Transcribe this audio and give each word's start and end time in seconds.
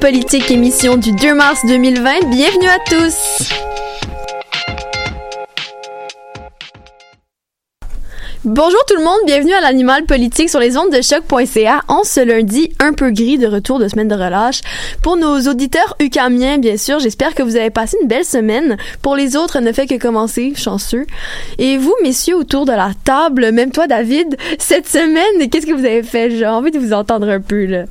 Politique 0.00 0.48
émission 0.52 0.96
du 0.96 1.10
2 1.10 1.34
mars 1.34 1.66
2020. 1.66 2.30
Bienvenue 2.30 2.68
à 2.68 2.78
tous. 2.88 3.52
Bonjour 8.44 8.78
tout 8.86 8.94
le 8.96 9.02
monde, 9.02 9.18
bienvenue 9.26 9.52
à 9.52 9.60
l'animal 9.60 10.04
politique 10.04 10.48
sur 10.48 10.60
les 10.60 10.78
ondes 10.78 10.92
de 10.92 11.02
choc.ca 11.02 11.82
en 11.88 12.04
ce 12.04 12.20
lundi 12.20 12.72
un 12.78 12.92
peu 12.92 13.10
gris 13.10 13.38
de 13.38 13.48
retour 13.48 13.80
de 13.80 13.88
semaine 13.88 14.06
de 14.06 14.14
relâche. 14.14 14.60
Pour 15.02 15.16
nos 15.16 15.40
auditeurs 15.48 15.96
ucamiens, 15.98 16.58
bien 16.58 16.76
sûr, 16.76 17.00
j'espère 17.00 17.34
que 17.34 17.42
vous 17.42 17.56
avez 17.56 17.70
passé 17.70 17.96
une 18.00 18.08
belle 18.08 18.24
semaine. 18.24 18.76
Pour 19.02 19.16
les 19.16 19.36
autres, 19.36 19.56
elle 19.56 19.64
ne 19.64 19.72
fait 19.72 19.88
que 19.88 19.98
commencer, 19.98 20.52
chanceux. 20.54 21.06
Et 21.58 21.76
vous, 21.76 21.94
messieurs, 22.04 22.36
autour 22.36 22.66
de 22.66 22.72
la 22.72 22.92
table, 23.04 23.50
même 23.50 23.72
toi, 23.72 23.88
David, 23.88 24.36
cette 24.60 24.86
semaine, 24.86 25.50
qu'est-ce 25.50 25.66
que 25.66 25.72
vous 25.72 25.84
avez 25.84 26.04
fait? 26.04 26.30
J'ai 26.30 26.46
envie 26.46 26.70
de 26.70 26.78
vous 26.78 26.92
entendre 26.92 27.28
un 27.28 27.40
peu, 27.40 27.66
là. 27.66 27.86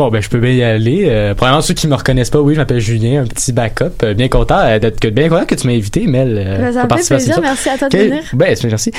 Bon, 0.00 0.08
ben, 0.08 0.22
je 0.22 0.30
peux 0.30 0.38
bien 0.38 0.52
y 0.52 0.62
aller. 0.62 1.08
Euh, 1.10 1.34
premièrement, 1.34 1.60
ceux 1.60 1.74
qui 1.74 1.86
me 1.86 1.94
reconnaissent 1.94 2.30
pas, 2.30 2.40
oui, 2.40 2.54
je 2.54 2.60
m'appelle 2.60 2.80
Julien, 2.80 3.20
un 3.20 3.26
petit 3.26 3.52
backup. 3.52 4.02
Euh, 4.02 4.14
bien 4.14 4.28
content 4.28 4.60
euh, 4.60 4.78
d'être 4.78 4.98
que, 4.98 5.08
bien 5.08 5.28
content 5.28 5.44
que 5.44 5.54
tu 5.54 5.66
m'as 5.66 5.74
invité, 5.74 6.06
Mel. 6.06 6.38
Euh, 6.38 6.72
ça 6.72 6.84
me 6.84 6.96
fait 6.96 7.06
plaisir, 7.06 7.38
merci 7.42 7.68
à 7.68 7.76
toi 7.76 7.90
de 7.90 7.98
venir. 7.98 8.22
Ben, 8.32 8.56
merci. 8.64 8.92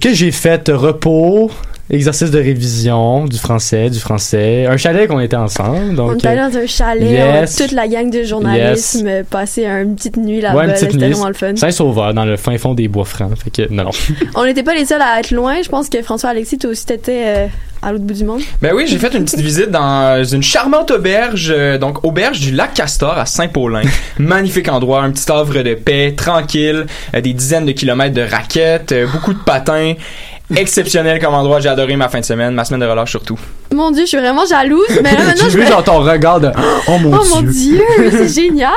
Que 0.00 0.12
j'ai 0.12 0.32
fait 0.32 0.68
repos, 0.68 1.52
exercice 1.90 2.30
de 2.30 2.38
révision, 2.38 3.24
du 3.24 3.38
français, 3.38 3.90
du 3.90 3.98
français, 3.98 4.66
un 4.66 4.76
chalet 4.76 5.08
qu'on 5.08 5.20
était 5.20 5.36
ensemble. 5.36 5.94
Donc, 5.94 6.10
on 6.10 6.14
était 6.14 6.36
dans 6.36 6.56
un 6.56 6.66
chalet, 6.66 7.48
toute 7.56 7.72
la 7.72 7.88
gang 7.88 8.10
de 8.10 8.22
journalisme, 8.22 9.08
yes. 9.08 9.26
passer 9.28 9.66
une 9.66 9.96
petite 9.96 10.16
nuit 10.16 10.40
là-bas, 10.40 10.66
ouais, 10.66 10.76
c'était 10.76 10.96
vraiment 10.96 11.28
le 11.28 11.34
fun. 11.34 11.56
Saint-Sauveur, 11.56 12.14
dans 12.14 12.24
le 12.24 12.36
fin 12.36 12.56
fond 12.58 12.74
des 12.74 12.88
bois 12.88 13.04
francs. 13.04 13.32
Fait 13.42 13.50
que, 13.50 13.72
non, 13.72 13.84
non. 13.84 13.90
on 14.34 14.44
n'était 14.44 14.62
pas 14.62 14.74
les 14.74 14.84
seuls 14.84 15.02
à 15.02 15.20
être 15.20 15.30
loin. 15.30 15.62
Je 15.62 15.68
pense 15.68 15.88
que 15.88 16.02
François-Alexis, 16.02 16.58
toi 16.58 16.70
aussi, 16.70 16.86
t'étais 16.86 17.48
à 17.82 17.92
l'autre 17.92 18.04
bout 18.04 18.14
du 18.14 18.24
monde? 18.24 18.42
Ben 18.60 18.72
oui, 18.74 18.86
j'ai 18.86 18.98
fait 18.98 19.14
une 19.14 19.24
petite 19.24 19.40
visite 19.40 19.70
dans 19.70 20.24
une 20.24 20.42
charmante 20.42 20.90
auberge, 20.90 21.52
euh, 21.54 21.78
donc 21.78 22.04
auberge 22.04 22.40
du 22.40 22.50
lac 22.50 22.74
Castor 22.74 23.16
à 23.16 23.26
Saint-Paulin. 23.26 23.82
Magnifique 24.18 24.68
endroit, 24.68 25.02
un 25.02 25.10
petit 25.10 25.30
havre 25.30 25.62
de 25.62 25.74
paix, 25.74 26.14
tranquille, 26.16 26.86
euh, 27.14 27.20
des 27.20 27.32
dizaines 27.32 27.66
de 27.66 27.72
kilomètres 27.72 28.14
de 28.14 28.22
raquettes, 28.22 28.92
euh, 28.92 29.06
beaucoup 29.06 29.32
de 29.32 29.38
patins. 29.38 29.94
Exceptionnel 30.56 31.20
comme 31.20 31.34
endroit, 31.34 31.60
j'ai 31.60 31.68
adoré 31.68 31.96
ma 31.96 32.08
fin 32.08 32.20
de 32.20 32.24
semaine, 32.24 32.54
ma 32.54 32.64
semaine 32.64 32.80
de 32.80 32.86
relâche 32.86 33.10
surtout. 33.10 33.38
Mon 33.72 33.90
dieu, 33.90 34.04
je 34.04 34.08
suis 34.08 34.18
vraiment 34.18 34.46
jalouse, 34.46 35.00
mais 35.02 35.12
là 35.12 35.24
maintenant 35.24 35.48
je 35.50 35.70
dans 35.70 35.82
ton 35.82 35.98
regard 36.00 36.40
de 36.40 36.50
oh 36.88 36.98
mon 36.98 37.18
oh, 37.18 37.22
dieu. 37.22 37.34
mon 37.34 37.42
dieu, 37.42 37.82
c'est 38.10 38.28
génial. 38.42 38.72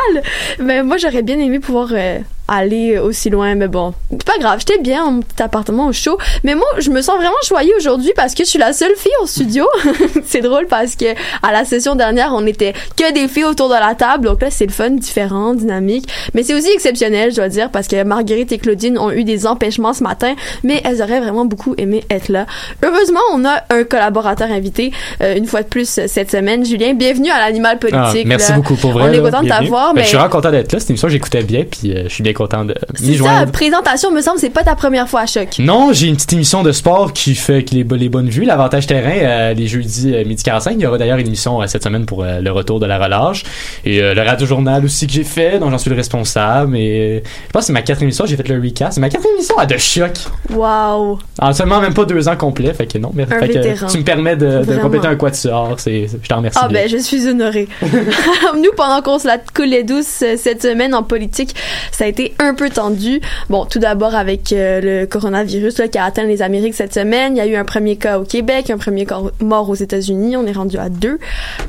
Mais 0.59 0.83
moi 0.83 0.97
j'aurais 0.97 1.22
bien 1.22 1.39
aimé 1.39 1.59
pouvoir 1.59 1.89
euh, 1.94 2.19
aller 2.52 2.99
aussi 2.99 3.30
loin, 3.30 3.55
mais 3.55 3.67
bon, 3.67 3.94
c'est 4.11 4.25
pas 4.25 4.38
grave, 4.39 4.59
j'étais 4.59 4.81
bien 4.81 5.03
en 5.03 5.21
petit 5.21 5.41
appartement 5.41 5.88
au 5.88 5.94
chaud. 5.94 6.17
Mais 6.44 6.53
moi, 6.53 6.67
je 6.80 6.89
me 6.89 7.02
sens 7.02 7.16
vraiment 7.16 7.31
joyeux 7.47 7.73
aujourd'hui 7.77 8.11
parce 8.16 8.33
que 8.35 8.44
je 8.44 8.49
suis 8.49 8.59
la 8.59 8.73
seule 8.73 8.95
fille 8.97 9.11
au 9.23 9.25
studio. 9.25 9.66
c'est 10.25 10.41
drôle 10.41 10.67
parce 10.67 10.95
que 10.95 11.05
à 11.44 11.52
la 11.52 11.63
session 11.63 11.95
dernière, 11.95 12.33
on 12.33 12.45
était 12.45 12.73
que 12.97 13.13
des 13.13 13.27
filles 13.27 13.45
autour 13.45 13.69
de 13.69 13.75
la 13.75 13.95
table, 13.95 14.25
donc 14.25 14.41
là 14.41 14.52
c'est 14.52 14.66
le 14.66 14.72
fun, 14.72 14.91
différent, 14.91 15.53
dynamique. 15.53 16.09
Mais 16.33 16.44
c'est 16.44 16.53
aussi 16.53 16.69
exceptionnel, 16.72 17.31
je 17.31 17.38
dois 17.38 17.47
dire, 17.47 17.69
parce 17.72 17.88
que 17.88 18.03
Marguerite 18.03 18.52
et 18.52 18.57
Claudine 18.57 18.97
ont 18.97 19.11
eu 19.11 19.23
des 19.23 19.47
empêchements 19.47 19.94
ce 19.94 20.03
matin, 20.03 20.35
mais 20.63 20.81
elles 20.83 21.02
auraient 21.02 21.22
vraiment 21.22 21.45
beaucoup 21.45 21.73
aimé 21.77 22.03
être 22.09 22.27
là. 22.27 22.45
Heureusement, 22.83 23.22
on 23.33 23.45
a 23.45 23.63
un 23.69 23.85
collaborateur 23.85 24.52
invité 24.52 24.91
euh, 25.22 25.35
une 25.35 25.45
fois 25.47 25.61
de 25.63 25.67
plus 25.67 25.88
cette 25.88 26.31
semaine. 26.31 26.66
Julien, 26.66 26.94
bienvenue 26.94 27.29
à 27.29 27.39
l'animal 27.39 27.79
politique. 27.79 28.23
Ah, 28.25 28.27
merci 28.27 28.52
là. 28.52 28.57
beaucoup 28.57 28.75
pour 28.75 28.91
vrai. 28.91 29.09
On 29.09 29.13
est 29.13 29.22
content 29.22 29.44
de 29.44 29.47
t'avoir. 29.47 29.94
Ben, 29.94 29.95
mais... 29.95 30.02
je 30.03 30.07
suis 30.07 30.17
vraiment 30.17 30.31
content 30.31 30.52
d'être 30.52 30.73
là. 30.73 30.79
Cette 30.79 30.89
émission, 30.89 31.07
j'écoutais 31.07 31.44
bien, 31.44 31.63
puis 31.63 31.94
euh, 31.94 32.03
je 32.03 32.09
suis 32.09 32.23
bien 32.23 32.33
content 32.33 32.41
de 32.47 32.75
C'est 32.95 33.17
ça, 33.17 33.45
présentation, 33.52 34.11
me 34.11 34.22
semble, 34.22 34.39
c'est 34.39 34.50
pas 34.50 34.64
ta 34.64 34.75
première 34.75 35.08
fois 35.08 35.22
à 35.22 35.25
Choc. 35.25 35.59
Non, 35.59 35.94
j'ai 35.94 36.08
une 36.08 36.16
petite 36.16 36.34
émission 36.34 36.64
de 36.64 36.72
sport 36.72 37.14
qui 37.14 37.36
fait 37.36 37.72
les, 37.72 37.84
les 37.84 38.09
bonnes 38.09 38.30
vues, 38.30 38.44
l'avantage 38.44 38.88
terrain, 38.88 39.11
euh, 39.11 39.53
les 39.53 39.67
jeudis 39.67 40.14
euh, 40.14 40.25
midi 40.25 40.44
45. 40.44 40.73
Il 40.78 40.81
y 40.81 40.86
aura 40.86 40.97
d'ailleurs 40.97 41.17
une 41.17 41.28
émission 41.28 41.62
euh, 41.62 41.67
cette 41.67 41.84
semaine 41.84 42.06
pour 42.06 42.23
euh, 42.23 42.39
le 42.39 42.52
retour 42.52 42.80
de 42.80 42.86
la 42.86 42.97
relâche. 42.97 43.44
Et 43.86 44.02
le 44.02 44.22
radio-journal 44.22 44.84
aussi 44.86 45.08
que 45.08 45.14
j'ai 45.14 45.23
fait, 45.23 45.59
dont 45.59 45.69
j'en 45.69 45.78
suis 45.78 45.89
le 45.89 45.95
responsable. 45.95 46.75
Et 46.75 47.23
je 47.25 47.52
pense 47.52 47.62
que 47.62 47.67
c'est 47.67 47.73
ma 47.73 47.81
quatrième 47.81 48.09
émission, 48.09 48.25
j'ai 48.25 48.36
fait 48.36 48.47
le 48.47 48.62
recast. 48.62 48.94
C'est 48.94 49.02
ma 49.02 49.09
quatrième 49.09 49.36
émission 49.36 49.58
à 49.58 49.66
de 49.66 49.78
Choc. 49.78 50.13
Wow. 50.50 51.19
En 51.40 51.53
seulement 51.53 51.81
même 51.81 51.94
pas 51.94 52.06
deux 52.06 52.28
ans 52.28 52.35
complets, 52.35 52.74
fait 52.74 52.88
que 52.88 52.97
non. 52.97 53.12
Mais, 53.13 53.25
fait 53.25 53.47
que 53.47 53.91
tu 53.91 53.97
me 53.97 54.03
permets 54.03 54.35
de, 54.35 54.80
compléter 54.81 55.07
un 55.07 55.16
quatuor. 55.16 55.75
C'est, 55.78 56.07
je 56.22 56.28
t'en 56.28 56.38
remercie. 56.38 56.59
Ah 56.62 56.68
bien. 56.68 56.81
ben 56.81 56.90
je 56.90 56.97
suis 56.97 57.28
honorée. 57.28 57.68
Nous 58.56 58.72
pendant 58.75 59.01
qu'on 59.01 59.19
se 59.19 59.28
la 59.28 59.38
coulait 59.38 59.84
douce 59.84 60.24
cette 60.38 60.62
semaine 60.62 60.94
en 60.94 61.03
politique, 61.03 61.56
ça 61.91 62.06
a 62.06 62.07
été 62.07 62.20
un 62.39 62.53
peu 62.53 62.69
tendu. 62.69 63.21
Bon, 63.49 63.65
tout 63.65 63.79
d'abord 63.79 64.15
avec 64.15 64.51
euh, 64.53 64.81
le 64.81 65.05
coronavirus 65.05 65.79
là, 65.79 65.87
qui 65.87 65.97
a 65.97 66.05
atteint 66.05 66.23
les 66.23 66.41
Amériques 66.41 66.75
cette 66.75 66.93
semaine, 66.93 67.35
il 67.35 67.37
y 67.37 67.41
a 67.41 67.47
eu 67.47 67.55
un 67.55 67.65
premier 67.65 67.95
cas 67.95 68.19
au 68.19 68.23
Québec, 68.23 68.69
un 68.69 68.77
premier 68.77 69.05
cas 69.05 69.19
mort 69.39 69.69
aux 69.69 69.75
États-Unis, 69.75 70.37
on 70.37 70.45
est 70.45 70.51
rendu 70.51 70.77
à 70.77 70.89
deux. 70.89 71.19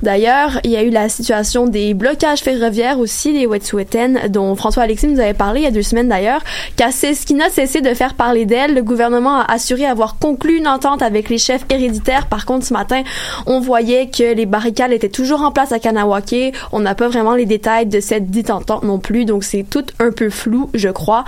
D'ailleurs, 0.03 0.61
il 0.65 0.71
y 0.71 0.77
a 0.77 0.83
eu 0.83 0.91
la 0.91 1.09
situation 1.09 1.67
des 1.67 1.95
blocages 1.95 2.41
ferroviaires 2.41 2.99
aussi, 2.99 3.33
les 3.33 3.47
Wet'suwet'en, 3.47 4.29
dont 4.29 4.55
François 4.55 4.85
Alexis 4.85 5.07
nous 5.07 5.21
avait 5.21 5.35
parlé 5.35 5.61
il 5.61 5.65
y 5.65 5.67
a 5.67 5.71
deux 5.71 5.83
semaines 5.83 6.09
d'ailleurs, 6.09 6.43
qui 6.77 7.35
n'a 7.35 7.51
cessé 7.51 7.81
de 7.81 7.95
faire 7.95 8.15
parler 8.15 8.47
d'elle. 8.47 8.75
Le 8.75 8.83
gouvernement 8.83 9.41
a 9.41 9.53
assuré 9.53 9.87
avoir 9.87 10.19
conclu 10.19 10.59
une 10.59 10.69
entente 10.69 11.03
avec 11.03 11.29
les 11.29 11.39
chefs 11.39 11.65
héréditaires. 11.71 12.27
Par 12.27 12.47
contre, 12.47 12.67
ce 12.67 12.73
matin, 12.73 13.03
on 13.47 13.61
voyait 13.61 14.09
que 14.09 14.35
les 14.35 14.47
barricades 14.47 14.93
étaient 14.93 15.09
toujours 15.09 15.43
en 15.43 15.53
place 15.53 15.73
à 15.73 15.79
Kanawake. 15.79 16.55
On 16.73 16.81
n'a 16.81 16.95
pas 16.95 17.09
vraiment 17.09 17.35
les 17.35 17.47
détails 17.47 17.87
de 17.87 18.01
cette 18.01 18.31
dite 18.31 18.51
entente 18.51 18.83
non 18.85 18.99
plus, 18.99 19.25
donc 19.25 19.45
c'est 19.45 19.65
tout 19.69 19.85
un 19.99 20.11
peu 20.11 20.31
flou, 20.43 20.71
je 20.75 20.89
crois. 20.89 21.25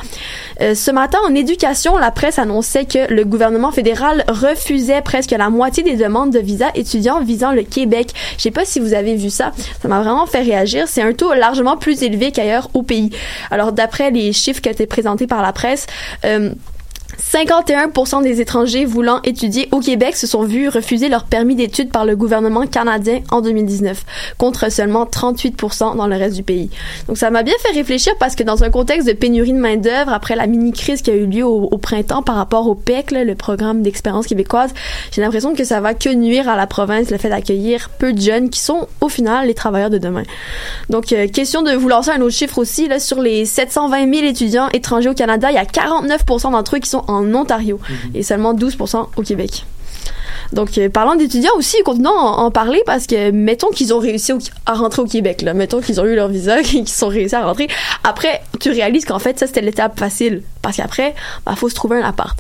Euh, 0.61 0.75
ce 0.75 0.91
matin, 0.91 1.19
en 1.29 1.35
éducation, 1.35 1.97
la 1.97 2.11
presse 2.11 2.39
annonçait 2.39 2.85
que 2.85 3.13
le 3.13 3.25
gouvernement 3.25 3.71
fédéral 3.71 4.25
refusait 4.29 5.03
presque 5.03 5.31
la 5.31 5.51
moitié 5.51 5.83
des 5.83 5.97
demandes 5.97 6.33
de 6.33 6.41
visa 6.41 6.67
étudiants 6.75 7.21
visant 7.21 7.53
le 7.53 7.63
Québec. 7.63 8.09
Je 8.37 8.43
sais 8.43 8.51
pas 8.51 8.65
si 8.65 8.81
vous 8.81 8.95
avez 8.95 9.15
vu 9.15 9.31
ça. 9.31 9.53
Ça 9.81 9.89
m'a 9.89 10.01
vraiment 10.01 10.27
fait 10.27 10.43
réagir. 10.43 10.89
C'est 10.89 11.03
un 11.03 11.13
taux 11.13 11.33
largement 11.35 11.77
plus 11.77 12.03
élevé 12.03 12.33
qu'ailleurs 12.33 12.71
au 12.75 12.83
pays. 12.83 13.11
Alors, 13.51 13.73
d'après 13.73 14.11
les 14.11 14.33
chiffres 14.33 14.61
qui 14.61 14.69
étaient 14.69 14.87
présentés 14.87 15.27
par 15.27 15.43
la 15.43 15.53
presse, 15.53 15.87
euh, 16.25 16.51
51% 17.21 18.23
des 18.23 18.41
étrangers 18.41 18.85
voulant 18.85 19.21
étudier 19.25 19.69
au 19.73 19.81
Québec 19.81 20.17
se 20.17 20.27
sont 20.27 20.43
vus 20.43 20.69
refuser 20.69 21.09
leur 21.09 21.25
permis 21.25 21.55
d'études 21.55 21.91
par 21.91 22.05
le 22.05 22.17
gouvernement 22.17 22.67
canadien 22.67 23.21
en 23.31 23.41
2019, 23.41 24.05
contre 24.39 24.71
seulement 24.71 25.05
38% 25.05 25.97
dans 25.97 26.07
le 26.07 26.17
reste 26.17 26.37
du 26.37 26.43
pays. 26.43 26.71
Donc 27.09 27.19
ça 27.19 27.31
m'a 27.31 27.43
bien 27.43 27.55
fait 27.61 27.73
réfléchir 27.73 28.15
parce 28.19 28.35
que 28.35 28.43
dans 28.43 28.65
un 28.65 28.71
contexte 28.71 29.07
de 29.07 29.13
pénurie 29.13 29.53
de 29.53 29.59
main 29.59 29.77
d'œuvre 29.77 30.13
après 30.13 30.37
la 30.37 30.47
mini 30.47 30.73
crise 30.73 31.03
qui 31.03 31.11
a 31.11 31.15
eu 31.15 31.27
lieu 31.27 31.45
au, 31.45 31.77
printemps 31.79 32.23
par 32.23 32.37
rapport 32.37 32.67
au 32.67 32.75
PEC, 32.75 33.11
le 33.11 33.35
programme 33.35 33.83
d'expérience 33.83 34.27
québécoise, 34.27 34.71
j'ai 35.13 35.21
l'impression 35.21 35.55
que 35.55 35.65
ça 35.65 35.81
va 35.81 35.95
que 35.95 36.09
nuire 36.09 36.49
à 36.49 36.57
la 36.57 36.67
province 36.67 37.11
le 37.11 37.19
fait 37.19 37.29
d'accueillir 37.29 37.91
peu 37.99 38.13
de 38.13 38.21
jeunes 38.21 38.51
qui 38.51 38.61
sont 38.61 38.89
au 39.01 39.09
final 39.09 39.47
les 39.47 39.55
travailleurs 39.55 39.91
de 39.91 39.99
demain. 39.99 40.23
Donc 40.89 41.13
euh, 41.13 41.29
question 41.29 41.63
de 41.63 41.73
vous 41.73 41.89
lancer 41.89 42.11
un 42.11 42.21
autre 42.21 42.35
chiffre 42.35 42.59
aussi 42.59 42.89
là 42.89 42.99
sur 42.99 43.21
les 43.21 43.45
720 43.45 44.13
000 44.13 44.27
étudiants 44.27 44.69
étrangers 44.73 45.11
au 45.11 45.15
Canada, 45.15 45.51
il 45.51 45.55
y 45.55 45.59
a 45.59 45.65
49% 45.65 46.53
d'entre 46.53 46.77
eux 46.77 46.79
qui 46.79 46.89
sont 46.89 47.04
en 47.09 47.33
Ontario 47.35 47.79
et 48.15 48.23
seulement 48.23 48.55
12% 48.55 49.09
au 49.17 49.23
Québec. 49.23 49.65
Donc, 50.53 50.77
euh, 50.79 50.89
parlant 50.89 51.15
d'étudiants 51.17 51.53
aussi, 51.57 51.77
continuons 51.85 52.11
à 52.11 52.23
en, 52.23 52.45
en 52.47 52.51
parler 52.51 52.83
parce 52.87 53.07
que, 53.07 53.31
mettons 53.31 53.69
qu'ils 53.71 53.95
ont 53.95 53.99
réussi 53.99 54.33
au- 54.33 54.39
à 54.67 54.75
rentrer 54.75 55.01
au 55.03 55.07
Québec, 55.07 55.43
là. 55.43 55.55
Mettons 55.55 55.81
qu'ils 55.81 56.01
ont 56.01 56.05
eu 56.05 56.15
leur 56.15 56.29
visa 56.29 56.61
et 56.61 56.63
qu'ils 56.65 56.89
sont 56.89 57.09
réussi 57.09 57.35
à 57.35 57.45
rentrer. 57.45 57.69
Après, 58.05 58.43
tu 58.61 58.71
réalises 58.71 59.05
qu'en 59.07 59.19
fait, 59.19 59.39
ça, 59.39 59.47
c'était 59.47 59.63
l'étape 59.63 59.99
facile. 59.99 60.43
Parce 60.63 60.77
qu'après, 60.77 61.15
bah, 61.47 61.55
faut 61.57 61.69
se 61.69 61.75
trouver 61.75 61.99
un 62.01 62.07
appart. 62.07 62.39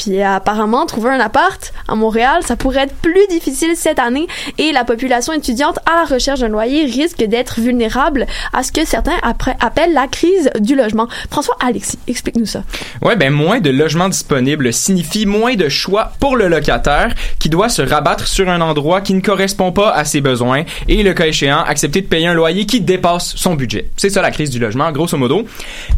Puis 0.00 0.22
euh, 0.22 0.36
apparemment, 0.36 0.86
trouver 0.86 1.10
un 1.10 1.20
appart 1.20 1.74
à 1.86 1.94
Montréal, 1.94 2.40
ça 2.42 2.56
pourrait 2.56 2.84
être 2.84 2.94
plus 2.94 3.26
difficile 3.28 3.72
cette 3.74 3.98
année 3.98 4.26
et 4.56 4.72
la 4.72 4.84
population 4.84 5.34
étudiante 5.34 5.78
à 5.84 5.96
la 5.96 6.04
recherche 6.04 6.40
d'un 6.40 6.48
loyer 6.48 6.86
risque 6.86 7.22
d'être 7.22 7.60
vulnérable 7.60 8.26
à 8.54 8.62
ce 8.62 8.72
que 8.72 8.86
certains 8.86 9.16
appellent 9.60 9.92
la 9.92 10.06
crise 10.06 10.50
du 10.58 10.74
logement. 10.74 11.06
François 11.30 11.56
Alexis, 11.60 11.98
explique-nous 12.08 12.46
ça. 12.46 12.62
Ouais, 13.02 13.14
ben 13.14 13.30
moins 13.30 13.60
de 13.60 13.68
logements 13.68 14.08
disponibles 14.08 14.72
signifie 14.72 15.26
moins 15.26 15.54
de 15.54 15.68
choix 15.68 16.12
pour 16.18 16.34
le 16.34 16.48
locataire 16.48 17.14
qui 17.38 17.50
doit 17.50 17.68
se 17.68 17.82
rabattre 17.82 18.26
sur 18.26 18.48
un 18.48 18.62
endroit 18.62 19.02
qui 19.02 19.12
ne 19.12 19.20
correspond 19.20 19.70
pas 19.70 19.90
à 19.90 20.06
ses 20.06 20.22
besoins 20.22 20.64
et 20.88 21.02
le 21.02 21.12
cas 21.12 21.26
échéant 21.26 21.62
accepter 21.62 22.00
de 22.00 22.06
payer 22.06 22.26
un 22.26 22.34
loyer 22.34 22.64
qui 22.64 22.80
dépasse 22.80 23.36
son 23.36 23.54
budget. 23.54 23.90
C'est 23.98 24.08
ça 24.08 24.22
la 24.22 24.30
crise 24.30 24.48
du 24.48 24.60
logement 24.60 24.90
grosso 24.92 25.18
modo. 25.18 25.44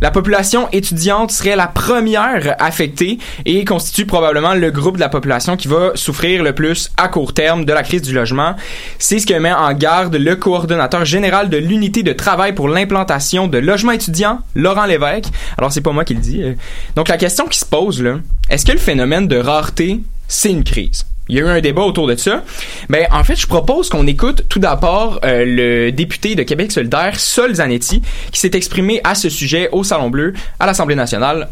La 0.01 0.11
population 0.11 0.69
étudiante 0.73 1.31
serait 1.31 1.55
la 1.55 1.69
première 1.69 2.57
affectée 2.59 3.19
et 3.45 3.65
constitue 3.65 3.92
probablement 4.07 4.55
le 4.55 4.71
groupe 4.71 4.97
de 4.97 5.01
la 5.01 5.09
population 5.09 5.57
qui 5.57 5.69
va 5.69 5.93
souffrir 5.95 6.43
le 6.43 6.55
plus 6.55 6.91
à 6.97 7.09
court 7.09 7.35
terme 7.35 7.65
de 7.65 7.73
la 7.73 7.83
crise 7.83 8.03
du 8.03 8.15
logement. 8.15 8.55
C'est 8.99 9.19
ce 9.19 9.27
que 9.27 9.35
met 9.35 9.53
en 9.53 9.73
garde 9.75 10.17
le 10.17 10.35
coordonnateur 10.37 11.05
général 11.05 11.51
de 11.51 11.59
l'unité 11.59 12.03
de 12.03 12.13
travail 12.13 12.55
pour 12.55 12.69
l'implantation 12.69 13.49
de 13.49 13.59
logements 13.59 13.93
étudiants, 13.93 14.41
Laurent 14.55 14.87
Lévesque. 14.87 15.27
Alors 15.59 15.73
c'est 15.73 15.83
pas 15.83 15.93
moi 15.93 16.05
qui 16.05 16.15
le 16.15 16.21
dis. 16.21 16.43
euh. 16.43 16.55
Donc 16.97 17.09
la 17.09 17.19
question 17.19 17.47
qui 17.47 17.59
se 17.59 17.67
pose 17.67 18.03
là, 18.03 18.19
est-ce 18.49 18.65
que 18.65 18.73
le 18.73 18.79
phénomène 18.79 19.29
de 19.29 19.37
rareté, 19.37 20.01
c'est 20.27 20.51
une 20.51 20.65
crise? 20.65 21.05
Il 21.29 21.37
y 21.37 21.39
a 21.39 21.43
eu 21.43 21.49
un 21.49 21.61
débat 21.61 21.83
autour 21.83 22.09
de 22.09 22.17
ça. 22.17 22.43
Ben, 22.89 23.07
en 23.13 23.23
fait, 23.23 23.37
je 23.37 23.47
propose 23.47 23.89
qu'on 23.89 24.07
écoute 24.09 24.43
tout 24.49 24.59
d'abord 24.59 25.21
euh, 25.25 25.45
le 25.47 25.93
député 25.93 26.35
de 26.35 26.43
Québec 26.43 26.73
solidaire, 26.73 27.19
Sol 27.21 27.55
Zanetti, 27.55 28.03
qui 28.33 28.41
s'est 28.41 28.51
exprimé 28.55 29.01
à 29.05 29.15
ce 29.15 29.29
sujet 29.29 29.69
au 29.71 29.85
Salon 29.85 30.11
Bleu, 30.11 30.35
à 30.59 30.67
l'Assemblée 30.67 30.97
nationale. 30.97 31.49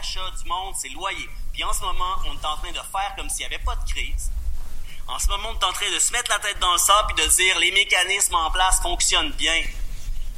D'achat 0.00 0.30
du 0.42 0.48
monde, 0.48 0.74
c'est 0.76 0.88
loyer. 0.88 1.28
Puis 1.52 1.62
en 1.62 1.72
ce 1.72 1.80
moment, 1.80 2.14
on 2.26 2.32
est 2.32 2.46
en 2.46 2.56
train 2.56 2.70
de 2.70 2.80
faire 2.90 3.14
comme 3.16 3.28
s'il 3.28 3.46
n'y 3.46 3.54
avait 3.54 3.64
pas 3.64 3.74
de 3.76 3.90
crise, 3.90 4.30
En 5.08 5.18
ce 5.18 5.26
moment, 5.26 5.50
on 5.50 5.58
est 5.58 5.64
en 5.64 5.72
train 5.72 5.90
de 5.90 5.98
se 5.98 6.12
mettre 6.12 6.30
la 6.30 6.38
tête 6.38 6.58
dans 6.60 6.72
le 6.72 6.78
sable 6.78 7.12
et 7.12 7.22
de 7.22 7.26
dire 7.26 7.58
les 7.58 7.72
mécanismes 7.72 8.36
en 8.36 8.50
place 8.50 8.80
fonctionnent 8.80 9.32
bien. 9.32 9.62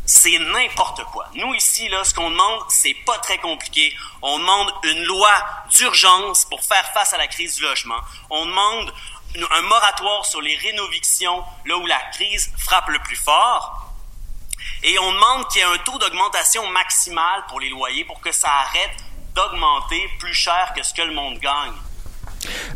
C'est 0.06 0.38
n'importe 0.38 1.04
quoi. 1.12 1.28
Nous, 1.34 1.54
ici, 1.54 1.88
là, 1.88 2.02
ce 2.04 2.14
qu'on 2.14 2.30
demande, 2.30 2.60
c'est 2.70 2.94
pas 3.06 3.18
très 3.18 3.38
compliqué. 3.38 3.94
On 4.22 4.38
demande 4.38 4.72
une 4.84 5.04
loi 5.04 5.32
d'urgence 5.70 6.44
pour 6.46 6.62
faire 6.64 6.90
face 6.92 7.12
à 7.12 7.18
la 7.18 7.28
crise 7.28 7.56
du 7.56 7.62
logement. 7.62 8.00
On 8.30 8.46
demande 8.46 8.92
un 9.50 9.62
moratoire 9.62 10.26
sur 10.26 10.40
les 10.40 10.56
rénovictions, 10.56 11.44
là 11.66 11.76
où 11.76 11.86
la 11.86 12.00
crise 12.12 12.50
frappe 12.58 12.88
le 12.88 12.98
plus 13.00 13.16
fort. 13.16 13.92
Et 14.82 14.98
on 14.98 15.12
demande 15.12 15.48
qu'il 15.48 15.60
y 15.60 15.64
ait 15.64 15.66
un 15.66 15.78
taux 15.78 15.98
d'augmentation 15.98 16.66
maximal 16.68 17.44
pour 17.48 17.60
les 17.60 17.68
loyers 17.68 18.04
pour 18.04 18.20
que 18.20 18.32
ça 18.32 18.50
arrête 18.50 18.96
d'augmenter 19.34 20.02
plus 20.18 20.34
cher 20.34 20.72
que 20.76 20.84
ce 20.84 20.92
que 20.94 21.02
le 21.02 21.14
monde 21.14 21.38
gagne. 21.38 21.72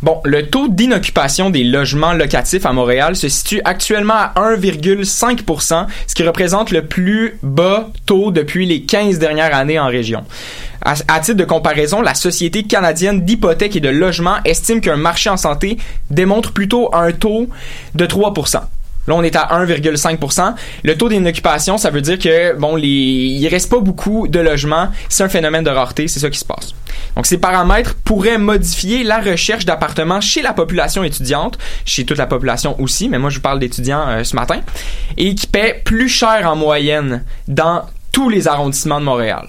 Bon, 0.02 0.20
le 0.24 0.48
taux 0.48 0.68
d'inoccupation 0.68 1.50
des 1.50 1.64
logements 1.64 2.12
locatifs 2.12 2.66
à 2.66 2.72
Montréal 2.72 3.16
se 3.16 3.28
situe 3.28 3.60
actuellement 3.64 4.14
à 4.14 4.32
1,5% 4.36 5.86
ce 6.06 6.14
qui 6.14 6.22
représente 6.22 6.70
le 6.70 6.86
plus 6.86 7.38
bas 7.42 7.88
taux 8.04 8.30
depuis 8.30 8.66
les 8.66 8.82
15 8.82 9.18
dernières 9.18 9.54
années 9.54 9.78
en 9.78 9.86
région. 9.88 10.24
À, 10.82 11.18
titre 11.18 11.36
de 11.36 11.44
comparaison, 11.44 12.00
la 12.00 12.14
Société 12.14 12.62
canadienne 12.62 13.22
d'hypothèques 13.22 13.74
et 13.74 13.80
de 13.80 13.88
logements 13.88 14.36
estime 14.44 14.80
qu'un 14.80 14.96
marché 14.96 15.28
en 15.28 15.36
santé 15.36 15.78
démontre 16.10 16.52
plutôt 16.52 16.94
un 16.94 17.10
taux 17.10 17.48
de 17.96 18.06
3 18.06 18.32
Là, 19.06 19.14
on 19.14 19.22
est 19.22 19.36
à 19.36 19.48
1,5 19.64 20.54
Le 20.84 20.96
taux 20.96 21.08
d'inoccupation, 21.08 21.78
ça 21.78 21.90
veut 21.90 22.00
dire 22.00 22.18
que, 22.18 22.54
bon, 22.54 22.76
les, 22.76 22.88
il 22.88 23.48
reste 23.48 23.70
pas 23.70 23.78
beaucoup 23.78 24.28
de 24.28 24.40
logements. 24.40 24.88
C'est 25.08 25.24
un 25.24 25.28
phénomène 25.28 25.64
de 25.64 25.70
rareté, 25.70 26.08
c'est 26.08 26.20
ça 26.20 26.30
qui 26.30 26.38
se 26.38 26.44
passe. 26.44 26.74
Donc, 27.14 27.26
ces 27.26 27.38
paramètres 27.38 27.94
pourraient 28.04 28.38
modifier 28.38 29.04
la 29.04 29.20
recherche 29.20 29.64
d'appartements 29.64 30.20
chez 30.20 30.42
la 30.42 30.52
population 30.52 31.04
étudiante, 31.04 31.58
chez 31.84 32.04
toute 32.04 32.18
la 32.18 32.26
population 32.26 32.80
aussi, 32.80 33.08
mais 33.08 33.18
moi, 33.18 33.30
je 33.30 33.36
vous 33.36 33.42
parle 33.42 33.58
d'étudiants 33.58 34.04
euh, 34.08 34.24
ce 34.24 34.36
matin, 34.36 34.60
et 35.16 35.34
qui 35.34 35.46
paient 35.46 35.80
plus 35.84 36.08
cher 36.08 36.48
en 36.50 36.56
moyenne 36.56 37.24
dans 37.48 37.82
tous 38.16 38.30
les 38.30 38.48
arrondissements 38.48 38.98
de 38.98 39.04
Montréal. 39.04 39.46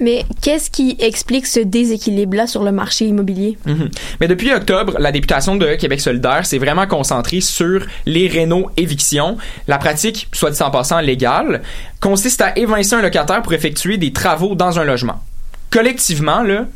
Mais 0.00 0.24
qu'est-ce 0.42 0.72
qui 0.72 0.96
explique 0.98 1.46
ce 1.46 1.60
déséquilibre-là 1.60 2.48
sur 2.48 2.64
le 2.64 2.72
marché 2.72 3.04
immobilier? 3.04 3.56
Mhm. 3.64 3.90
Mais 4.20 4.26
depuis 4.26 4.52
octobre, 4.52 4.96
la 4.98 5.12
députation 5.12 5.54
de 5.54 5.76
Québec 5.76 6.00
solidaire 6.00 6.44
s'est 6.44 6.58
vraiment 6.58 6.88
concentrée 6.88 7.40
sur 7.40 7.86
les 8.06 8.26
réno-évictions. 8.26 9.36
La 9.68 9.78
pratique, 9.78 10.26
soit 10.32 10.50
dit 10.50 10.60
en 10.64 10.72
passant 10.72 10.98
légale, 10.98 11.62
consiste 12.00 12.40
à 12.40 12.58
évincer 12.58 12.96
un 12.96 13.02
locataire 13.02 13.40
pour 13.40 13.52
effectuer 13.52 13.98
des 13.98 14.12
travaux 14.12 14.56
dans 14.56 14.80
un 14.80 14.84
logement 14.84 15.22
collectivement, 15.70 16.42
là, 16.42 16.66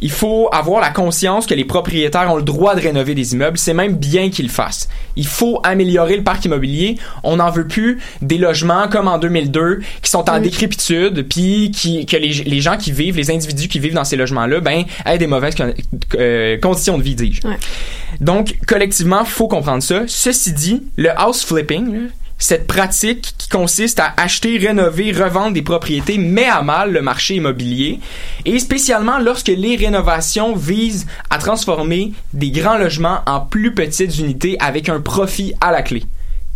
il 0.00 0.10
faut 0.10 0.48
avoir 0.52 0.80
la 0.80 0.90
conscience 0.90 1.46
que 1.46 1.54
les 1.54 1.64
propriétaires 1.64 2.30
ont 2.30 2.36
le 2.36 2.42
droit 2.42 2.74
de 2.74 2.80
rénover 2.80 3.14
des 3.14 3.34
immeubles. 3.34 3.58
C'est 3.58 3.74
même 3.74 3.96
bien 3.96 4.30
qu'ils 4.30 4.46
le 4.46 4.52
fassent. 4.52 4.88
Il 5.16 5.26
faut 5.26 5.60
améliorer 5.64 6.16
le 6.16 6.22
parc 6.22 6.44
immobilier. 6.44 6.96
On 7.24 7.36
n'en 7.36 7.50
veut 7.50 7.66
plus 7.66 8.00
des 8.22 8.38
logements 8.38 8.88
comme 8.88 9.08
en 9.08 9.18
2002 9.18 9.80
qui 10.02 10.10
sont 10.10 10.28
en 10.30 10.40
décrépitude, 10.40 11.26
puis 11.28 11.70
qui, 11.70 12.06
que 12.06 12.16
les, 12.16 12.32
les, 12.32 12.60
gens 12.60 12.76
qui 12.76 12.92
vivent, 12.92 13.16
les 13.16 13.30
individus 13.30 13.68
qui 13.68 13.80
vivent 13.80 13.94
dans 13.94 14.04
ces 14.04 14.16
logements-là, 14.16 14.60
ben, 14.60 14.84
aient 15.04 15.18
des 15.18 15.26
mauvaises 15.26 15.54
euh, 16.14 16.58
conditions 16.58 16.98
de 16.98 17.02
vie, 17.02 17.14
dis-je. 17.14 17.40
Donc, 18.20 18.56
collectivement, 18.66 19.24
faut 19.24 19.48
comprendre 19.48 19.82
ça. 19.82 20.04
Ceci 20.06 20.52
dit, 20.52 20.82
le 20.96 21.10
house 21.18 21.44
flipping, 21.44 21.92
là, 21.92 22.00
cette 22.38 22.66
pratique 22.66 23.34
qui 23.38 23.48
consiste 23.48 23.98
à 23.98 24.12
acheter, 24.16 24.58
rénover, 24.58 25.12
revendre 25.12 25.52
des 25.52 25.62
propriétés 25.62 26.18
met 26.18 26.46
à 26.46 26.62
mal 26.62 26.92
le 26.92 27.00
marché 27.00 27.36
immobilier 27.36 28.00
et 28.44 28.58
spécialement 28.58 29.18
lorsque 29.18 29.48
les 29.48 29.76
rénovations 29.76 30.54
visent 30.54 31.06
à 31.30 31.38
transformer 31.38 32.12
des 32.34 32.50
grands 32.50 32.76
logements 32.76 33.20
en 33.26 33.40
plus 33.40 33.72
petites 33.72 34.18
unités 34.18 34.56
avec 34.60 34.88
un 34.88 35.00
profit 35.00 35.54
à 35.60 35.72
la 35.72 35.82
clé. 35.82 36.04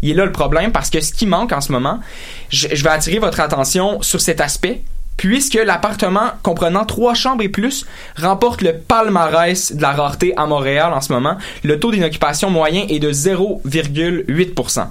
Il 0.03 0.11
est 0.11 0.15
là 0.15 0.25
le 0.25 0.33
problème 0.33 0.73
parce 0.73 0.91
que 0.91 1.01
ce 1.01 1.13
qui 1.13 1.27
manque 1.27 1.53
en 1.53 1.61
ce 1.61 1.73
moment, 1.73 2.01
je, 2.51 2.69
vais 2.69 2.91
attirer 2.91 3.19
votre 3.19 3.41
attention 3.41 4.01
sur 4.03 4.21
cet 4.21 4.41
aspect 4.41 4.83
puisque 5.17 5.55
l'appartement 5.55 6.33
comprenant 6.43 6.87
trois 6.87 7.13
chambres 7.13 7.43
et 7.43 7.51
plus 7.51 7.85
remporte 8.17 8.63
le 8.63 8.79
palmarès 8.79 9.75
de 9.75 9.83
la 9.83 9.93
rareté 9.93 10.33
à 10.37 10.47
Montréal 10.47 10.95
en 10.95 11.03
ce 11.03 11.13
moment. 11.13 11.37
Le 11.63 11.79
taux 11.79 11.91
d'inoccupation 11.91 12.49
moyen 12.49 12.87
est 12.89 12.99
de 12.99 13.13
0,8%. 13.13 14.87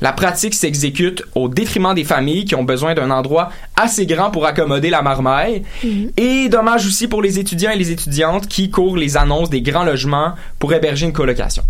La 0.00 0.12
pratique 0.12 0.54
s'exécute 0.54 1.22
au 1.34 1.48
détriment 1.48 1.94
des 1.94 2.04
familles 2.04 2.44
qui 2.44 2.54
ont 2.54 2.64
besoin 2.64 2.94
d'un 2.94 3.10
endroit 3.10 3.50
assez 3.76 4.06
grand 4.06 4.30
pour 4.30 4.44
accommoder 4.46 4.90
la 4.90 5.02
marmaille. 5.02 5.62
Mhm. 5.82 6.10
Et 6.16 6.48
dommage 6.48 6.86
aussi 6.86 7.08
pour 7.08 7.22
les 7.22 7.38
étudiants 7.38 7.70
et 7.70 7.78
les 7.78 7.90
étudiantes 7.90 8.48
qui 8.48 8.70
courent 8.70 8.96
les 8.96 9.16
annonces 9.16 9.50
des 9.50 9.62
grands 9.62 9.84
logements 9.84 10.34
pour 10.58 10.72
héberger 10.72 11.06
une 11.06 11.12
colocation. 11.12 11.62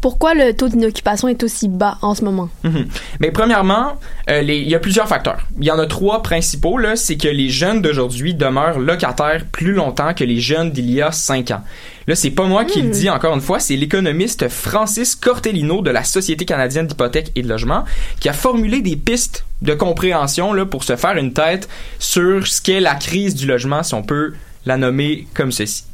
Pourquoi 0.00 0.34
le 0.34 0.54
taux 0.54 0.68
d'inoccupation 0.68 1.28
est 1.28 1.42
aussi 1.42 1.68
bas 1.68 1.98
en 2.00 2.14
ce 2.14 2.24
moment? 2.24 2.48
Mhm. 2.64 2.86
Mais 3.20 3.30
premièrement, 3.30 3.98
euh, 4.30 4.40
les- 4.40 4.58
il 4.58 4.68
y 4.68 4.74
a 4.74 4.78
plusieurs 4.78 5.06
facteurs. 5.08 5.46
Il 5.58 5.64
y 5.66 5.70
en 5.70 5.78
a 5.78 5.86
trois 5.86 6.22
principaux. 6.22 6.78
là. 6.78 6.96
C'est 6.96 7.16
que 7.16 7.28
les 7.28 7.48
jeunes 7.50 7.82
d'aujourd'hui 7.82 8.34
demeurent 8.34 8.78
locataires 8.78 9.44
plus 9.52 9.72
longtemps 9.72 10.14
que 10.14 10.24
les 10.24 10.40
jeunes 10.40 10.70
d'il 10.70 10.90
y 10.90 11.02
a 11.02 11.12
cinq 11.12 11.50
ans. 11.50 11.62
Là, 12.06 12.14
c'est 12.14 12.30
pas 12.30 12.44
moi 12.46 12.64
qui 12.64 12.80
le 12.82 12.88
dis 12.90 13.10
encore 13.10 13.34
une 13.34 13.40
fois, 13.42 13.60
c'est 13.60 13.76
l'économiste 13.76 14.48
Francis 14.48 15.14
Cortellino 15.14 15.82
de 15.82 15.90
la 15.90 16.02
Société 16.02 16.44
canadienne 16.44 16.86
d'hypothèques 16.86 17.30
et 17.36 17.42
de 17.42 17.48
logement 17.48 17.84
qui 18.20 18.28
a 18.28 18.32
formulé 18.32 18.80
des 18.80 18.96
pistes 18.96 19.44
de 19.62 19.74
compréhension 19.74 20.52
là, 20.54 20.64
pour 20.64 20.82
se 20.82 20.96
faire 20.96 21.16
une 21.18 21.32
tête 21.34 21.68
sur 21.98 22.46
ce 22.46 22.62
qu'est 22.62 22.80
la 22.80 22.94
crise 22.94 23.34
du 23.34 23.46
logement, 23.46 23.82
si 23.82 23.94
on 23.94 24.02
peut 24.02 24.32
la 24.66 24.76
nommer 24.76 25.26
comme 25.34 25.52
ceci. 25.52 25.84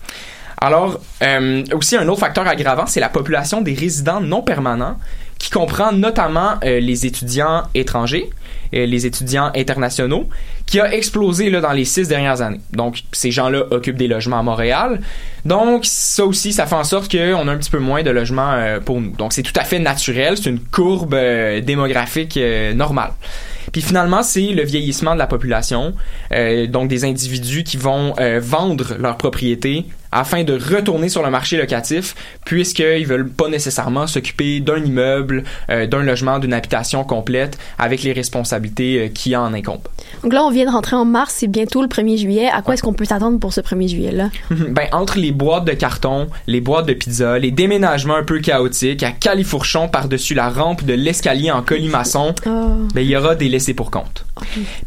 Alors, 0.60 1.00
euh, 1.22 1.64
aussi 1.72 1.96
un 1.96 2.08
autre 2.08 2.20
facteur 2.20 2.46
aggravant, 2.46 2.86
c'est 2.86 3.00
la 3.00 3.08
population 3.08 3.60
des 3.60 3.74
résidents 3.74 4.20
non 4.20 4.42
permanents, 4.42 4.96
qui 5.38 5.50
comprend 5.50 5.92
notamment 5.92 6.54
euh, 6.64 6.80
les 6.80 7.06
étudiants 7.06 7.64
étrangers, 7.74 8.30
euh, 8.74 8.86
les 8.86 9.06
étudiants 9.06 9.50
internationaux, 9.54 10.28
qui 10.64 10.80
a 10.80 10.92
explosé 10.92 11.50
là, 11.50 11.60
dans 11.60 11.72
les 11.72 11.84
six 11.84 12.08
dernières 12.08 12.40
années. 12.40 12.60
Donc, 12.72 13.02
ces 13.12 13.30
gens-là 13.30 13.64
occupent 13.70 13.96
des 13.96 14.08
logements 14.08 14.38
à 14.38 14.42
Montréal. 14.42 15.00
Donc, 15.44 15.84
ça 15.84 16.24
aussi, 16.24 16.52
ça 16.52 16.66
fait 16.66 16.74
en 16.74 16.84
sorte 16.84 17.10
qu'on 17.10 17.48
a 17.48 17.52
un 17.52 17.56
petit 17.58 17.70
peu 17.70 17.78
moins 17.78 18.02
de 18.02 18.10
logements 18.10 18.52
euh, 18.52 18.80
pour 18.80 19.00
nous. 19.00 19.10
Donc, 19.12 19.32
c'est 19.32 19.42
tout 19.42 19.52
à 19.56 19.64
fait 19.64 19.78
naturel, 19.78 20.36
c'est 20.36 20.50
une 20.50 20.60
courbe 20.60 21.14
euh, 21.14 21.60
démographique 21.60 22.38
normale. 22.74 23.12
Puis 23.72 23.82
finalement, 23.82 24.22
c'est 24.22 24.52
le 24.52 24.62
vieillissement 24.64 25.14
de 25.14 25.18
la 25.18 25.26
population, 25.26 25.94
euh, 26.32 26.66
donc 26.66 26.88
des 26.88 27.04
individus 27.04 27.64
qui 27.64 27.76
vont 27.76 28.14
euh, 28.20 28.40
vendre 28.42 28.96
leur 28.98 29.16
propriété 29.16 29.86
afin 30.12 30.44
de 30.44 30.54
retourner 30.54 31.08
sur 31.10 31.22
le 31.22 31.30
marché 31.30 31.58
locatif, 31.58 32.14
puisqu'ils 32.46 33.06
veulent 33.06 33.28
pas 33.28 33.48
nécessairement 33.48 34.06
s'occuper 34.06 34.60
d'un 34.60 34.82
immeuble, 34.82 35.44
euh, 35.68 35.86
d'un 35.86 36.02
logement, 36.02 36.38
d'une 36.38 36.54
habitation 36.54 37.04
complète, 37.04 37.58
avec 37.78 38.02
les 38.02 38.12
responsabilités 38.12 39.10
qui 39.12 39.36
en 39.36 39.52
incombent. 39.52 39.88
Donc 40.22 40.32
là, 40.32 40.44
on 40.44 40.50
vient 40.50 40.64
de 40.64 40.70
rentrer 40.70 40.96
en 40.96 41.04
mars, 41.04 41.34
c'est 41.38 41.48
bientôt 41.48 41.82
le 41.82 41.88
1er 41.88 42.16
juillet. 42.18 42.48
À 42.50 42.62
quoi 42.62 42.74
est-ce 42.74 42.82
qu'on 42.82 42.94
peut 42.94 43.04
s'attendre 43.04 43.38
pour 43.38 43.52
ce 43.52 43.60
1er 43.60 43.88
juillet-là? 43.88 44.30
ben, 44.50 44.86
entre 44.92 45.18
les 45.18 45.32
boîtes 45.32 45.64
de 45.66 45.72
carton, 45.72 46.28
les 46.46 46.60
boîtes 46.60 46.86
de 46.86 46.94
pizza, 46.94 47.38
les 47.38 47.50
déménagements 47.50 48.16
un 48.16 48.24
peu 48.24 48.38
chaotiques, 48.40 49.02
à 49.02 49.10
califourchon 49.10 49.88
par-dessus 49.88 50.34
la 50.34 50.48
rampe 50.48 50.84
de 50.84 50.94
l'escalier 50.94 51.50
en 51.50 51.62
colimaçon, 51.62 52.34
Ah. 52.46 52.68
ben, 52.94 53.00
il 53.00 53.08
y 53.08 53.16
aura 53.16 53.34
des 53.34 53.48
laissés 53.56 53.74
pour 53.74 53.90
compte. 53.90 54.24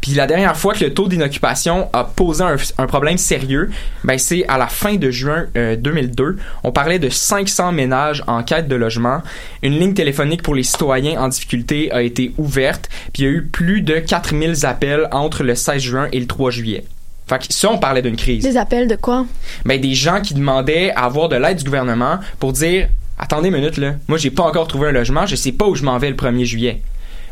Puis 0.00 0.12
la 0.12 0.26
dernière 0.26 0.56
fois 0.56 0.74
que 0.74 0.84
le 0.84 0.94
taux 0.94 1.08
d'inoccupation 1.08 1.88
a 1.92 2.04
posé 2.04 2.42
un, 2.42 2.56
un 2.78 2.86
problème 2.86 3.18
sérieux, 3.18 3.70
ben 4.04 4.18
c'est 4.18 4.46
à 4.48 4.58
la 4.58 4.68
fin 4.68 4.94
de 4.96 5.10
juin 5.10 5.46
euh, 5.56 5.76
2002. 5.76 6.36
On 6.62 6.72
parlait 6.72 6.98
de 6.98 7.08
500 7.08 7.72
ménages 7.72 8.22
en 8.26 8.42
quête 8.42 8.68
de 8.68 8.76
logement. 8.76 9.22
Une 9.62 9.78
ligne 9.78 9.94
téléphonique 9.94 10.42
pour 10.42 10.54
les 10.54 10.62
citoyens 10.62 11.20
en 11.20 11.28
difficulté 11.28 11.90
a 11.92 12.02
été 12.02 12.32
ouverte. 12.38 12.88
Puis 13.12 13.22
il 13.22 13.26
y 13.26 13.28
a 13.28 13.32
eu 13.32 13.42
plus 13.42 13.82
de 13.82 13.98
4000 13.98 14.64
appels 14.64 15.08
entre 15.10 15.42
le 15.42 15.54
16 15.54 15.82
juin 15.82 16.08
et 16.12 16.20
le 16.20 16.26
3 16.26 16.50
juillet. 16.50 16.84
Fait 17.26 17.38
que 17.38 17.44
ça, 17.52 17.70
on 17.70 17.78
parlait 17.78 18.02
d'une 18.02 18.16
crise 18.16 18.42
Des 18.42 18.56
appels 18.56 18.88
de 18.88 18.96
quoi? 18.96 19.24
ben, 19.64 19.80
des 19.80 19.94
gens 19.94 20.20
qui 20.20 20.34
demandaient 20.34 20.90
à 20.92 21.04
avoir 21.04 21.28
de 21.28 21.36
l'aide 21.36 21.58
du 21.58 21.64
gouvernement 21.64 22.18
pour 22.38 22.52
dire 22.52 22.88
attendez 23.18 23.48
une 23.48 23.54
minute 23.54 23.76
là, 23.76 23.94
moi 24.08 24.16
j'ai 24.16 24.30
pas 24.30 24.44
encore 24.44 24.66
trouvé 24.66 24.88
un 24.88 24.92
logement, 24.92 25.26
je 25.26 25.36
sais 25.36 25.52
pas 25.52 25.66
où 25.66 25.74
je 25.74 25.84
m'en 25.84 25.98
vais 25.98 26.08
le 26.08 26.16
1er 26.16 26.44
juillet. 26.44 26.80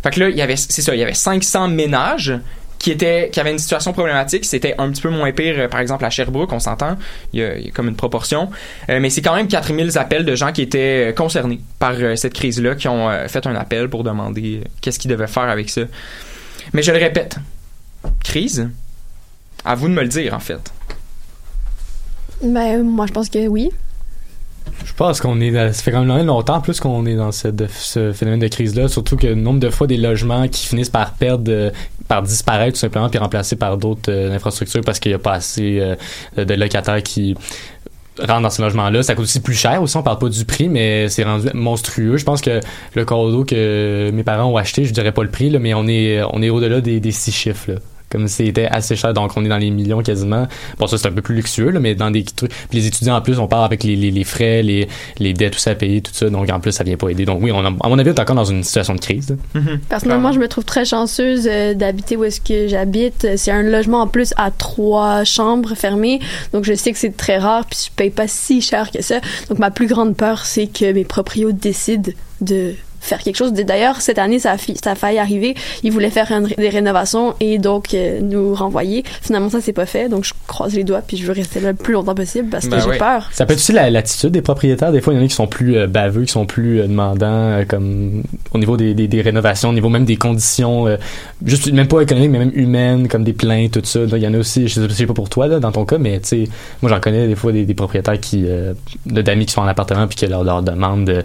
Fait 0.03 0.11
que 0.11 0.21
là, 0.21 0.29
il 0.29 0.37
y 0.37 0.43
avait 0.43 0.57
c'est 0.57 0.83
ça, 0.83 0.95
il 0.95 0.99
y 0.99 1.03
avait 1.03 1.15
500 1.15 1.69
ménages 1.69 2.39
qui 2.79 2.93
étaient 2.93 3.29
qui 3.33 3.41
avaient 3.41 3.51
une 3.51 3.59
situation 3.59 3.93
problématique, 3.93 4.45
c'était 4.45 4.75
un 4.79 4.91
petit 4.91 5.03
peu 5.03 5.11
moins 5.11 5.33
pire 5.33 5.57
euh, 5.59 5.69
par 5.69 5.81
exemple 5.81 6.05
à 6.05 6.11
Sherbrooke, 6.11 6.53
on 6.53 6.61
s'entend, 6.61 6.97
il 7.33 7.41
y, 7.41 7.45
a, 7.45 7.71
comme 7.75 7.89
une 7.89 7.97
proportion, 7.97 8.51
Euh, 8.89 9.01
mais 9.01 9.11
c'est 9.11 9.23
quand 9.23 9.35
même 9.35 9.49
4000 9.49 9.99
appels 9.99 10.25
de 10.25 10.35
gens 10.35 10.53
qui 10.53 10.63
étaient 10.63 11.11
euh, 11.11 11.13
concernés 11.13 11.61
par 11.79 11.95
cette 12.17 12.35
crise-là 12.35 12.77
qui 12.77 12.89
ont 12.89 13.11
fait 13.29 13.47
un 13.47 13.57
appel 13.57 13.89
pour 13.89 14.05
demander 14.05 14.63
qu'est-ce 14.81 14.99
qu'ils 14.99 15.11
devaient 15.11 15.27
faire 15.27 15.49
avec 15.49 15.71
ça. 15.71 15.83
Mais 16.73 16.83
je 16.83 16.93
le 16.93 16.99
répète, 16.99 17.37
crise 18.23 18.69
à 19.65 19.75
vous 19.75 19.89
de 19.89 19.95
me 19.95 20.03
le 20.03 20.09
dire 20.09 20.35
en 20.35 20.41
fait. 20.41 20.73
Ben, 22.43 22.83
moi, 22.83 23.07
je 23.07 23.13
pense 23.13 23.29
que 23.29 23.47
oui. 23.49 23.71
Je 24.89 24.95
pense 24.95 25.21
qu'on 25.21 25.39
est, 25.41 25.53
ça 25.53 25.83
fait 25.83 25.93
quand 25.93 26.03
même 26.03 26.27
longtemps 26.27 26.63
plus 26.63 26.81
qu'on 26.81 27.05
est 27.05 27.15
dans 27.15 27.31
ce 27.31 28.13
phénomène 28.15 28.41
de 28.41 28.49
crise-là, 28.49 28.89
surtout 28.89 29.17
que 29.17 29.27
le 29.27 29.35
nombre 29.35 29.61
de 29.61 29.69
fois 29.69 29.87
des 29.87 29.99
logements 29.99 30.49
qui 30.49 30.67
finissent 30.67 30.89
par 30.89 31.13
perdre, 31.13 31.53
euh, 31.53 31.71
par 32.09 32.23
disparaître 32.23 32.73
tout 32.73 32.81
simplement, 32.81 33.11
puis 33.11 33.19
remplacés 33.19 33.57
par 33.57 33.77
d'autres 33.77 34.11
euh, 34.11 34.35
infrastructures 34.35 34.81
parce 34.81 34.99
qu'il 34.99 35.13
n'y 35.13 35.17
a 35.17 35.19
pas 35.19 35.35
assez 35.35 35.79
euh, 35.79 36.45
de 36.45 36.55
locataires 36.55 37.03
qui 37.03 37.37
rentrent 38.19 38.41
dans 38.41 38.51
ce 38.51 38.63
logement-là. 38.63 39.03
Ça 39.03 39.15
coûte 39.15 39.27
aussi 39.27 39.41
plus 39.41 39.55
cher 39.55 39.81
aussi. 39.83 39.97
On 39.99 40.03
parle 40.03 40.19
pas 40.19 40.31
du 40.31 40.45
prix, 40.47 40.71
mais 40.71 41.11
c'est 41.11 41.23
rendu 41.23 41.49
monstrueux. 41.53 42.17
Je 42.17 42.25
pense 42.25 42.41
que 42.41 42.61
le 42.95 43.05
condo 43.05 43.45
que 43.45 44.11
mes 44.13 44.25
parents 44.25 44.51
ont 44.51 44.57
acheté, 44.57 44.87
je 44.87 44.93
dirais 44.95 45.13
pas 45.13 45.23
le 45.23 45.31
prix, 45.31 45.51
là, 45.51 45.59
mais 45.59 45.75
on 45.75 45.87
est, 45.87 46.23
on 46.33 46.43
est 46.43 46.49
au-delà 46.49 46.81
des, 46.81 46.99
des 46.99 47.13
six 47.13 47.31
chiffres. 47.31 47.73
Là 47.73 47.79
comme 48.11 48.29
c'était 48.29 48.67
assez 48.67 48.97
cher. 48.97 49.13
Donc 49.15 49.33
on 49.37 49.45
est 49.45 49.49
dans 49.49 49.59
les 49.59 49.71
millions 49.71 50.03
quasiment. 50.03 50.47
Bon 50.79 50.87
ça 50.87 50.99
c'est 50.99 51.09
un 51.09 51.13
peu 51.13 51.23
plus 51.23 51.35
luxueux 51.35 51.71
là, 51.71 51.81
mais 51.81 51.95
dans 51.95 52.11
des 52.11 52.25
trucs 52.25 52.51
puis 52.69 52.79
les 52.79 52.87
étudiants 52.87 53.17
en 53.17 53.21
plus 53.21 53.39
on 53.39 53.47
parle 53.47 53.65
avec 53.65 53.85
les, 53.85 53.97
les, 53.97 54.11
les 54.11 54.25
frais 54.25 54.63
les, 54.63 54.89
les 55.19 55.33
dettes 55.33 55.55
tout 55.55 55.59
ça 55.59 55.71
à 55.71 55.75
payer 55.75 56.01
tout 56.01 56.13
ça. 56.15 56.31
Donc 56.31 56.51
en 56.51 56.61
plus 56.61 56.73
ça 56.73 56.85
vient 56.85 56.97
pas 56.97 57.09
aider. 57.09 57.25
Donc 57.25 57.43
oui 57.43 57.53
on 57.53 57.65
a, 57.65 57.69
à 57.69 57.89
mon 57.89 57.99
avis 57.99 58.11
on 58.11 58.15
est 58.15 58.21
encore 58.21 58.37
dans 58.37 58.45
une 58.45 58.63
situation 58.63 58.95
de 58.95 59.01
crise 59.01 59.37
mm-hmm. 59.55 59.79
personnellement 59.89 60.33
je 60.33 60.39
me 60.39 60.49
trouve 60.49 60.65
très 60.65 60.85
chanceuse 60.85 61.49
euh, 61.51 61.75
d'habiter 61.75 62.17
où 62.17 62.25
est-ce 62.25 62.41
que 62.41 62.69
j'habite. 62.69 63.27
C'est 63.37 63.51
un 63.51 63.63
logement 63.63 64.03
en 64.03 64.07
plus 64.07 64.35
à 64.37 64.51
trois 64.51 65.25
chambres 65.25 65.75
fermées. 65.75 66.21
Donc 66.53 66.65
je 66.65 66.75
sais 66.75 66.93
que 66.93 66.99
c'est 66.99 67.17
très 67.17 67.39
rare 67.39 67.65
puis 67.67 67.79
je 67.87 67.91
paye 67.95 68.11
pas 68.11 68.29
si 68.29 68.61
cher 68.61 68.91
que 68.91 69.03
ça. 69.03 69.21
Donc 69.49 69.59
ma 69.59 69.71
plus 69.71 69.87
grande 69.87 70.17
peur 70.17 70.45
c'est 70.45 70.67
que 70.67 70.93
mes 70.93 71.05
proprios 71.05 71.53
décident 71.53 72.13
de 72.41 72.75
faire 73.09 73.23
quelque 73.23 73.37
chose. 73.37 73.53
D'ailleurs, 73.53 74.01
cette 74.01 74.19
année, 74.19 74.39
ça 74.39 74.53
a, 74.53 74.59
ça 74.59 74.93
a 74.93 74.95
failli 74.95 75.19
arriver. 75.19 75.55
Ils 75.83 75.93
voulaient 75.93 76.11
faire 76.11 76.33
des 76.57 76.69
rénovations 76.69 77.35
et 77.41 77.59
donc 77.59 77.95
euh, 77.95 78.21
nous 78.21 78.55
renvoyer. 78.55 79.05
Finalement, 79.23 79.51
ça 79.51 79.61
s'est 79.61 79.73
pas 79.73 79.87
fait. 79.87 80.09
Donc, 80.09 80.25
je 80.25 80.35
croise 80.47 80.75
les 80.75 80.85
doigts 80.85 81.03
puis 81.07 81.17
je 81.17 81.27
veux 81.27 81.33
rester 81.33 81.61
là 81.61 81.71
le 81.71 81.77
plus 81.77 81.95
longtemps 81.95 82.15
possible 82.15 82.49
parce 82.51 82.67
que 82.67 82.71
ben 82.71 82.81
j'ai 82.81 82.99
peur. 82.99 83.29
Ça 83.33 83.47
peut 83.47 83.55
être 83.55 83.59
aussi 83.59 83.73
l'attitude 83.73 84.31
des 84.31 84.43
propriétaires. 84.43 84.93
Des 84.93 85.01
fois, 85.01 85.13
il 85.13 85.17
y 85.17 85.21
en 85.21 85.25
a 85.25 85.29
qui 85.29 85.35
sont 85.35 85.47
plus 85.47 85.77
euh, 85.77 85.87
baveux, 85.87 86.25
qui 86.25 86.33
sont 86.33 86.47
plus 86.47 86.81
euh, 86.81 86.87
demandants, 86.87 87.63
comme 87.67 88.23
au 88.53 88.59
niveau 88.59 88.77
des, 88.77 88.95
des, 88.95 89.21
rénovations, 89.21 89.71
au 89.71 89.73
niveau 89.73 89.89
même 89.89 90.05
des 90.05 90.17
conditions, 90.17 90.87
juste 91.45 91.71
même 91.73 91.89
pas 91.89 92.01
économiques, 92.01 92.31
mais 92.31 92.39
même 92.39 92.53
humaines, 92.55 93.09
comme 93.09 93.25
des 93.25 93.33
plaintes, 93.33 93.73
tout 93.73 93.81
ça. 93.85 94.01
Il 94.01 94.19
y 94.19 94.27
en 94.27 94.35
a 94.35 94.39
aussi, 94.39 94.69
je 94.69 94.89
sais 94.89 95.07
pas 95.07 95.15
pour 95.15 95.29
toi, 95.29 95.47
là, 95.49 95.61
dans 95.61 95.73
ton 95.73 95.85
cas, 95.85 95.99
mais 95.99 96.21
tu 96.21 96.29
sais, 96.29 96.45
moi, 96.83 96.91
j'en 96.91 97.01
connais 97.01 97.27
des 97.27 97.35
fois 97.35 97.53
des, 97.53 97.75
propriétaires 97.75 98.21
qui, 98.21 98.45
d'amis 99.07 99.47
qui 99.47 99.53
sont 99.53 99.61
en 99.61 99.67
appartement 99.67 100.07
puis 100.07 100.17
qui 100.17 100.27
leur, 100.27 100.45
leur 100.45 100.63
demandent 100.63 101.25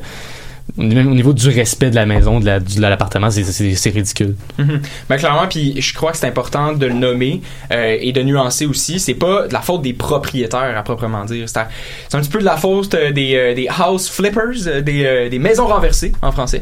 au 0.78 0.84
niveau 0.84 1.34
du 1.34 1.50
respect 1.50 1.92
de 1.92 1.96
la 1.96 2.06
maison, 2.06 2.40
de, 2.40 2.46
la, 2.46 2.60
de 2.60 2.82
l'appartement, 2.82 3.30
c'est, 3.30 3.44
c'est, 3.44 3.90
ridicule. 3.90 4.36
Mm-hmm. 4.60 4.80
Ben, 5.10 5.18
clairement, 5.18 5.48
puis 5.48 5.80
je 5.80 5.94
crois 5.94 6.12
que 6.12 6.18
c'est 6.18 6.28
important 6.28 6.74
de 6.74 6.88
le 6.88 6.94
nommer 6.94 7.42
euh, 7.72 7.98
et 8.00 8.12
de 8.12 8.24
nuancer 8.24 8.66
aussi. 8.66 9.00
C'est 9.00 9.14
pas 9.14 9.48
de 9.48 9.54
la 9.54 9.62
faute 9.62 9.82
des 9.82 9.94
propriétaires 9.94 10.76
à 10.76 10.84
proprement 10.84 11.26
dire. 11.26 11.48
C'est, 11.48 11.60
un 11.60 12.22
petit 12.22 12.30
peu 12.30 12.40
de 12.40 12.46
la 12.46 12.58
faute 12.58 12.96
euh, 12.96 13.12
des, 13.12 13.36
euh, 13.36 13.54
des 13.54 13.68
house 13.68 14.10
flippers, 14.10 14.82
des, 14.82 15.30
des 15.30 15.40
maisons 15.40 15.68
renversées 15.68 16.14
en 16.22 16.32
français. 16.32 16.62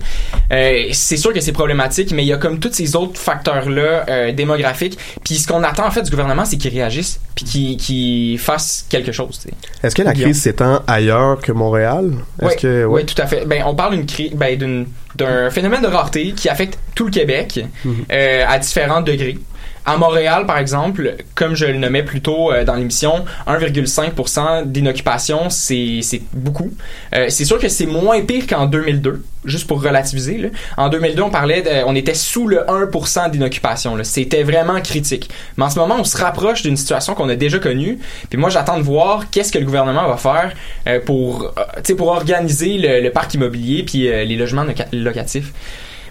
c'est 0.49 1.17
sûr 1.17 1.31
que 1.31 1.39
c'est 1.39 1.51
problématique, 1.51 2.11
mais 2.11 2.23
il 2.23 2.27
y 2.27 2.33
a 2.33 2.37
comme 2.37 2.59
tous 2.59 2.73
ces 2.73 2.95
autres 2.95 3.19
facteurs-là 3.19 4.31
démographiques. 4.33 4.97
Puis 5.23 5.35
ce 5.35 5.47
qu'on 5.47 5.63
attend 5.63 5.85
en 5.85 5.91
fait 5.91 6.03
du 6.03 6.11
gouvernement, 6.11 6.45
c'est 6.45 6.57
qu'ils 6.57 6.73
réagissent 6.73 7.19
puis 7.35 7.45
qu'ils, 7.45 7.77
qu'ils 7.77 8.39
fassent 8.39 8.85
quelque 8.89 9.11
chose. 9.11 9.39
Est-ce 9.83 9.95
que 9.95 10.01
la 10.01 10.13
crise 10.13 10.41
s'étend 10.41 10.81
ailleurs 10.87 11.39
que 11.39 11.51
Montréal? 11.51 12.11
Est-ce 12.41 12.49
oui, 12.49 12.55
que, 12.61 12.85
oui, 12.85 13.05
tout 13.05 13.19
à 13.21 13.27
fait. 13.27 13.45
Ben, 13.45 13.63
on 13.65 13.75
parle 13.75 13.90
ben, 14.35 14.85
d'un 15.15 15.49
phénomène 15.49 15.81
de 15.81 15.87
rareté 15.87 16.33
qui 16.33 16.49
affecte 16.49 16.79
tout 16.95 17.05
le 17.05 17.11
Québec 17.11 17.59
mhm. 17.85 18.05
euh, 18.11 18.45
à 18.47 18.59
différents 18.59 19.01
degrés. 19.01 19.37
À 19.83 19.97
Montréal, 19.97 20.45
par 20.45 20.59
exemple, 20.59 21.15
comme 21.33 21.55
je 21.55 21.65
le 21.65 21.77
nommais 21.77 22.03
plus 22.03 22.21
tôt 22.21 22.51
euh, 22.51 22.63
dans 22.63 22.75
l'émission, 22.75 23.25
1,5% 23.47 24.65
d'inoccupation, 24.65 25.49
c'est 25.49 26.01
beaucoup. 26.33 26.71
Euh, 27.15 27.25
c'est 27.29 27.45
sûr 27.45 27.57
que 27.57 27.67
c'est 27.67 27.87
moins 27.87 28.21
pire 28.21 28.45
qu'en 28.45 28.67
2002, 28.67 29.23
juste 29.45 29.65
pour 29.65 29.81
relativiser. 29.81 30.37
Là. 30.37 30.49
En 30.77 30.89
2002, 30.89 31.23
on 31.23 31.29
parlait, 31.31 31.83
on 31.87 31.95
était 31.95 32.13
sous 32.13 32.47
le 32.47 32.59
1% 32.59 33.31
d'inoccupation. 33.31 33.97
C'était 34.03 34.43
vraiment 34.43 34.79
critique. 34.81 35.31
Mais 35.57 35.63
en 35.65 35.69
ce 35.71 35.79
moment, 35.79 35.95
on 35.99 36.03
se 36.03 36.17
rapproche 36.17 36.61
d'une 36.61 36.77
situation 36.77 37.15
qu'on 37.15 37.29
a 37.29 37.35
déjà 37.35 37.57
connue. 37.57 37.97
Puis 38.29 38.37
moi, 38.37 38.49
j'attends 38.51 38.77
de 38.77 38.83
voir 38.83 39.31
qu'est-ce 39.31 39.51
que 39.51 39.57
le 39.57 39.65
gouvernement 39.65 40.07
va 40.07 40.17
faire 40.17 40.53
euh, 40.87 40.99
pour, 41.03 41.55
pour 41.97 42.07
organiser 42.07 42.77
le, 42.77 43.01
le, 43.01 43.09
parc 43.09 43.33
immobilier 43.33 43.83
puis 43.83 44.03
les 44.03 44.35
logements 44.35 44.65
locatifs. 44.93 45.51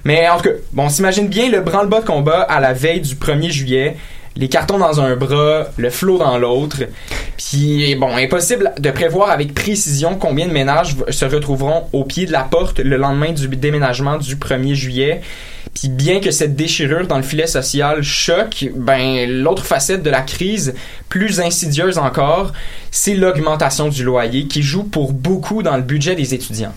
Mais 0.04 0.28
en 0.28 0.36
tout 0.36 0.44
cas, 0.44 0.54
bon, 0.72 0.84
on 0.84 0.88
s'imagine 0.88 1.28
bien 1.28 1.50
le 1.50 1.60
branle-bas 1.60 2.00
de 2.00 2.06
combat 2.06 2.42
à 2.42 2.60
la 2.60 2.72
veille 2.72 3.00
du 3.00 3.14
1er 3.14 3.50
juillet. 3.50 3.96
Les 4.36 4.48
cartons 4.48 4.78
dans 4.78 5.00
un 5.00 5.16
bras, 5.16 5.66
le 5.76 5.90
flot 5.90 6.18
dans 6.18 6.38
l'autre. 6.38 6.84
Puis, 7.36 7.96
bon, 7.96 8.16
impossible 8.16 8.72
de 8.78 8.90
prévoir 8.90 9.30
avec 9.30 9.54
précision 9.54 10.14
combien 10.14 10.46
de 10.46 10.52
ménages 10.52 10.94
se 11.08 11.24
retrouveront 11.24 11.88
au 11.92 12.04
pied 12.04 12.26
de 12.26 12.32
la 12.32 12.44
porte 12.44 12.78
le 12.78 12.96
lendemain 12.96 13.32
du 13.32 13.48
déménagement 13.48 14.18
du 14.18 14.36
1er 14.36 14.74
juillet. 14.74 15.20
Puis 15.74 15.88
bien 15.88 16.20
que 16.20 16.30
cette 16.30 16.56
déchirure 16.56 17.06
dans 17.06 17.16
le 17.16 17.22
filet 17.22 17.46
social 17.46 18.02
choque, 18.02 18.66
ben 18.74 19.28
l'autre 19.28 19.64
facette 19.64 20.02
de 20.02 20.10
la 20.10 20.22
crise, 20.22 20.74
plus 21.08 21.40
insidieuse 21.40 21.98
encore, 21.98 22.52
c'est 22.90 23.14
l'augmentation 23.14 23.88
du 23.88 24.04
loyer 24.04 24.46
qui 24.46 24.62
joue 24.62 24.84
pour 24.84 25.12
beaucoup 25.12 25.62
dans 25.62 25.76
le 25.76 25.82
budget 25.82 26.16
des 26.16 26.34
étudiants. 26.34 26.74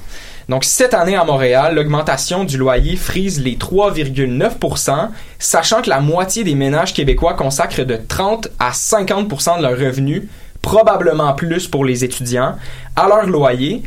Donc, 0.49 0.63
cette 0.63 0.93
année 0.93 1.15
à 1.15 1.23
Montréal, 1.23 1.75
l'augmentation 1.75 2.43
du 2.43 2.57
loyer 2.57 2.95
frise 2.95 3.41
les 3.41 3.55
3,9% 3.55 5.09
sachant 5.39 5.81
que 5.81 5.89
la 5.89 5.99
moitié 5.99 6.43
des 6.43 6.55
ménages 6.55 6.93
québécois 6.93 7.33
consacrent 7.33 7.85
de 7.85 7.95
30 7.95 8.49
à 8.59 8.71
50% 8.71 9.57
de 9.57 9.63
leurs 9.63 9.79
revenus, 9.79 10.23
probablement 10.61 11.33
plus 11.33 11.67
pour 11.67 11.85
les 11.85 12.03
étudiants, 12.03 12.55
à 12.95 13.07
leur 13.07 13.25
loyer. 13.25 13.83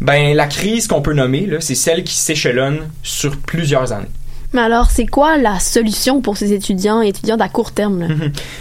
Ben, 0.00 0.34
la 0.34 0.46
crise 0.46 0.86
qu'on 0.86 1.02
peut 1.02 1.14
nommer, 1.14 1.48
c'est 1.60 1.74
celle 1.74 2.04
qui 2.04 2.14
s'échelonne 2.14 2.90
sur 3.02 3.36
plusieurs 3.38 3.92
années. 3.92 4.08
Mais 4.54 4.60
alors, 4.60 4.90
c'est 4.90 5.06
quoi 5.06 5.36
la 5.36 5.58
solution 5.58 6.20
pour 6.20 6.36
ces 6.36 6.52
étudiants 6.52 7.02
et 7.02 7.08
étudiantes 7.08 7.40
à 7.40 7.48
court 7.48 7.72
terme? 7.72 8.06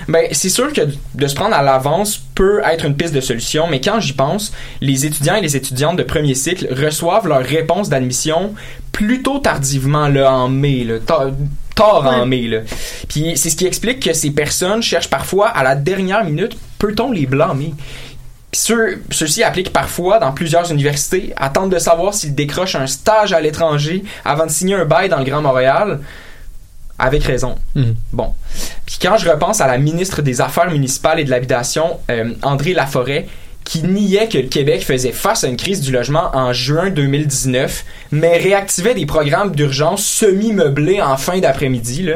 ben, 0.08 0.28
c'est 0.32 0.50
sûr 0.50 0.74
que 0.74 0.82
de 1.14 1.28
se 1.28 1.36
prendre 1.36 1.56
à 1.56 1.62
l'avance 1.62 2.18
peut 2.34 2.62
être 2.66 2.86
une 2.86 2.96
piste 2.96 3.14
de 3.14 3.22
solution, 3.22 3.68
mais 3.70 3.80
quand 3.80 4.00
j'y 4.00 4.14
pense, 4.14 4.52
les 4.82 5.06
étudiants 5.06 5.36
et 5.36 5.42
les 5.42 5.56
étudiantes 5.56 5.96
de 5.98 6.04
premier 6.04 6.34
cycle 6.34 6.68
reçoivent 6.74 7.28
leur 7.28 7.44
réponse 7.44 7.90
d'admission 7.90 8.56
plutôt 8.92 9.40
tardivement, 9.40 10.08
là, 10.08 10.34
en 10.34 10.50
mai, 10.50 10.84
là, 10.84 10.96
tard 11.76 12.06
en 12.06 12.26
mai. 12.26 12.48
Là. 12.48 12.60
Puis 13.08 13.34
c'est 13.36 13.50
ce 13.50 13.56
qui 13.56 13.66
explique 13.66 14.00
que 14.00 14.14
ces 14.14 14.32
personnes 14.32 14.82
cherchent 14.82 15.10
parfois 15.10 15.50
à 15.50 15.64
la 15.64 15.76
dernière 15.76 16.24
minute, 16.24 16.58
peut-on 16.80 17.12
les 17.12 17.26
blâmer? 17.26 17.74
Ceux, 18.54 19.02
ceux-ci 19.12 19.44
appliquent 19.44 19.74
parfois 19.74 20.20
dans 20.20 20.32
plusieurs 20.32 20.72
universités, 20.72 21.34
attendent 21.38 21.72
de 21.72 21.80
savoir 21.80 22.14
s'ils 22.14 22.36
décrochent 22.36 22.76
un 22.76 22.88
stage 22.88 23.34
à 23.34 23.42
l'étranger 23.42 24.04
avant 24.24 24.46
de 24.46 24.52
signer 24.52 24.76
un 24.76 24.86
bail 24.86 25.10
dans 25.10 25.18
le 25.18 25.26
Grand 25.26 25.42
Montréal. 25.42 26.00
Avec 27.00 27.24
raison. 27.24 27.56
Mhm. 27.76 27.96
Bon. 28.14 28.34
Puis 28.86 28.98
quand 29.02 29.18
je 29.18 29.28
repense 29.28 29.62
à 29.62 29.68
la 29.68 29.80
ministre 29.80 30.22
des 30.22 30.42
Affaires 30.42 30.70
municipales 30.70 31.20
et 31.20 31.24
de 31.24 31.32
l'habitation, 31.32 32.00
euh, 32.12 32.34
André 32.44 32.74
Laforêt, 32.74 33.28
qui 33.64 33.84
niait 33.84 34.28
que 34.28 34.38
le 34.38 34.48
Québec 34.48 34.84
faisait 34.86 35.12
face 35.12 35.44
à 35.44 35.48
une 35.48 35.58
crise 35.58 35.82
du 35.82 35.92
logement 35.92 36.30
en 36.34 36.54
juin 36.54 36.90
2019, 36.90 37.86
mais 38.12 38.38
réactivait 38.38 38.94
des 38.94 39.06
programmes 39.06 39.56
d'urgence 39.56 40.06
semi-meublés 40.06 41.02
en 41.02 41.18
fin 41.18 41.40
d'après-midi, 41.40 42.10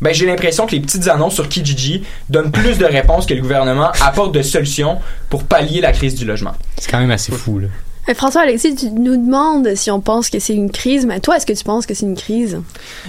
ben, 0.00 0.12
j'ai 0.12 0.26
l'impression 0.26 0.66
que 0.66 0.72
les 0.72 0.80
petites 0.80 1.08
annonces 1.08 1.34
sur 1.34 1.48
Kijiji 1.48 2.04
donnent 2.28 2.52
plus 2.52 2.78
de 2.78 2.84
réponses 2.84 3.26
que 3.26 3.34
le 3.34 3.40
gouvernement 3.40 3.90
apporte 4.00 4.32
de 4.32 4.42
solutions 4.42 4.98
pour 5.28 5.44
pallier 5.44 5.80
la 5.80 5.92
crise 5.92 6.14
du 6.14 6.24
logement. 6.24 6.52
C'est 6.78 6.90
quand 6.90 7.00
même 7.00 7.10
assez 7.10 7.32
fou, 7.32 7.58
là. 7.58 7.68
François 8.14 8.42
Alexis, 8.42 8.76
tu 8.76 8.90
nous 8.90 9.16
demandes 9.16 9.74
si 9.74 9.90
on 9.90 10.00
pense 10.00 10.30
que 10.30 10.38
c'est 10.38 10.54
une 10.54 10.70
crise, 10.70 11.06
mais 11.06 11.18
toi, 11.18 11.36
est-ce 11.36 11.46
que 11.46 11.52
tu 11.52 11.64
penses 11.64 11.86
que 11.86 11.94
c'est 11.94 12.06
une 12.06 12.16
crise? 12.16 12.60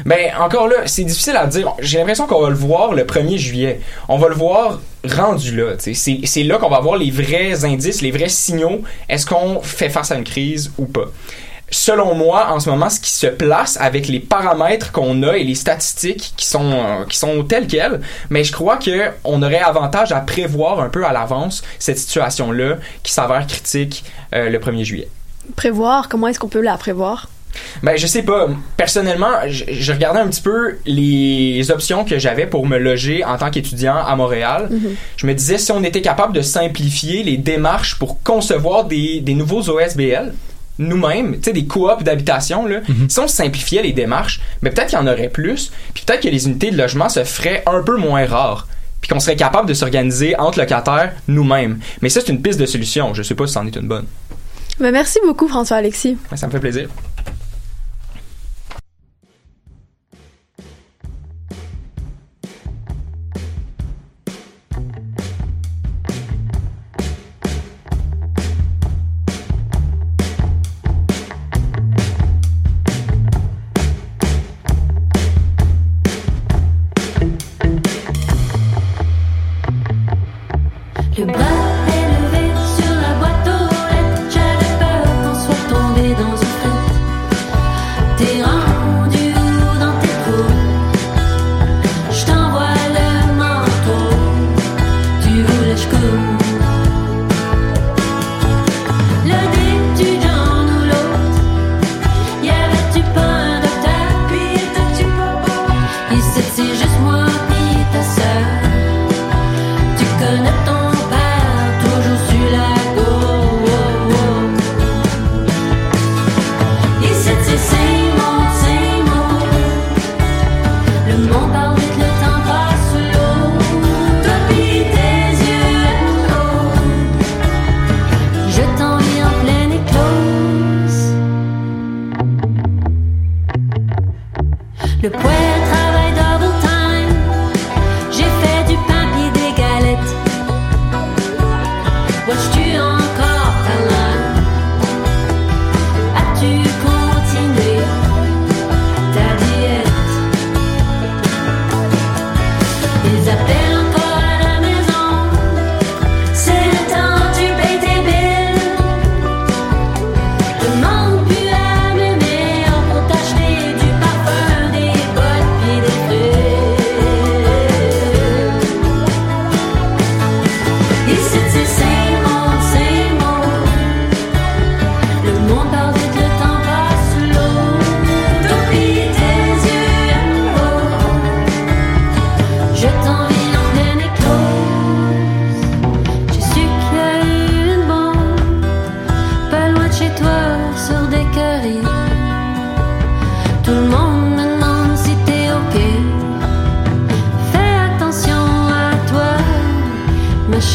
Ben, 0.05 0.31
encore 0.39 0.67
là, 0.67 0.87
c'est 0.87 1.03
difficile 1.03 1.35
à 1.35 1.45
dire. 1.45 1.71
J'ai 1.79 1.99
l'impression 1.99 2.25
qu'on 2.25 2.41
va 2.41 2.49
le 2.49 2.55
voir 2.55 2.93
le 2.93 3.03
1er 3.03 3.37
juillet. 3.37 3.79
On 4.07 4.17
va 4.17 4.27
le 4.27 4.33
voir 4.33 4.79
rendu 5.07 5.55
là. 5.55 5.75
C'est 5.77 6.43
là 6.43 6.57
qu'on 6.57 6.69
va 6.69 6.79
voir 6.79 6.97
les 6.97 7.11
vrais 7.11 7.63
indices, 7.63 8.01
les 8.01 8.09
vrais 8.09 8.29
signaux. 8.29 8.81
Est-ce 9.07 9.27
qu'on 9.27 9.61
fait 9.61 9.89
face 9.89 10.11
à 10.11 10.15
une 10.15 10.23
crise 10.23 10.71
ou 10.79 10.85
pas? 10.85 11.11
Selon 11.69 12.15
moi, 12.15 12.51
en 12.51 12.59
ce 12.59 12.69
moment, 12.69 12.89
ce 12.89 12.99
qui 12.99 13.11
se 13.11 13.27
place 13.27 13.77
avec 13.79 14.07
les 14.07 14.19
paramètres 14.19 14.91
qu'on 14.91 15.23
a 15.23 15.37
et 15.37 15.43
les 15.43 15.55
statistiques 15.55 16.33
qui 16.37 16.45
sont, 16.45 16.71
euh, 16.71 17.05
qui 17.05 17.17
sont 17.17 17.43
telles 17.43 17.67
quelles, 17.67 18.01
mais 18.29 18.43
je 18.43 18.51
crois 18.51 18.77
que 18.77 19.11
on 19.23 19.41
aurait 19.43 19.59
avantage 19.59 20.11
à 20.11 20.21
prévoir 20.21 20.79
un 20.79 20.89
peu 20.89 21.05
à 21.05 21.13
l'avance 21.13 21.63
cette 21.79 21.97
situation-là 21.97 22.77
qui 23.03 23.11
s'avère 23.11 23.45
critique 23.47 24.05
euh, 24.33 24.49
le 24.49 24.59
1er 24.59 24.83
juillet. 24.83 25.09
Prévoir, 25.55 26.09
comment 26.09 26.27
est-ce 26.27 26.39
qu'on 26.39 26.49
peut 26.49 26.61
la 26.61 26.77
prévoir? 26.77 27.29
Ben, 27.81 27.97
je 27.97 28.05
sais 28.05 28.23
pas. 28.23 28.47
Personnellement, 28.75 29.31
je, 29.47 29.91
regardais 29.91 30.19
un 30.19 30.27
petit 30.27 30.41
peu 30.41 30.77
les 30.85 31.71
options 31.71 32.05
que 32.05 32.19
j'avais 32.19 32.45
pour 32.45 32.67
me 32.67 32.77
loger 32.77 33.23
en 33.23 33.37
tant 33.37 33.49
qu'étudiant 33.49 33.95
à 33.95 34.15
Montréal. 34.15 34.69
Mm-hmm. 34.71 34.95
Je 35.17 35.27
me 35.27 35.33
disais 35.33 35.57
si 35.57 35.71
on 35.71 35.83
était 35.83 36.01
capable 36.01 36.33
de 36.33 36.41
simplifier 36.41 37.23
les 37.23 37.37
démarches 37.37 37.97
pour 37.97 38.21
concevoir 38.21 38.85
des, 38.85 39.21
des 39.21 39.33
nouveaux 39.33 39.69
OSBL, 39.69 40.33
nous-mêmes, 40.79 41.35
tu 41.37 41.43
sais, 41.43 41.53
des 41.53 41.65
coops 41.65 42.03
d'habitation, 42.03 42.65
là, 42.65 42.81
mhm. 42.87 43.09
si 43.09 43.19
on 43.19 43.27
simplifiait 43.27 43.81
les 43.81 43.93
démarches, 43.93 44.41
mais 44.61 44.69
peut-être 44.69 44.89
qu'il 44.89 44.99
y 44.99 45.01
en 45.01 45.07
aurait 45.07 45.29
plus, 45.29 45.71
puis 45.93 46.03
peut-être 46.05 46.21
que 46.21 46.29
les 46.29 46.47
unités 46.47 46.71
de 46.71 46.77
logement 46.77 47.09
se 47.09 47.23
feraient 47.23 47.63
un 47.65 47.81
peu 47.81 47.97
moins 47.97 48.25
rares, 48.25 48.67
puis 49.01 49.09
qu'on 49.09 49.19
serait 49.19 49.35
capable 49.35 49.67
de 49.67 49.73
s'organiser 49.73 50.37
entre 50.37 50.59
locataires 50.59 51.13
nous-mêmes. 51.27 51.79
Mais 52.01 52.09
ça, 52.09 52.21
c'est 52.21 52.31
une 52.31 52.41
piste 52.41 52.59
de 52.59 52.65
solution. 52.65 53.13
Je 53.13 53.23
sais 53.23 53.35
pas 53.35 53.47
si 53.47 53.53
c'en 53.53 53.65
est 53.65 53.75
une 53.75 53.87
bonne. 53.87 54.05
Ben, 54.79 54.91
merci 54.91 55.19
beaucoup, 55.25 55.47
François-Alexis. 55.47 56.17
ça 56.35 56.47
me 56.47 56.51
fait 56.51 56.59
plaisir. 56.59 56.89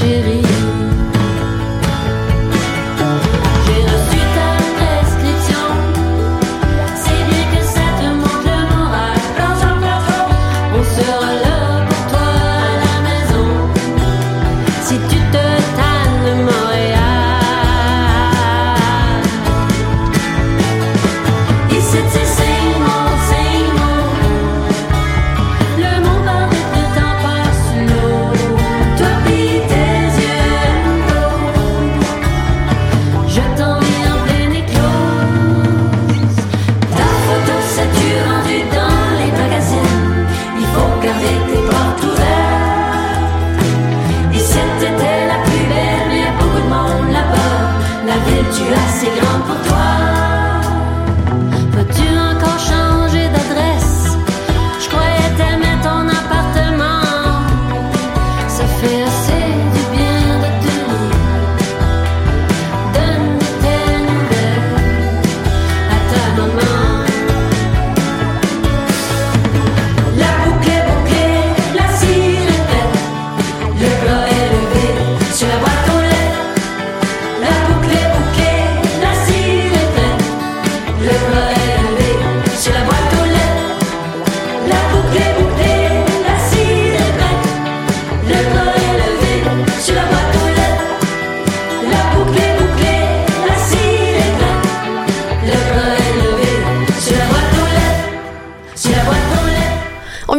Chérie. 0.02 0.41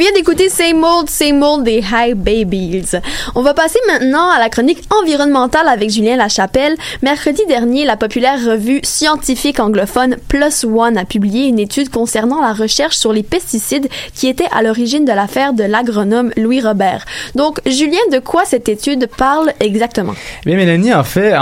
Vient 0.03 0.11
d'écouter 0.11 0.49
Same 0.49 0.83
Old, 0.83 1.09
Same 1.09 1.41
Old 1.41 1.63
des 1.63 1.79
High 1.79 2.13
Babies. 2.13 2.97
On 3.35 3.41
va 3.41 3.53
passer 3.53 3.79
maintenant 3.87 4.29
à 4.29 4.37
la 4.37 4.49
chronique 4.49 4.81
environnementale 5.01 5.69
avec 5.69 5.89
Julien 5.91 6.17
Lachapelle. 6.17 6.75
Mercredi 7.03 7.41
dernier, 7.47 7.85
la 7.85 7.95
populaire 7.95 8.37
revue 8.45 8.81
scientifique 8.83 9.61
anglophone 9.61 10.17
Plus 10.27 10.65
One 10.65 10.97
a 10.97 11.05
publié 11.05 11.47
une 11.47 11.57
étude 11.57 11.89
concernant 11.89 12.41
la 12.41 12.51
recherche 12.51 12.97
sur 12.97 13.13
les 13.13 13.23
pesticides 13.23 13.87
qui 14.13 14.27
était 14.27 14.49
à 14.51 14.61
l'origine 14.61 15.05
de 15.05 15.13
l'affaire 15.13 15.53
de 15.53 15.63
l'agronome 15.63 16.33
Louis 16.35 16.59
Robert. 16.59 17.05
Donc, 17.35 17.61
Julien, 17.65 18.03
de 18.11 18.19
quoi 18.19 18.43
cette 18.43 18.67
étude 18.67 19.07
parle 19.15 19.53
exactement? 19.61 20.15
Bien, 20.45 20.57
Mélanie, 20.57 20.93
en 20.93 21.05
fait, 21.05 21.33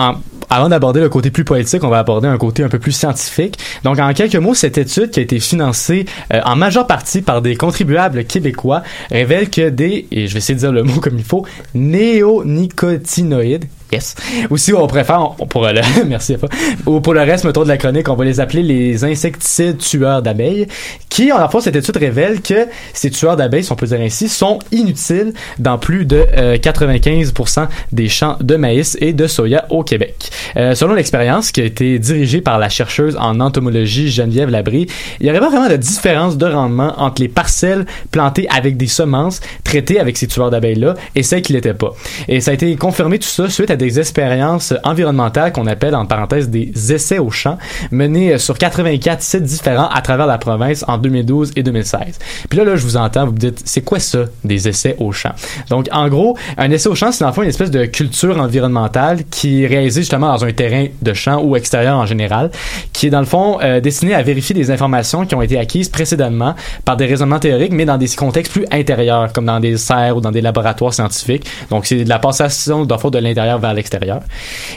avant 0.52 0.68
d'aborder 0.68 1.00
le 1.00 1.08
côté 1.08 1.32
plus 1.32 1.46
poétique, 1.46 1.84
on 1.84 1.90
va 1.90 2.00
aborder 2.00 2.28
un 2.28 2.38
côté 2.38 2.62
un 2.62 2.68
peu 2.68 2.78
plus 2.78 2.92
scientifique. 2.92 3.58
Donc, 3.84 4.00
en 4.00 4.14
quelques 4.14 4.36
mots, 4.36 4.54
cette 4.54 4.78
étude 4.78 5.10
qui 5.10 5.22
a 5.22 5.24
été 5.24 5.40
financée 5.40 6.06
euh, 6.34 6.42
en 6.44 6.58
majeure 6.58 6.86
partie 6.88 7.22
par 7.22 7.42
des 7.42 7.56
contribuables 7.56 8.26
québécois 8.26 8.84
révèle 9.10 9.50
que 9.50 9.70
des, 9.70 10.08
et 10.12 10.28
je 10.28 10.34
vais 10.34 10.40
essayer 10.40 10.56
de 10.56 10.60
dire 10.60 10.74
le 10.74 10.84
mot 10.84 11.00
comme 11.00 11.18
il 11.18 11.24
faut, 11.24 11.46
néonicotinoïdes, 11.74 13.66
Yes. 13.92 14.16
Aussi, 14.50 14.74
on 14.74 14.88
préfère, 14.88 15.36
on, 15.40 15.46
pour 15.46 15.68
le, 15.68 15.82
merci, 16.08 16.36
Afa. 16.36 16.48
ou 16.86 17.02
pour 17.02 17.14
le 17.14 17.22
reste, 17.22 17.44
mettons, 17.44 17.64
de 17.64 17.68
la 17.68 17.78
chronique, 17.78 18.08
on 18.08 18.16
va 18.16 18.24
les 18.24 18.40
appeler 18.40 18.64
les 18.64 19.04
insecticides 19.04 19.80
tueurs 19.80 20.22
d'abeilles, 20.22 20.68
qui, 21.10 21.32
en 21.34 21.50
fait, 21.50 21.60
cette 21.60 21.76
étude 21.76 21.98
révèle 21.98 22.42
que 22.42 22.68
ces 22.94 23.10
tueurs 23.10 23.36
d'abeilles, 23.36 23.66
si 23.66 23.72
on 23.72 23.76
peut 23.76 23.88
dire 23.88 24.00
ainsi, 24.00 24.30
sont 24.30 24.60
inutiles 24.72 25.34
dans 25.60 25.78
plus 25.78 26.06
de 26.06 26.26
euh, 26.38 26.56
95% 26.56 27.68
des 27.92 28.08
champs 28.08 28.38
de 28.40 28.56
maïs 28.56 28.98
et 29.02 29.12
de 29.12 29.28
soya 29.28 29.66
au 29.70 29.84
Québec. 29.84 30.30
Euh, 30.56 30.74
selon 30.74 30.94
l'expérience 30.94 31.52
qui 31.52 31.60
a 31.60 31.66
été 31.66 32.00
dirigée 32.00 32.40
par 32.40 32.60
la 32.60 32.70
chercheuse 32.70 33.18
en 33.20 33.42
entomologie 33.42 34.10
Geneviève 34.10 34.50
Labrie, 34.50 34.88
il 35.20 35.26
n'y 35.26 35.30
aurait 35.30 35.42
pas 35.42 35.50
vraiment 35.50 35.70
de 35.70 35.76
différence 35.76 36.38
de 36.38 36.46
rendement 36.46 36.94
entre 36.98 37.22
les 37.22 37.28
parcelles 37.28 37.86
plantées 38.12 38.48
avec 38.50 38.78
des 38.78 38.88
semences 38.88 39.42
traitées 39.66 40.00
avec 40.00 40.16
ces 40.16 40.28
tueurs 40.28 40.50
d'abeilles-là 40.50 40.96
et 41.16 41.24
celles 41.24 41.42
qui 41.42 41.52
l'étaient 41.52 41.74
pas. 41.74 41.94
Et 42.30 42.40
ça 42.40 42.52
a 42.52 42.54
été 42.54 42.74
confirmé 42.78 43.20
tout 43.20 43.28
ça 43.28 43.50
suite 43.50 43.70
à 43.70 43.76
des 43.82 44.00
expériences 44.00 44.74
environnementales 44.84 45.52
qu'on 45.52 45.66
appelle 45.66 45.96
en 45.96 46.06
parenthèse 46.06 46.50
des 46.50 46.72
essais 46.94 47.20
au 47.20 47.32
champ 47.32 47.58
menés 47.92 48.38
sur 48.38 48.58
84 48.58 49.22
sites 49.22 49.44
différents 49.44 49.90
à 49.90 50.02
travers 50.02 50.28
la 50.28 50.38
province 50.38 50.86
en 50.88 50.98
2012 50.98 51.54
et 51.56 51.64
2016. 51.64 52.20
Puis 52.50 52.60
là, 52.60 52.64
là, 52.64 52.76
je 52.76 52.84
vous 52.84 52.98
entends, 52.98 53.26
vous 53.26 53.34
me 53.34 53.38
dites, 53.38 53.62
c'est 53.66 53.82
quoi 53.82 54.00
ça, 54.00 54.26
des 54.44 54.68
essais 54.68 54.96
au 55.00 55.12
champ? 55.12 55.32
Donc, 55.70 55.88
en 55.92 56.08
gros, 56.10 56.38
un 56.58 56.70
essai 56.70 56.90
au 56.90 56.96
champ, 56.96 57.12
c'est 57.12 57.24
dans 57.24 57.30
le 57.30 57.34
fond 57.34 57.42
une 57.42 57.50
espèce 57.50 57.72
de 57.72 57.86
culture 57.86 58.40
environnementale 58.40 59.24
qui 59.30 59.64
est 59.64 59.68
réalisée 59.68 60.02
justement 60.02 60.28
dans 60.28 60.46
un 60.46 60.52
terrain 60.52 60.86
de 61.02 61.14
champ 61.14 61.42
ou 61.42 61.56
extérieur 61.56 61.98
en 61.98 62.06
général, 62.06 62.52
qui 62.94 63.08
est 63.08 63.10
dans 63.10 63.20
le 63.20 63.26
fond 63.26 63.60
euh, 63.64 63.80
destinée 63.80 64.14
à 64.14 64.22
vérifier 64.22 64.54
des 64.54 64.70
informations 64.70 65.26
qui 65.26 65.34
ont 65.34 65.42
été 65.42 65.58
acquises 65.58 65.90
précédemment 65.90 66.56
par 66.86 66.98
des 66.98 67.08
raisonnements 67.08 67.40
théoriques, 67.40 67.74
mais 67.74 67.86
dans 67.86 67.98
des 67.98 68.10
contextes 68.10 68.52
plus 68.52 68.66
intérieurs, 68.72 69.34
comme 69.34 69.46
dans 69.46 69.60
des 69.60 69.78
serres 69.78 70.18
ou 70.18 70.22
dans 70.22 70.32
des 70.32 70.42
laboratoires 70.42 70.94
scientifiques. 70.94 71.48
Donc, 71.70 71.86
c'est 71.86 72.04
de 72.04 72.10
la 72.10 72.20
passation 72.20 72.86
d'infos 72.86 73.10
de 73.10 73.20
l'intérieur 73.20 73.60
vers 73.60 73.71
l'extérieur. 73.74 74.22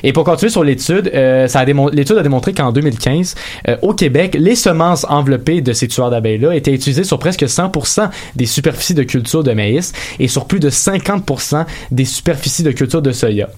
Et 0.03 0.13
pour 0.13 0.25
continuer 0.25 0.51
sur 0.51 0.65
l'étude, 0.65 1.11
euh, 1.15 1.49
l'étude 1.93 2.19
a 2.19 2.23
démontré 2.23 2.53
qu'en 2.53 2.73
2015, 2.73 3.35
euh, 3.69 3.77
au 3.83 3.95
Québec, 3.95 4.37
les 4.39 4.55
semences 4.55 5.07
enveloppées 5.09 5.61
de 5.61 5.73
ces 5.73 5.89
tueurs 5.89 6.11
d'abeilles-là 6.11 6.55
étaient 6.55 6.73
utilisées 6.73 7.05
sur 7.05 7.19
presque 7.19 7.45
100% 7.45 8.11
des 8.37 8.47
superficies 8.47 8.95
de 8.95 9.03
culture 9.03 9.43
de 9.43 9.53
maïs 9.53 9.93
et 10.19 10.29
sur 10.29 10.47
plus 10.47 10.61
de 10.61 10.71
50% 10.71 11.65
des 11.91 12.05
superficies 12.05 12.63
de 12.63 12.73
culture 12.73 13.03
de 13.03 13.13
soya. 13.13 13.49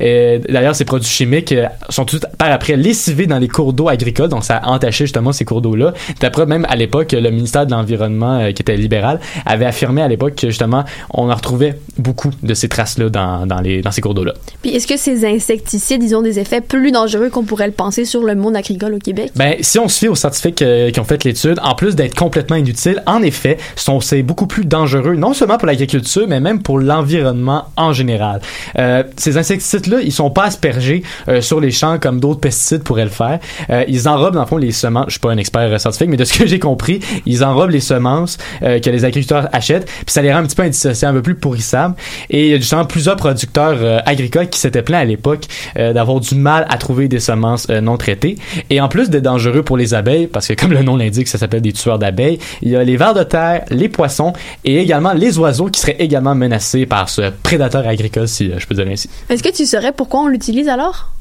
Euh, 0.00 0.38
D'ailleurs, 0.48 0.76
ces 0.76 0.84
produits 0.84 1.08
chimiques 1.08 1.54
sont 1.88 2.04
tout 2.04 2.20
par 2.38 2.50
après 2.50 2.76
lessivés 2.76 3.26
dans 3.26 3.38
les 3.38 3.48
cours 3.48 3.72
d'eau 3.72 3.88
agricoles, 3.88 4.28
donc 4.28 4.44
ça 4.44 4.56
a 4.56 4.68
entaché 4.68 5.04
justement 5.04 5.32
ces 5.32 5.44
cours 5.44 5.60
d'eau-là. 5.60 5.92
D'après 6.20 6.46
même 6.46 6.66
à 6.68 6.76
l'époque, 6.76 7.12
le 7.12 7.30
ministère 7.30 7.66
de 7.66 7.72
l'Environnement, 7.72 8.52
qui 8.52 8.62
était 8.62 8.76
libéral, 8.76 9.20
avait 9.44 9.66
affirmé 9.66 10.02
à 10.02 10.08
l'époque 10.08 10.36
que 10.36 10.48
justement, 10.48 10.84
on 11.10 11.30
en 11.30 11.34
retrouvait 11.34 11.78
beaucoup 11.98 12.30
de 12.42 12.54
ces 12.54 12.68
traces-là 12.68 13.08
dans, 13.08 13.46
dans, 13.46 13.62
dans 13.62 13.90
ces 13.90 14.00
cours 14.00 14.14
d'eau-là. 14.14 14.34
Puis 14.62 14.74
est-ce 14.86 14.94
que 14.94 15.00
ces 15.00 15.26
insecticides, 15.26 16.02
ils 16.02 16.14
ont 16.14 16.22
des 16.22 16.38
effets 16.38 16.60
plus 16.60 16.92
dangereux 16.92 17.28
qu'on 17.28 17.42
pourrait 17.42 17.66
le 17.66 17.72
penser 17.72 18.04
sur 18.04 18.22
le 18.22 18.36
monde 18.36 18.54
agricole 18.54 18.94
au 18.94 18.98
Québec? 18.98 19.32
Ben, 19.34 19.56
si 19.60 19.80
on 19.80 19.88
se 19.88 19.98
fie 19.98 20.08
aux 20.08 20.14
scientifiques 20.14 20.62
euh, 20.62 20.92
qui 20.92 21.00
ont 21.00 21.04
fait 21.04 21.24
l'étude, 21.24 21.58
en 21.62 21.74
plus 21.74 21.96
d'être 21.96 22.14
complètement 22.14 22.54
inutiles. 22.54 23.02
En 23.06 23.22
effet, 23.22 23.56
c'est 24.00 24.22
beaucoup 24.22 24.46
plus 24.46 24.64
dangereux, 24.64 25.16
non 25.16 25.32
seulement 25.32 25.58
pour 25.58 25.66
l'agriculture, 25.66 26.26
mais 26.28 26.38
même 26.38 26.62
pour 26.62 26.78
l'environnement 26.78 27.64
en 27.76 27.92
général. 27.92 28.40
Euh, 28.78 29.02
ces 29.16 29.36
insecticides-là, 29.36 30.02
ils 30.02 30.12
sont 30.12 30.30
pas 30.30 30.44
aspergés 30.44 31.02
euh, 31.28 31.40
sur 31.40 31.60
les 31.60 31.72
champs 31.72 31.98
comme 31.98 32.20
d'autres 32.20 32.40
pesticides 32.40 32.84
pourraient 32.84 33.04
le 33.04 33.10
faire. 33.10 33.40
Ils 33.88 34.08
enrobent 34.08 34.34
dans 34.34 34.42
le 34.42 34.46
fond 34.46 34.56
les 34.56 34.72
semences. 34.72 35.06
Je 35.08 35.12
suis 35.12 35.20
pas 35.20 35.30
un 35.30 35.38
expert 35.38 35.80
scientifique, 35.80 36.10
mais 36.10 36.16
de 36.16 36.24
ce 36.24 36.38
que 36.38 36.46
j'ai 36.46 36.58
compris, 36.58 37.00
ils 37.24 37.42
enrobent 37.42 37.70
les 37.70 37.80
semences 37.80 38.38
que 38.60 38.90
les 38.90 39.04
agriculteurs 39.04 39.48
achètent, 39.52 39.86
puis 39.86 40.04
ça 40.08 40.22
les 40.22 40.32
rend 40.32 40.40
un 40.40 40.44
petit 40.44 40.56
peu 40.56 40.62
indissociables, 40.62 41.18
un 41.18 41.20
peu 41.20 41.22
plus 41.22 41.34
pourrissables. 41.34 41.94
Et 42.30 42.46
il 42.46 42.50
y 42.52 42.54
a 42.54 42.58
justement 42.58 42.84
plusieurs 42.84 43.16
producteurs 43.16 44.02
agricoles 44.06 44.48
qui 44.48 44.60
s'étaient 44.60 44.75
plaints 44.82 44.98
à 44.98 45.04
l'époque 45.04 45.44
euh, 45.78 45.92
d'avoir 45.92 46.20
du 46.20 46.34
mal 46.34 46.66
à 46.68 46.78
trouver 46.78 47.08
des 47.08 47.20
semences 47.20 47.66
euh, 47.70 47.80
non 47.80 47.96
traitées. 47.96 48.36
Et 48.70 48.80
en 48.80 48.88
plus 48.88 49.10
d'être 49.10 49.22
dangereux 49.22 49.62
pour 49.62 49.76
les 49.76 49.94
abeilles, 49.94 50.26
parce 50.26 50.48
que 50.48 50.54
comme 50.54 50.72
le 50.72 50.82
nom 50.82 50.96
l'indique, 50.96 51.28
ça 51.28 51.38
s'appelle 51.38 51.62
des 51.62 51.72
tueurs 51.72 51.98
d'abeilles, 51.98 52.38
il 52.62 52.70
y 52.70 52.76
a 52.76 52.84
les 52.84 52.96
vers 52.96 53.14
de 53.14 53.22
terre, 53.22 53.64
les 53.70 53.88
poissons 53.88 54.32
et 54.64 54.80
également 54.80 55.12
les 55.12 55.38
oiseaux 55.38 55.66
qui 55.66 55.80
seraient 55.80 55.96
également 55.98 56.34
menacés 56.34 56.86
par 56.86 57.08
ce 57.08 57.30
prédateur 57.42 57.86
agricole, 57.86 58.28
si 58.28 58.50
euh, 58.50 58.58
je 58.58 58.66
peux 58.66 58.74
dire 58.74 58.86
ainsi. 58.88 59.08
Est-ce 59.28 59.42
que 59.42 59.54
tu 59.54 59.66
saurais 59.66 59.92
pourquoi 59.92 60.20
on 60.20 60.28
l'utilise 60.28 60.68
alors? 60.68 61.15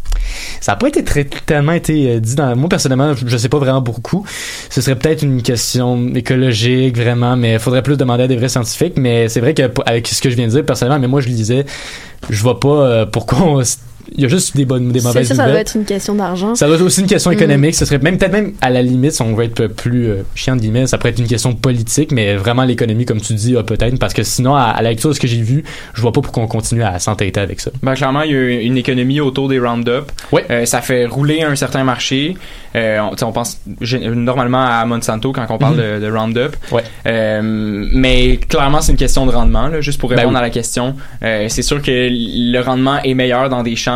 Ça 0.61 0.71
n'a 0.73 0.75
pas 0.77 0.87
été 0.87 1.03
très, 1.03 1.23
tellement 1.25 1.73
été 1.73 2.09
euh, 2.15 2.19
dit 2.19 2.35
moi 2.55 2.69
personnellement 2.69 3.13
je 3.15 3.27
je 3.27 3.37
sais 3.37 3.49
pas 3.49 3.59
vraiment 3.59 3.81
beaucoup. 3.81 4.25
Ce 4.69 4.81
serait 4.81 4.95
peut-être 4.95 5.21
une 5.23 5.41
question 5.41 6.13
écologique 6.15 6.97
vraiment 6.97 7.35
mais 7.35 7.53
il 7.53 7.59
faudrait 7.59 7.83
plus 7.83 7.97
demander 7.97 8.23
à 8.23 8.27
des 8.27 8.35
vrais 8.37 8.49
scientifiques. 8.49 8.97
Mais 8.97 9.29
c'est 9.29 9.39
vrai 9.41 9.53
que 9.53 9.63
avec 9.85 10.07
ce 10.07 10.21
que 10.21 10.29
je 10.29 10.35
viens 10.35 10.47
de 10.47 10.51
dire 10.51 10.65
personnellement 10.65 10.99
mais 10.99 11.07
moi 11.07 11.21
je 11.21 11.27
lisais 11.27 11.65
je 12.29 12.41
vois 12.41 12.59
pas 12.59 12.67
euh, 12.69 13.05
pourquoi 13.05 13.39
on- 13.41 13.61
il 14.13 14.21
y 14.21 14.25
a 14.25 14.27
juste 14.27 14.55
des 14.55 14.65
bonnes 14.65 14.91
des 14.91 15.01
mauvaises 15.01 15.27
ça, 15.27 15.35
ça 15.35 15.41
doit 15.43 15.45
nouvelles 15.47 15.61
être 15.61 15.75
une 15.75 15.85
question 15.85 16.15
d'argent. 16.15 16.55
ça 16.55 16.67
doit 16.67 16.75
être 16.75 16.81
aussi 16.83 17.01
une 17.01 17.07
question 17.07 17.31
Mhm. 17.31 17.37
économique. 17.37 17.75
Ce 17.75 17.85
serait 17.85 17.97
même 17.99 18.17
peut-être 18.17 18.31
même 18.33 18.53
à 18.61 18.69
la 18.69 18.81
limite, 18.81 19.11
si 19.13 19.21
on 19.21 19.33
veut 19.35 19.45
être 19.45 19.67
plus 19.67 20.07
euh, 20.07 20.23
chiant 20.35 20.55
de 20.55 20.61
guillemets, 20.61 20.87
ça 20.87 20.97
pourrait 20.97 21.09
être 21.11 21.19
une 21.19 21.27
question 21.27 21.53
politique, 21.53 22.11
mais 22.11 22.35
vraiment 22.35 22.63
l'économie, 22.63 23.05
comme 23.05 23.21
tu 23.21 23.33
dis, 23.33 23.55
ah, 23.57 23.63
peut-être 23.63 23.97
parce 23.99 24.13
que 24.13 24.23
sinon, 24.23 24.55
à, 24.55 24.63
à 24.63 24.81
la 24.81 24.89
lecture 24.89 25.09
de 25.09 25.15
ce 25.15 25.19
que 25.19 25.27
j'ai 25.27 25.41
vu, 25.41 25.63
je 25.93 26.01
vois 26.01 26.11
pas 26.11 26.21
pourquoi 26.21 26.43
on 26.43 26.47
continue 26.47 26.83
à 26.83 26.99
s'entêter 26.99 27.39
avec 27.39 27.59
ça. 27.59 27.71
Ben, 27.83 27.93
clairement, 27.95 28.21
il 28.21 28.31
y 28.31 28.35
a 28.35 28.61
une 28.61 28.77
économie 28.77 29.19
autour 29.19 29.47
des 29.49 29.59
Roundup. 29.59 30.11
Ouais. 30.31 30.45
Euh, 30.49 30.65
ça 30.65 30.81
fait 30.81 31.05
rouler 31.05 31.41
un 31.43 31.55
certain 31.55 31.83
marché. 31.83 32.35
Euh, 32.75 32.99
on, 33.21 33.31
pense 33.31 33.59
normalement 33.65 34.65
à 34.65 34.85
Monsanto 34.85 35.31
quand 35.31 35.45
on 35.49 35.57
parle 35.57 35.75
Mhm. 35.77 35.99
de, 36.01 36.05
de 36.05 36.11
Roundup. 36.11 36.55
Ouais. 36.71 36.83
Euh, 37.07 37.41
mais 37.93 38.37
clairement, 38.37 38.81
c'est 38.81 38.91
une 38.91 38.97
question 38.97 39.25
de 39.25 39.31
rendement. 39.31 39.67
Là, 39.67 39.81
juste 39.81 39.99
pour 39.99 40.09
Ben 40.09 40.17
répondre 40.17 40.35
oui. 40.35 40.39
à 40.39 40.43
la 40.43 40.49
question, 40.49 40.95
Euh, 41.23 41.45
c'est 41.49 41.61
sûr 41.61 41.81
que 41.81 41.91
le 41.91 42.59
rendement 42.59 43.01
est 43.03 43.13
meilleur 43.13 43.49
dans 43.49 43.63
des 43.63 43.75
champs 43.75 43.94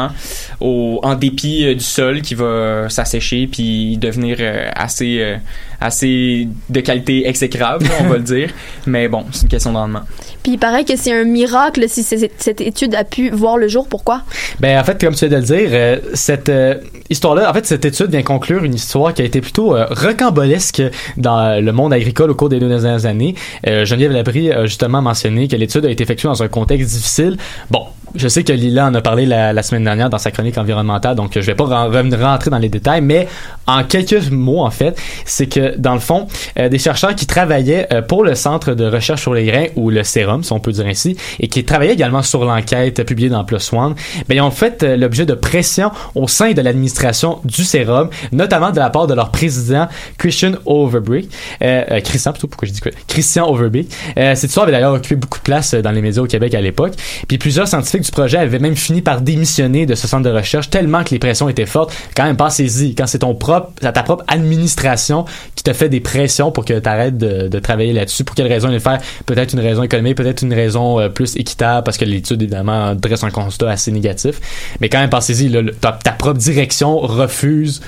au, 0.59 0.99
en 1.03 1.15
dépit 1.15 1.65
euh, 1.65 1.75
du 1.75 1.83
sol 1.83 2.21
qui 2.21 2.35
va 2.35 2.89
s'assécher 2.89 3.47
puis 3.47 3.97
devenir 3.97 4.37
euh, 4.39 4.69
assez 4.75 5.19
euh, 5.19 5.37
assez 5.81 6.47
de 6.69 6.79
qualité 6.81 7.27
exécrable, 7.27 7.85
on 8.01 8.07
va 8.07 8.17
le 8.17 8.23
dire. 8.23 8.49
Mais 8.85 9.07
bon, 9.07 9.25
c'est 9.31 9.43
une 9.43 9.47
question 9.49 9.71
de 9.71 9.77
rendement. 9.77 10.01
Puis 10.43 10.53
il 10.53 10.57
paraît 10.57 10.83
que 10.83 10.95
c'est 10.95 11.13
un 11.13 11.23
miracle 11.23 11.85
si 11.87 12.03
cette 12.03 12.61
étude 12.61 12.95
a 12.95 13.03
pu 13.03 13.29
voir 13.29 13.57
le 13.57 13.67
jour. 13.67 13.87
Pourquoi? 13.87 14.21
Ben 14.59 14.79
en 14.79 14.83
fait, 14.83 14.99
comme 14.99 15.13
tu 15.13 15.27
viens 15.27 15.39
de 15.39 15.41
le 15.41 15.47
dire, 15.47 15.69
euh, 15.71 15.99
cette 16.13 16.49
euh, 16.49 16.75
histoire-là, 17.09 17.49
en 17.49 17.53
fait, 17.53 17.65
cette 17.65 17.85
étude 17.85 18.11
vient 18.11 18.23
conclure 18.23 18.63
une 18.63 18.73
histoire 18.73 19.13
qui 19.13 19.21
a 19.21 19.25
été 19.25 19.41
plutôt 19.41 19.75
euh, 19.75 19.85
rocambolesque 19.89 20.81
dans 21.17 21.63
le 21.63 21.71
monde 21.71 21.93
agricole 21.93 22.31
au 22.31 22.35
cours 22.35 22.49
des 22.49 22.59
deux 22.59 22.69
dernières 22.69 23.05
années. 23.05 23.35
Euh, 23.67 23.85
Geneviève 23.85 24.11
Labrie 24.11 24.51
a 24.51 24.65
justement 24.65 25.01
mentionné 25.01 25.47
que 25.47 25.55
l'étude 25.55 25.85
a 25.85 25.89
été 25.89 26.03
effectuée 26.03 26.27
dans 26.27 26.43
un 26.43 26.47
contexte 26.47 26.89
difficile. 26.89 27.37
Bon, 27.71 27.85
je 28.15 28.27
sais 28.27 28.43
que 28.43 28.53
Lila 28.53 28.87
en 28.87 28.95
a 28.95 29.01
parlé 29.01 29.25
la, 29.25 29.63
semaine 29.63 29.83
dernière 29.83 30.09
dans 30.09 30.17
sa 30.17 30.31
chronique 30.31 30.57
environnementale, 30.57 31.15
donc 31.15 31.31
je 31.35 31.39
vais 31.41 31.55
pas 31.55 31.65
rentrer 31.65 32.49
dans 32.49 32.57
les 32.57 32.69
détails, 32.69 33.01
mais 33.01 33.27
en 33.67 33.83
quelques 33.83 34.29
mots, 34.31 34.61
en 34.61 34.71
fait, 34.71 34.97
c'est 35.25 35.47
que 35.47 35.77
dans 35.77 35.93
le 35.93 35.99
fond, 35.99 36.27
euh, 36.57 36.69
des 36.69 36.79
chercheurs 36.79 37.15
qui 37.15 37.25
travaillaient 37.27 37.87
euh, 37.93 38.01
pour 38.01 38.23
le 38.23 38.35
Centre 38.35 38.73
de 38.73 38.85
recherche 38.85 39.21
sur 39.21 39.33
les 39.33 39.45
grains, 39.45 39.67
ou 39.75 39.89
le 39.89 40.03
sérum, 40.03 40.43
si 40.43 40.53
on 40.53 40.59
peut 40.59 40.71
dire 40.71 40.85
ainsi, 40.85 41.17
et 41.39 41.47
qui 41.47 41.63
travaillaient 41.65 41.93
également 41.93 42.21
sur 42.21 42.45
l'enquête 42.45 43.03
publiée 43.05 43.29
dans 43.29 43.43
PLOS 43.43 43.73
ONE, 43.73 43.95
ben, 44.27 44.35
ils 44.35 44.41
ont 44.41 44.51
fait 44.51 44.83
euh, 44.83 44.97
l'objet 44.97 45.25
de 45.25 45.33
pression 45.33 45.91
au 46.15 46.27
sein 46.27 46.51
de 46.51 46.61
l'administration 46.61 47.39
du 47.43 47.63
sérum, 47.63 48.09
notamment 48.31 48.71
de 48.71 48.79
la 48.79 48.89
part 48.89 49.07
de 49.07 49.13
leur 49.13 49.31
président, 49.31 49.87
Christian 50.17 50.53
Overbeek. 50.65 51.29
Euh, 51.61 51.83
euh, 51.91 52.01
Christian, 52.01 52.31
plutôt, 52.31 52.47
pourquoi 52.47 52.67
je 52.67 52.73
dis? 52.73 52.81
Christian 53.07 53.49
Overbeek. 53.49 53.89
Euh, 54.17 54.35
cette 54.35 54.49
histoire 54.49 54.63
avait 54.63 54.71
d'ailleurs 54.71 54.93
occupé 54.93 55.15
beaucoup 55.15 55.39
de 55.39 55.43
place 55.43 55.73
euh, 55.73 55.81
dans 55.81 55.91
les 55.91 56.01
médias 56.01 56.21
au 56.21 56.27
Québec 56.27 56.53
à 56.53 56.61
l'époque. 56.61 56.93
Puis 57.27 57.37
plusieurs 57.37 57.67
scientifiques 57.67 57.98
du 57.99 58.11
projet 58.11 58.37
avaient 58.37 58.59
même 58.59 58.75
fini 58.75 59.01
par 59.01 59.21
démissionner 59.21 59.85
de 59.85 59.95
ce 59.95 60.07
centre 60.07 60.23
de 60.23 60.35
recherche 60.35 60.69
tellement 60.69 61.03
que 61.03 61.11
les 61.11 61.19
pressions 61.19 61.49
étaient 61.49 61.65
fortes. 61.65 61.93
Quand 62.15 62.25
même, 62.25 62.37
pensez-y, 62.37 62.95
quand 62.95 63.07
c'est 63.07 63.19
ton 63.19 63.35
propre, 63.35 63.71
ta 63.79 64.03
propre 64.03 64.23
administration 64.27 65.25
qui 65.55 65.63
te 65.63 65.73
fait 65.73 65.89
des 65.89 65.99
pressions 65.99 66.51
pour 66.51 66.65
que 66.65 66.77
tu 66.77 66.89
arrêtes 66.89 67.17
de, 67.17 67.59
travailler 67.59 67.93
là-dessus. 67.93 68.23
Pour 68.23 68.35
quelle 68.35 68.47
raison 68.47 68.69
ils 68.69 68.73
le 68.73 68.79
faire? 68.79 68.99
Peut-être 69.25 69.53
une 69.53 69.59
raison 69.59 69.83
économique, 69.83 70.15
peut-être 70.15 70.41
une 70.41 70.53
raison 70.53 70.99
euh, 70.99 71.09
plus 71.09 71.35
équitable 71.35 71.83
parce 71.83 71.97
que 71.97 72.05
l'étude, 72.05 72.41
évidemment, 72.41 72.95
dresse 72.95 73.23
un 73.23 73.31
constat 73.31 73.69
assez 73.69 73.91
négatif. 73.91 74.39
Mais 74.79 74.89
quand 74.89 74.99
même, 74.99 75.09
pensez-y, 75.09 75.51
ta, 75.81 75.91
ta 75.91 76.11
propre 76.11 76.39
direction 76.39 76.97
refuse 76.99 77.81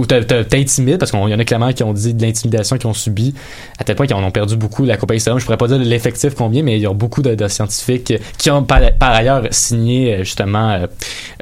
ou 0.00 0.06
te- 0.06 0.22
te- 0.22 0.42
t'intimide 0.42 0.98
parce 0.98 1.10
qu'il 1.10 1.20
y 1.20 1.34
en 1.34 1.38
a 1.38 1.44
clairement 1.44 1.72
qui 1.72 1.82
ont 1.82 1.92
dit 1.92 2.14
de 2.14 2.22
l'intimidation 2.22 2.78
qu'ils 2.78 2.88
ont 2.88 2.94
subi 2.94 3.34
à 3.78 3.84
tel 3.84 3.94
point 3.96 4.06
qu'ils 4.06 4.16
en 4.16 4.24
ont 4.24 4.30
perdu 4.30 4.56
beaucoup 4.56 4.84
la 4.84 4.96
compagnie 4.96 5.20
Serum 5.20 5.38
je 5.38 5.44
pourrais 5.44 5.58
pas 5.58 5.68
dire 5.68 5.78
l'effectif 5.78 6.34
combien 6.34 6.62
mais 6.62 6.76
il 6.76 6.82
y 6.82 6.86
a 6.86 6.92
beaucoup 6.94 7.20
de, 7.22 7.34
de 7.34 7.48
scientifiques 7.48 8.14
qui 8.38 8.50
ont 8.50 8.62
par, 8.64 8.80
par 8.98 9.12
ailleurs 9.12 9.42
signé 9.50 10.14
euh, 10.14 10.18
justement 10.24 10.70
euh, 10.70 10.86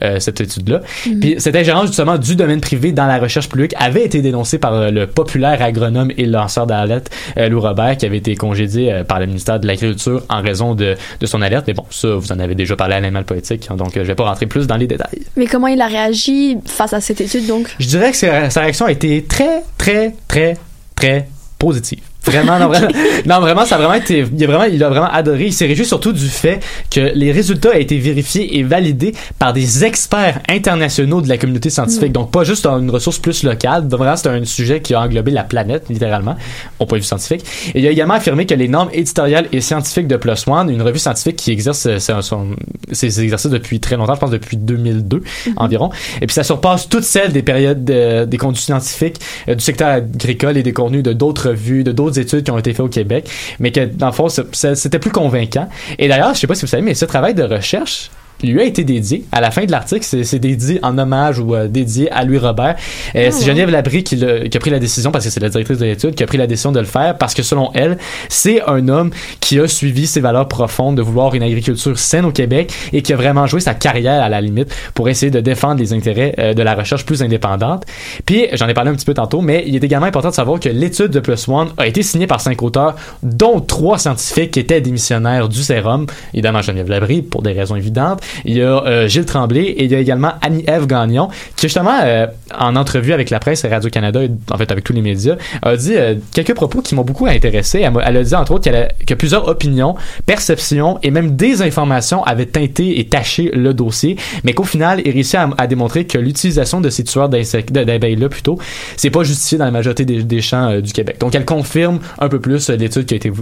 euh, 0.03 0.18
cette 0.21 0.40
étude 0.40 0.68
là 0.68 0.81
puis 1.05 1.37
cette 1.38 1.55
ingérence 1.55 1.87
justement 1.87 2.18
du 2.18 2.35
domaine 2.37 2.61
privé 2.61 2.90
dans 2.92 3.07
la 3.07 3.18
recherche 3.18 3.49
publique 3.49 3.75
avait 3.79 4.05
été 4.05 4.23
dénoncée 4.23 4.59
par 4.59 4.90
le 4.90 5.07
populaire 5.07 5.62
agronome 5.62 6.11
et 6.16 6.27
lanceur 6.27 6.66
d'alerte 6.66 7.11
euh, 7.37 7.49
Lou 7.49 7.61
Robert 7.61 7.97
qui 7.97 8.07
avait 8.07 8.18
été 8.18 8.35
congédié 8.35 9.03
par 9.07 9.21
le 9.21 9.27
ministère 9.27 9.61
de 9.61 9.66
l'Agriculture 9.68 10.23
en 10.29 10.42
raison 10.42 10.75
de, 10.75 10.97
de 11.21 11.27
son 11.27 11.42
alerte. 11.42 11.66
Mais 11.68 11.75
bon 11.75 11.85
ça 11.90 12.09
vous 12.16 12.33
en 12.33 12.38
avez 12.40 12.55
déjà 12.57 12.75
parlé 12.75 12.94
à 12.94 13.01
l'animal 13.01 13.25
politique 13.25 13.68
hein, 13.71 13.77
donc 13.77 13.92
je 13.94 14.01
vais 14.01 14.14
pas 14.16 14.25
rentrer 14.25 14.47
plus 14.47 14.66
dans 14.66 14.77
les 14.77 14.87
détails. 14.88 15.21
Mais 15.37 15.47
comment 15.47 15.68
il 15.68 15.81
a 15.81 15.87
réagi 15.87 16.57
face 16.64 16.92
à 16.92 17.01
cette 17.01 17.21
étude 17.21 17.47
donc? 17.47 17.68
je 17.79 17.87
dirais 17.87 18.11
que 18.11 18.16
sa 18.16 18.47
sa 18.50 18.62
réaction 18.62 18.87
a 18.87 18.92
été 18.92 19.24
très, 19.24 19.62
très, 19.76 20.14
très, 20.26 20.56
très 20.94 21.28
positive. 21.58 22.02
Vraiment, 22.24 22.59
non, 22.59 22.68
vraiment, 22.68 22.88
non, 23.26 23.40
vraiment, 23.40 23.64
ça 23.64 23.76
a 23.76 23.78
vraiment 23.78 23.94
été, 23.94 24.18
il 24.37 24.44
a 24.44 24.46
vraiment, 24.46 24.64
il 24.64 24.83
a 24.85 24.88
vraiment 24.90 25.09
adoré. 25.11 25.46
Il 25.46 25.52
s'est 25.52 25.66
réjoui 25.66 25.87
surtout 25.87 26.12
du 26.12 26.26
fait 26.28 26.61
que 26.90 27.12
les 27.14 27.33
résultats 27.33 27.70
ont 27.70 27.78
été 27.78 27.96
vérifiés 27.98 28.59
et 28.59 28.62
validés 28.64 29.14
par 29.38 29.52
des 29.54 29.85
experts 29.85 30.40
internationaux 30.48 31.20
de 31.22 31.28
la 31.28 31.38
communauté 31.38 31.70
scientifique. 31.70 32.12
Donc, 32.12 32.31
pas 32.31 32.44
juste 32.44 32.66
une 32.66 32.90
ressource 32.90 33.18
plus 33.18 33.42
locale. 33.44 33.87
Vraiment, 33.88 34.16
c'est 34.16 34.28
un 34.28 34.44
sujet 34.44 34.81
qui 34.83 34.92
a 34.94 35.00
englobé 35.00 35.31
la 35.31 35.44
planète, 35.44 35.85
littéralement, 35.88 36.37
au 36.78 36.87
point 36.87 36.98
de 36.98 37.02
vue 37.02 37.07
scientifique. 37.09 37.44
Et 37.74 37.81
il 37.81 37.87
a 37.87 37.90
également 37.90 38.14
affirmé 38.14 38.44
que 38.46 38.54
les 38.54 38.68
normes 38.68 38.90
éditoriales 38.92 39.46
et 39.52 39.61
scientifiques 39.62 40.09
de 40.09 40.16
Plus 40.16 40.44
One, 40.46 40.68
une 40.70 40.83
revue 40.83 40.98
scientifique 40.98 41.37
qui 41.37 41.52
exerce 41.52 41.87
euh, 41.87 41.98
son- 41.98 42.20
son- 42.20 42.46
ses 42.92 43.20
exercices 43.22 43.50
depuis 43.50 43.81
très 43.81 43.96
longtemps, 43.96 44.14
je 44.14 44.20
pense 44.20 44.31
depuis 44.31 44.57
2002 44.57 45.22
environ. 45.57 45.90
Et 46.20 46.26
puis 46.26 46.35
ça 46.35 46.42
surpasse 46.44 46.88
toutes 46.88 47.04
celles 47.04 47.33
des 47.33 47.42
périodes 47.42 47.85
de- 47.85 48.24
des 48.26 48.37
contenus 48.37 48.64
scientifiques 48.64 49.16
euh, 49.48 49.54
du 49.54 49.64
secteur 49.64 49.88
agricole 49.88 50.57
et 50.59 50.62
des 50.62 50.72
contenus 50.72 51.02
de 51.02 51.12
d'autres 51.12 51.50
revues, 51.50 51.85
de 51.85 51.92
d'autres 51.92 52.17
études 52.18 52.44
qui 52.44 52.50
ont 52.50 52.59
été 52.59 52.72
faites 52.72 52.81
au 52.81 52.88
Québec, 52.88 53.28
mais 53.59 53.72
que 53.72 53.85
dans 53.85 54.07
le 54.07 54.12
fond 54.12 54.28
c'était 54.28 54.98
plus 54.98 55.11
convaincant. 55.11 55.68
Et 55.98 56.09
d'ailleurs, 56.09 56.35
je 56.35 56.40
sais 56.40 56.46
pas 56.46 56.54
si 56.54 56.62
vous 56.62 56.68
savez, 56.68 56.83
mais 56.83 56.94
ce 56.94 57.04
travail 57.04 57.35
de 57.35 57.42
recherche 57.42 58.11
lui 58.42 58.61
a 58.61 58.64
été 58.64 58.85
dédié. 58.85 59.24
À 59.33 59.40
la 59.40 59.51
fin 59.51 59.64
de 59.64 59.70
l'article 59.70 60.05
c'est 60.05 60.38
dédié 60.38 60.79
en 60.83 60.96
hommage 60.98 61.38
ou 61.38 61.55
euh, 61.55 61.68
dédié 61.68 62.11
à 62.11 62.24
Louis 62.24 62.38
Robert. 62.38 62.77
Euh, 63.14 63.29
c'est 63.31 63.44
Geneviève 63.44 63.70
Labrie 63.70 64.05
qui, 64.05 64.16
qui 64.16 64.57
a 64.57 64.61
pris 64.61 64.70
la 64.70 64.79
décision 64.79 65.11
parce 65.11 65.24
que 65.24 65.31
c'est 65.31 65.40
la 65.40 65.48
directrice 65.48 65.79
de 65.79 65.85
l'étude 65.85 66.14
qui 66.14 66.22
a 66.22 66.27
pris 66.27 66.38
la 66.38 66.46
décision 66.46 66.72
de 66.72 66.81
le 66.81 66.87
faire 66.87 67.16
parce 67.16 67.35
que 67.35 67.42
selon 67.42 67.70
elle 67.74 67.98
c'est 68.29 68.62
un 68.68 68.88
homme 68.88 69.11
qui 69.40 69.59
a 69.59 69.66
suivi 69.66 70.07
ses 70.07 70.20
valeurs 70.20 70.48
profondes 70.48 70.96
de 70.96 71.03
vouloir 71.03 71.35
une 71.35 71.42
agriculture 71.42 71.98
saine 71.98 72.24
au 72.24 72.33
Québec 72.33 72.72
et 72.92 73.03
qui 73.03 73.12
a 73.12 73.16
vraiment 73.16 73.46
joué 73.46 73.61
sa 73.61 73.74
carrière 73.74 74.22
à 74.22 74.29
la 74.29 74.40
limite 74.40 74.74
pour 74.94 75.09
essayer 75.09 75.31
de 75.31 75.40
défendre 75.40 75.81
les 75.81 75.92
intérêts 75.92 76.35
euh, 76.38 76.55
de 76.55 76.62
la 76.62 76.74
recherche 76.74 77.05
plus 77.05 77.22
indépendante. 77.22 77.85
Puis 78.24 78.46
j'en 78.53 78.68
ai 78.68 78.74
parlé 78.74 78.90
un 78.90 78.94
petit 78.94 79.07
peu 79.07 79.14
tantôt 79.14 79.40
mais 79.40 79.64
il 79.66 79.74
est 79.74 79.85
également 79.85 80.07
important 80.07 80.31
de 80.31 80.35
savoir 80.35 80.61
que 80.61 80.68
l'étude 80.68 81.09
de 81.09 81.20
Plus 81.20 81.48
One 81.48 81.68
a 81.77 81.87
été 81.87 82.03
signée 82.03 82.27
par 82.27 82.40
cinq 82.40 82.62
auteurs 82.62 82.94
dont 83.22 83.61
trois 83.61 83.98
scientifiques 83.98 84.53
qui 84.53 84.61
étaient 84.61 84.81
démissionnaires 84.81 85.48
du 85.48 85.62
sérum. 85.62 86.07
Évidemment 86.35 86.62
Geneviève 86.62 86.88
Labrie 86.88 87.22
pour 87.22 87.42
des 87.42 87.53
raisons 87.53 87.77
évidentes 87.77 88.22
il 88.45 88.57
y 88.57 88.62
a 88.62 88.85
euh, 88.85 89.09
Gilles 89.09 89.25
Tremblay 89.27 89.62
et 89.62 89.85
il 89.85 89.91
y 89.91 89.95
a 89.95 89.99
également 89.99 90.33
Annie-Ève 90.43 90.87
Gagnon 90.87 91.29
qui 91.57 91.67
justement 91.69 91.99
euh, 92.03 92.27
en 92.59 92.77
entrevue 92.77 93.12
avec 93.12 93.31
la 93.31 93.38
presse 93.38 93.64
et 93.64 93.69
Radio-Canada 93.69 94.21
en 94.51 94.57
fait 94.59 94.71
avec 94.73 94.85
tous 94.85 94.93
les 94.93 95.03
médias 95.03 95.37
a 95.62 95.77
dit 95.77 95.95
euh, 95.97 96.14
quelques 96.35 96.55
propos 96.55 96.81
qui 96.83 96.95
m'ont 96.95 97.03
beaucoup 97.05 97.27
intéressé. 97.27 97.81
Elle, 97.81 98.17
a 98.17 98.23
dit 98.23 98.35
entre 98.35 98.53
autres 98.53 98.64
qu'elle 98.64 98.77
a- 98.77 98.88
que 99.07 99.14
plusieurs 99.14 99.49
opinions 99.49 99.95
perceptions 100.27 100.99
et 101.03 101.11
même 101.11 101.37
des 101.37 101.62
informations 101.62 102.23
avaient 102.25 102.47
teinté 102.47 103.01
et 103.01 103.07
taché 103.09 103.51
le 103.55 103.73
dossier 103.75 104.17
mais 104.45 104.53
qu'au 104.53 104.64
final 104.64 105.01
il 105.05 105.11
réussit 105.12 105.38
à, 105.57 105.67
démontrer 105.67 106.07
que 106.07 106.19
l'utilisation 106.19 106.81
de 106.81 106.91
ces 106.91 107.05
tueurs 107.05 107.29
d'insectes 107.29 107.73
de- 107.73 107.85
d'abeilles 107.85 108.17
là 108.17 108.29
plutôt 108.29 108.59
c'est 108.97 109.11
pas 109.11 109.23
justifié 109.25 109.59
dans 109.59 109.64
la 109.64 109.71
majorité 109.71 110.05
des, 110.05 110.23
des 110.23 110.41
champs 110.41 110.81
du 110.81 110.93
Québec. 110.93 111.17
Donc 111.21 111.35
elle 111.35 111.45
confirme 111.45 111.99
un 112.19 112.29
peu 112.29 112.41
plus 112.41 112.69
l'étude 112.71 113.07
qui 113.07 113.14
a 113.14 113.17
été 113.17 113.33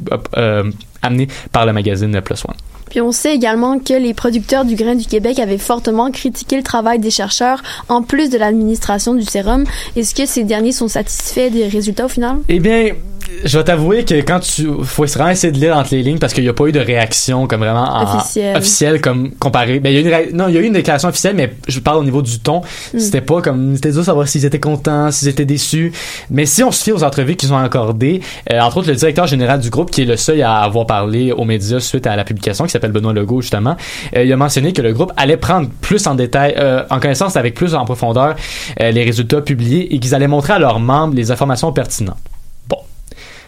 amenée 1.03 1.29
par 1.53 1.67
le 1.67 1.73
magazine 1.73 2.21
Plus 2.21 2.45
One 2.45 2.55
Puis 2.97 3.03
on 3.03 3.13
sait 3.13 3.35
également 3.35 3.79
que 3.79 3.93
les 3.93 4.15
producteurs 4.15 4.65
du 4.65 4.75
grain 4.75 4.95
du 4.95 5.05
Québec 5.05 5.39
avaient 5.39 5.59
fortement 5.59 6.11
critiqué 6.11 6.57
le 6.57 6.63
travail 6.63 6.99
des 6.99 7.11
chercheurs 7.11 7.63
en 7.91 8.01
plus 8.01 8.31
de 8.31 8.39
l'administration 8.39 9.13
du 9.13 9.23
sérum. 9.23 9.65
Est-ce 9.97 10.15
que 10.15 10.25
ces 10.25 10.45
derniers 10.45 10.73
sont 10.73 10.89
satisfaits 10.89 11.51
des 11.51 11.69
résultats 11.69 12.07
au 12.07 12.09
final? 12.09 12.39
Eh 12.49 12.59
bien, 12.59 12.95
je 13.45 13.59
vais 13.59 13.65
t'avouer 13.65 14.05
que 14.05 14.15
quand 14.23 14.41
tu 14.41 14.69
faut 14.85 15.05
vraiment 15.07 15.31
essayer 15.31 15.53
de 15.53 15.59
lire 15.59 15.77
entre 15.77 15.91
les 15.95 16.03
lignes 16.03 16.19
parce 16.19 16.33
qu'il 16.33 16.43
n'y 16.45 16.49
a 16.49 16.53
pas 16.53 16.67
eu 16.67 16.73
de 16.73 16.81
réaction 16.81 17.47
comme 17.47 17.61
vraiment 17.61 17.85
en- 17.89 18.17
Officielle. 18.17 18.57
officielle 18.57 19.01
comme 19.01 19.33
comparé 19.33 19.81
ben 19.81 19.91
il 19.91 19.95
y 19.95 19.99
a 19.99 20.01
eu 20.01 20.05
une 20.05 20.11
ré- 20.15 20.31
non 20.33 20.49
il 20.49 20.55
y 20.55 20.59
a 20.59 20.61
eu 20.61 20.65
une 20.65 20.73
déclaration 20.73 21.09
officielle 21.09 21.35
mais 21.37 21.53
je 21.69 21.81
parle 21.81 21.99
au 21.99 22.05
niveau 22.05 22.23
du 22.23 22.39
ton 22.39 22.61
Mm. 22.95 22.99
c'était 22.99 23.21
pas 23.21 23.43
comme 23.43 23.75
c'était 23.77 23.91
dur 23.91 24.01
de 24.01 24.05
savoir 24.07 24.29
s'ils 24.29 24.45
étaient 24.45 24.61
contents 24.61 25.11
s'ils 25.11 25.29
étaient 25.29 25.45
déçus 25.45 25.93
mais 26.31 26.47
si 26.47 26.63
on 26.63 26.71
se 26.71 26.83
fie 26.85 26.93
aux 26.93 27.03
entrevues 27.05 27.37
qu'ils 27.37 27.53
ont 27.53 27.59
accordées 27.59 28.21
euh, 28.53 28.61
entre 28.61 28.79
autres 28.79 28.89
le 28.89 28.95
directeur 28.97 29.27
général 29.27 29.61
du 29.61 29.71
groupe 29.71 29.91
qui 29.91 30.03
est 30.03 30.07
le 30.07 30.17
seul 30.17 30.41
à 30.43 30.59
avoir 30.59 30.87
parlé 30.87 31.33
aux 31.33 31.45
médias 31.45 31.81
suite 31.81 32.07
à 32.07 32.17
la 32.17 32.25
publication 32.25 32.65
qui 32.65 32.71
s'appelle 32.71 32.93
Benoît 32.93 33.13
Legault 33.13 33.41
justement 33.43 33.77
euh, 34.17 34.25
il 34.25 34.33
a 34.33 34.37
mentionné 34.37 34.73
que 34.73 34.83
le 34.83 34.93
groupe 34.93 35.13
allait 35.17 35.37
prendre 35.37 35.69
plus 35.81 36.07
en 36.07 36.15
détail 36.15 36.55
euh, 36.59 36.85
en 36.91 37.01
connaissance 37.01 37.37
avec 37.37 37.55
plus 37.55 37.75
en 37.75 37.85
profondeur 37.85 38.35
euh, 38.81 38.91
les 38.91 39.05
résultats 39.05 39.41
publiés 39.41 39.95
et 39.95 39.99
qu'ils 39.99 40.15
allaient 40.15 40.29
montrer 40.29 40.53
à 40.55 40.59
leurs 40.59 40.81
membres 40.81 41.15
les 41.15 41.31
informations 41.31 41.73
pertinentes 41.73 42.17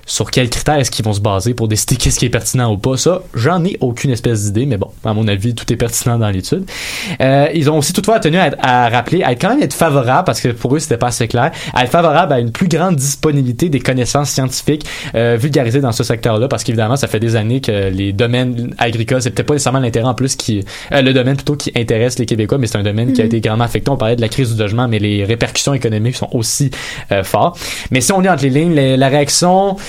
sur 0.09 0.31
quels 0.33 0.51
critères 0.51 0.75
est-ce 0.81 0.91
qu'ils 0.91 1.05
vont 1.05 1.13
se 1.13 1.21
baser 1.21 1.55
pour 1.55 1.69
décider 1.69 1.95
qu'est-ce 2.01 2.19
qui 2.19 2.25
est 2.27 2.31
pertinent 2.31 2.73
ou 2.73 2.79
pas. 2.79 2.97
Ça 2.97 3.23
j'en 3.35 3.65
ai 3.65 3.77
aucune 3.81 4.11
espèce 4.11 4.43
d'idée 4.47 4.67
mais 4.67 4.77
bon 4.79 4.91
à 5.05 5.15
mon 5.15 5.29
avis 5.29 5.55
tout 5.55 5.73
est 5.73 5.77
pertinent 5.77 6.19
dans 6.19 6.31
l'étude. 6.31 6.65
Euh, 7.21 7.47
ils 7.55 7.71
ont 7.71 7.79
aussi 7.79 7.93
toutefois 7.93 8.19
tenu 8.19 8.39
à, 8.39 8.49
être- 8.49 8.59
à 8.61 8.89
rappeler 8.89 9.23
à 9.23 9.31
être 9.33 9.41
quand 9.41 9.51
même 9.51 9.63
être 9.63 9.75
favorable 9.75 10.25
parce 10.27 10.41
que 10.41 10.49
pour 10.49 10.75
eux 10.75 10.79
c'était 10.81 10.97
pas 10.97 11.09
assez 11.09 11.29
clair 11.29 11.53
à 11.75 11.85
être 11.85 11.91
favorable 11.93 12.33
à 12.33 12.41
une 12.41 12.51
plus 12.51 12.67
grande 12.69 12.97
disponibilité 12.97 13.69
des 13.69 13.81
connaissances 13.81 14.31
scientifiques 14.31 14.85
euh, 15.15 15.37
vulgarisées 15.39 15.81
dans 15.81 15.93
ce 15.93 16.03
secteur-là 16.03 16.49
parce 16.49 16.65
qu'évidemment 16.65 16.97
ça 16.97 17.07
fait 17.07 17.21
des 17.21 17.37
années 17.37 17.61
que 17.61 17.91
les 17.91 18.13
domaines 18.13 18.75
agricoles 18.79 19.23
c'est 19.23 19.31
peut-être 19.31 19.47
pas 19.47 19.55
nécessairement 19.55 19.79
l'intérêt 19.81 20.07
en 20.09 20.15
plus 20.15 20.35
qui 20.37 20.65
euh, 20.93 21.03
le 21.03 21.13
domaine 21.13 21.37
plutôt 21.37 21.55
qui 21.57 21.71
intéresse 21.77 22.19
les 22.19 22.27
Québécois 22.27 22.59
mais 22.59 22.67
c'est 22.67 22.79
un 22.79 22.83
domaine 22.83 23.13
qui 23.13 23.21
a 23.21 23.25
Mhm. 23.25 23.29
été 23.29 23.41
grandement 23.41 23.65
affecté. 23.65 23.91
On 23.91 23.97
parlait 23.97 24.17
de 24.17 24.21
la 24.23 24.29
crise 24.29 24.55
du 24.55 24.59
logement 24.61 24.89
mais 24.89 24.99
les 24.99 25.25
répercussions 25.25 25.75
économiques 25.75 26.17
sont 26.17 26.29
aussi 26.33 26.71
euh, 27.13 27.23
fortes. 27.25 27.59
Mais 27.91 28.01
si 28.01 28.13
on 28.13 28.21
lit 28.21 28.29
entre 28.29 28.43
les 28.45 28.51
lignes 28.51 28.73
les- 28.75 28.97
la 28.97 29.09
réaction 29.09 29.77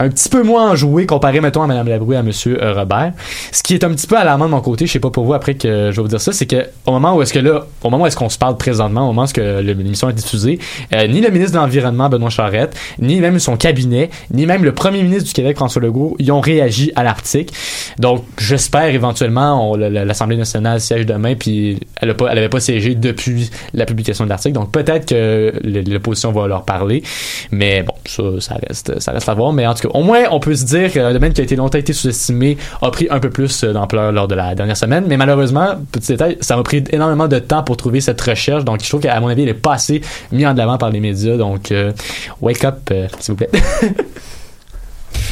un 0.00 0.08
petit 0.08 0.30
peu 0.30 0.42
moins 0.42 0.70
enjouée 0.70 1.04
comparé 1.04 1.40
mettons 1.40 1.62
à 1.62 1.66
Mme 1.66 1.86
Labrouille 1.86 2.16
à 2.16 2.22
Monsieur 2.22 2.62
euh, 2.62 2.72
Robert. 2.72 3.12
Ce 3.52 3.62
qui 3.62 3.74
est 3.74 3.84
un 3.84 3.90
petit 3.90 4.06
peu 4.06 4.16
alarmant 4.16 4.46
de 4.46 4.50
mon 4.50 4.60
côté 4.62 4.86
je 4.86 4.92
sais 4.92 4.98
pas 4.98 5.10
pour 5.10 5.26
vous 5.26 5.34
après 5.34 5.54
que 5.54 5.90
je 5.90 5.96
vais 5.96 6.02
vous 6.02 6.08
dire 6.08 6.20
ça 6.20 6.32
c'est 6.32 6.46
que 6.46 6.66
au 6.86 6.92
moment 6.92 7.14
où 7.14 7.22
est-ce 7.22 7.34
que 7.34 7.38
là 7.38 7.66
au 7.82 7.90
moment 7.90 8.04
où 8.04 8.06
est-ce 8.06 8.16
qu'on 8.16 8.30
se 8.30 8.38
parle 8.38 8.56
présentement 8.56 9.02
au 9.02 9.06
moment 9.08 9.22
où 9.22 9.24
est-ce 9.26 9.34
que 9.34 9.60
l'émission 9.60 10.08
est 10.08 10.14
diffusée 10.14 10.58
euh, 10.94 11.06
ni 11.06 11.20
le 11.20 11.30
ministre 11.30 11.52
de 11.52 11.58
l'environnement 11.58 12.08
Benoît 12.08 12.30
Charette 12.30 12.74
ni 12.98 13.20
même 13.20 13.38
son 13.38 13.58
cabinet 13.58 14.08
ni 14.32 14.46
même 14.46 14.64
le 14.64 14.72
premier 14.72 15.02
ministre 15.02 15.24
du 15.24 15.32
Québec 15.34 15.56
François 15.56 15.82
Legault 15.82 16.16
ils 16.18 16.32
ont 16.32 16.40
réagi 16.40 16.92
à 16.96 17.02
l'article. 17.02 17.54
Donc 17.98 18.24
j'espère 18.38 18.86
éventuellement 18.86 19.76
l'Assemblée 19.76 20.36
nationale 20.38 20.80
siège 20.80 21.04
demain 21.04 21.34
puis 21.34 21.78
elle 22.00 22.10
a 22.10 22.48
pas 22.48 22.60
siégé 22.60 22.94
depuis 22.94 23.50
la 23.74 23.84
publication 23.84 24.24
de 24.24 24.30
l'article. 24.30 24.54
Donc 24.54 24.72
peut-être 24.72 25.06
que 25.06 25.52
l'opposition 25.62 26.32
va 26.32 26.46
leur 26.46 26.64
parler 26.64 27.02
mais 27.50 27.82
bon 27.82 27.94
ça 28.06 28.22
ça 28.40 28.54
reste 28.66 28.98
ça 28.98 29.12
reste 29.12 29.28
à 29.28 29.34
voir. 29.34 29.52
Mais 29.52 29.66
en 29.66 29.74
tout 29.74 29.88
cas 29.88 29.89
au 29.94 30.02
moins 30.02 30.24
on 30.30 30.40
peut 30.40 30.54
se 30.54 30.64
dire 30.64 30.92
qu'un 30.92 31.12
domaine 31.12 31.32
qui 31.32 31.40
a 31.40 31.44
été 31.44 31.56
longtemps 31.56 31.78
sous-estimé 31.92 32.56
a 32.82 32.90
pris 32.90 33.08
un 33.10 33.20
peu 33.20 33.30
plus 33.30 33.64
euh, 33.64 33.72
d'ampleur 33.72 34.12
lors 34.12 34.28
de 34.28 34.34
la 34.34 34.54
dernière 34.54 34.76
semaine. 34.76 35.04
Mais 35.08 35.16
malheureusement 35.16 35.76
petit 35.92 36.12
détail 36.12 36.36
ça 36.40 36.56
m'a 36.56 36.62
pris 36.62 36.84
énormément 36.90 37.28
de 37.28 37.38
temps 37.38 37.62
pour 37.62 37.76
trouver 37.76 38.00
cette 38.00 38.20
recherche. 38.20 38.64
Donc 38.64 38.82
je 38.82 38.88
trouve 38.88 39.00
qu'à 39.00 39.18
mon 39.20 39.28
avis 39.28 39.42
elle 39.42 39.48
est 39.48 39.54
pas 39.54 39.74
assez 39.74 40.00
mise 40.32 40.46
en 40.46 40.56
avant 40.56 40.78
par 40.78 40.90
les 40.90 41.00
médias. 41.00 41.36
Donc 41.36 41.72
euh, 41.72 41.92
wake 42.40 42.64
up 42.64 42.78
euh, 42.90 43.06
s'il 43.18 43.32
vous 43.32 43.36
plaît 43.36 43.50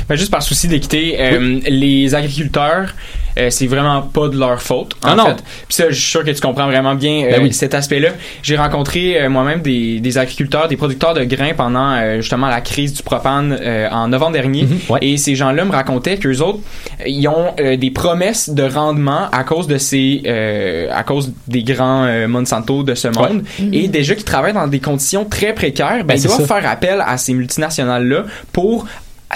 Ben, 0.09 0.17
juste 0.17 0.31
par 0.31 0.43
souci 0.43 0.69
d'équité, 0.69 1.17
euh, 1.21 1.61
les 1.69 2.15
agriculteurs, 2.15 2.95
euh, 3.39 3.51
c'est 3.51 3.67
vraiment 3.67 4.01
pas 4.03 4.29
de 4.29 4.39
leur 4.39 4.61
faute. 4.63 4.95
En 5.05 5.09
Ah 5.11 5.15
non. 5.15 5.27
fait. 5.27 5.35
Puis 5.69 5.77
ça, 5.77 5.85
je 5.91 5.95
suis 5.95 6.11
sûr 6.11 6.25
que 6.25 6.31
tu 6.31 6.41
comprends 6.41 6.67
vraiment 6.67 6.95
bien 6.95 7.25
euh, 7.27 7.31
Ben 7.33 7.43
oui. 7.43 7.53
cet 7.53 7.75
aspect-là. 7.75 8.11
J'ai 8.43 8.57
rencontré 8.57 9.21
euh, 9.21 9.29
moi-même 9.29 9.61
des, 9.61 10.01
des 10.01 10.19
agriculteurs, 10.19 10.67
des 10.67 10.77
producteurs 10.77 11.15
de 11.15 11.25
grains 11.25 11.53
pendant 11.55 11.93
euh, 11.93 12.17
justement 12.21 12.49
la 12.49 12.61
crise 12.63 12.95
du 12.95 13.03
propane 13.03 13.57
euh, 13.61 13.89
en 13.91 14.09
novembre 14.09 14.33
dernier. 14.33 14.63
Mhm, 14.65 14.79
ouais. 14.89 14.99
Et 15.03 15.17
ces 15.19 15.37
gens-là 15.37 15.65
me 15.65 15.73
racontaient 15.73 16.17
qu'eux 16.17 16.39
autres, 16.39 16.61
ils 17.07 17.29
ont 17.29 17.55
euh, 17.61 17.77
des 17.77 17.91
promesses 17.91 18.49
de 18.51 18.63
rendement 18.63 19.29
à 19.31 19.45
cause 19.45 19.67
de 19.69 19.79
ces, 19.79 20.23
euh, 20.27 20.89
à 20.93 21.03
cause 21.05 21.33
des 21.47 21.63
grands 21.63 22.05
euh, 22.07 22.27
Monsanto 22.29 22.83
de 22.83 22.95
ce 22.95 23.09
monde. 23.09 23.45
Et 23.73 23.89
déjà 23.89 24.15
qu'ils 24.15 24.25
travaillent 24.25 24.55
dans 24.55 24.67
des 24.69 24.81
conditions 24.81 25.25
très 25.27 25.53
précaires, 25.55 25.99
ben, 25.99 26.07
Ben, 26.09 26.17
ils 26.17 26.23
doivent 26.25 26.47
ça. 26.47 26.61
faire 26.61 26.69
appel 26.71 27.05
à 27.07 27.17
ces 27.19 27.35
multinationales-là 27.35 28.25
pour 28.53 28.87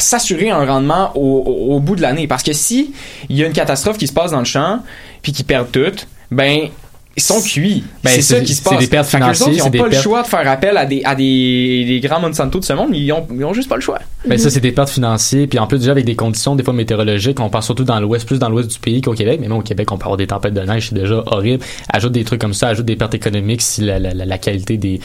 s'assurer 0.00 0.50
un 0.50 0.64
rendement 0.64 1.12
au, 1.16 1.74
au- 1.74 1.80
bout 1.80 1.96
de 1.96 2.02
l'année. 2.02 2.26
Parce 2.26 2.42
que 2.42 2.52
si 2.52 2.94
il 3.28 3.36
y 3.36 3.44
a 3.44 3.46
une 3.46 3.52
catastrophe 3.52 3.98
qui 3.98 4.06
se 4.06 4.12
passe 4.12 4.30
dans 4.30 4.38
le 4.38 4.44
champ, 4.44 4.80
puis 5.22 5.32
qu'ils 5.32 5.44
perdent 5.44 5.70
tout, 5.70 5.92
ben 6.30 6.68
ils 7.16 7.22
sont 7.22 7.42
cuits. 7.42 7.84
Ben, 8.02 8.10
c'est 8.10 8.22
ça 8.22 8.36
c'est- 8.38 8.42
qui 8.44 8.54
se 8.54 8.62
c'est 8.62 8.70
passe. 8.70 8.78
des 8.78 8.86
pertes 8.86 9.06
autres, 9.06 9.16
financières, 9.16 9.48
ils 9.50 9.56
c'est 9.56 9.62
ont 9.62 9.70
des 9.70 9.78
pas 9.78 9.88
le 9.88 9.94
choix 9.96 10.22
de 10.22 10.26
faire 10.26 10.48
appel 10.48 10.76
à 10.76 10.86
des, 10.86 11.02
à 11.04 11.14
des, 11.14 11.84
des 11.86 12.00
grands 12.00 12.20
Monsanto 12.20 12.58
de 12.58 12.64
ce 12.64 12.72
monde. 12.72 12.90
Ils 12.94 13.12
ont, 13.12 13.26
ils 13.34 13.44
ont 13.44 13.52
juste 13.52 13.68
pas 13.68 13.76
le 13.76 13.82
choix. 13.82 13.98
Ben 14.26 14.38
ça 14.38 14.50
c'est 14.50 14.60
des 14.60 14.70
pertes 14.72 14.88
financières 14.90 15.46
puis 15.50 15.58
en 15.58 15.66
plus 15.66 15.78
déjà 15.78 15.90
avec 15.90 16.04
des 16.04 16.14
conditions 16.14 16.54
des 16.54 16.62
fois 16.62 16.72
météorologiques 16.72 17.40
on 17.40 17.50
pense 17.50 17.64
surtout 17.64 17.82
dans 17.82 17.98
l'ouest 17.98 18.24
plus 18.24 18.38
dans 18.38 18.48
l'ouest 18.48 18.70
du 18.70 18.78
pays 18.78 19.00
qu'au 19.00 19.14
Québec 19.14 19.38
mais 19.42 19.48
même 19.48 19.58
au 19.58 19.62
Québec 19.62 19.90
on 19.90 19.96
peut 19.96 20.04
avoir 20.04 20.16
des 20.16 20.28
tempêtes 20.28 20.54
de 20.54 20.60
neige 20.60 20.90
c'est 20.90 20.94
déjà 20.94 21.24
horrible 21.26 21.64
ajoute 21.92 22.12
des 22.12 22.22
trucs 22.22 22.40
comme 22.40 22.54
ça 22.54 22.68
ajoute 22.68 22.86
des 22.86 22.94
pertes 22.94 23.14
économiques 23.14 23.62
si 23.62 23.80
la, 23.80 23.98
la, 23.98 24.14
la, 24.14 24.24
la 24.24 24.38
qualité 24.38 24.76
des 24.76 25.00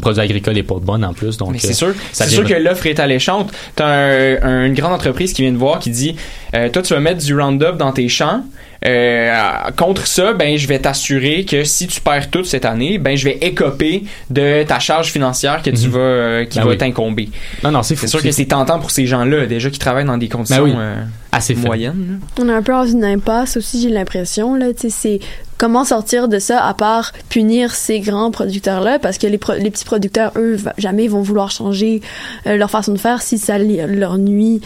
produits 0.00 0.20
agricoles 0.22 0.56
est 0.56 0.62
pas 0.62 0.76
bonne 0.80 1.04
en 1.04 1.12
plus 1.14 1.36
donc 1.36 1.50
Mais 1.50 1.56
euh, 1.56 1.60
c'est 1.62 1.72
sûr, 1.72 1.92
c'est 2.12 2.28
sûr 2.28 2.44
que 2.44 2.54
l'offre 2.54 2.86
est 2.86 3.00
alléchante. 3.00 3.50
T'as 3.74 3.86
un, 3.88 4.42
un- 4.42 4.66
une 4.66 4.74
grande 4.74 4.92
entreprise 4.92 5.32
qui 5.32 5.42
vient 5.42 5.50
de 5.52 5.56
voir 5.56 5.80
qui 5.80 5.90
dit, 5.90 6.14
euh, 6.54 6.68
toi 6.68 6.80
tu 6.82 6.94
vas 6.94 7.00
mettre 7.00 7.24
du 7.24 7.36
Roundup 7.36 7.76
dans 7.76 7.90
tes 7.90 8.08
champs. 8.08 8.44
Euh, 8.86 9.30
contre 9.76 10.06
ça, 10.06 10.32
ben 10.32 10.56
je 10.56 10.66
vais 10.66 10.78
t'assurer 10.78 11.44
que 11.44 11.64
si 11.64 11.86
tu 11.86 12.00
perds 12.00 12.30
tout 12.30 12.44
cette 12.44 12.64
année, 12.64 12.96
ben 12.98 13.14
je 13.16 13.24
vais 13.26 13.38
écoper 13.42 14.04
de 14.30 14.62
ta 14.62 14.78
charge 14.78 15.12
financière 15.12 15.62
que 15.62 15.68
tu 15.70 15.86
Mhm. 15.86 15.90
vas 15.92 15.98
euh, 15.98 16.44
qui 16.46 16.58
Ben 16.58 16.64
va 16.64 16.70
oui. 16.70 16.78
t'incomber. 16.78 17.28
non 17.62 17.70
non 17.72 17.82
c'est 17.82 17.94
C'est 17.96 18.06
sûr 18.06 18.22
que 18.22 18.30
c'est 18.30 18.46
tentant 18.46 18.78
pour 18.78 18.90
ces 18.90 19.06
gens-là 19.06 19.46
déjà 19.46 19.68
qui 19.70 19.78
travaillent 19.78 20.06
dans 20.06 20.16
des 20.16 20.28
conditions 20.30 20.64
Ben 20.64 20.70
oui. 20.70 20.76
euh, 20.78 20.96
assez 21.32 21.54
moyennes. 21.54 22.20
On 22.40 22.48
est 22.48 22.52
un 22.52 22.62
peu 22.62 22.72
dans 22.72 22.86
une 22.86 23.04
impasse 23.04 23.56
aussi, 23.58 23.82
j'ai 23.82 23.90
l'impression. 23.90 24.54
Là, 24.54 24.72
tu 24.72 24.88
sais, 24.88 24.90
c'est 24.90 25.20
comment 25.58 25.84
sortir 25.84 26.26
de 26.28 26.38
ça 26.38 26.64
à 26.64 26.72
part 26.72 27.12
punir 27.28 27.72
ces 27.74 28.00
grands 28.00 28.30
producteurs-là, 28.30 28.98
parce 28.98 29.18
que 29.18 29.26
les, 29.26 29.38
pro- 29.38 29.54
les 29.58 29.70
petits 29.70 29.84
producteurs, 29.84 30.32
eux, 30.36 30.54
va- 30.56 30.72
jamais 30.78 31.06
vont 31.06 31.20
vouloir 31.20 31.50
changer 31.50 32.00
euh, 32.46 32.56
leur 32.56 32.70
façon 32.70 32.92
de 32.94 32.98
faire 32.98 33.20
si 33.20 33.36
ça 33.38 33.58
li- 33.58 33.80
leur 33.86 34.16
nuit 34.16 34.62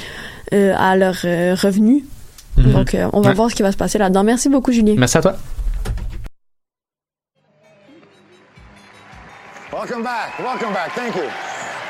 euh, 0.53 0.73
à 0.79 0.97
leurs 0.97 1.23
euh, 1.25 1.55
revenus. 1.61 2.05
Mhm. 2.57 2.73
Donc, 2.73 2.95
euh, 2.95 3.09
on 3.13 3.21
va 3.21 3.31
Ouais. 3.31 3.35
voir 3.35 3.51
ce 3.51 3.55
qui 3.55 3.63
va 3.63 3.73
se 3.73 3.77
passer 3.77 3.99
là-dedans. 3.99 4.25
Merci 4.25 4.49
beaucoup, 4.49 4.73
Julien. 4.73 4.95
merci 4.97 5.19
à 5.19 5.23
toi 5.23 5.35
Welcome 9.73 10.03
back. 10.03 10.39
Welcome 10.39 10.73
back. 10.73 10.95
Thank 10.95 11.17
you. 11.17 11.29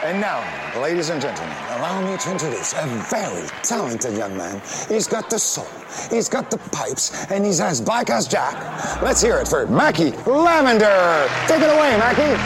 And 0.06 0.20
now, 0.20 0.40
ladies 0.82 1.10
and 1.10 1.20
gentlemen, 1.20 1.54
allow 1.78 2.00
me 2.02 2.16
to 2.18 2.30
introduce 2.30 2.74
a 2.74 2.86
very 3.08 3.46
talented 3.62 4.16
young 4.18 4.36
man. 4.36 4.60
He's 4.88 5.06
got 5.08 5.30
the 5.30 5.38
soul, 5.38 5.64
he's 6.10 6.28
got 6.28 6.50
the 6.50 6.58
pipes, 6.72 7.26
and 7.30 7.44
he's 7.44 7.60
as 7.60 7.80
black 7.80 8.10
as 8.10 8.26
Jack. 8.28 8.54
Let's 9.02 9.22
hear 9.22 9.38
it 9.38 9.48
for 9.48 9.66
Mackie 9.66 10.12
Lavender. 10.26 11.26
Take 11.46 11.62
it 11.62 11.70
away, 11.70 11.96
Mackie. 11.98 12.36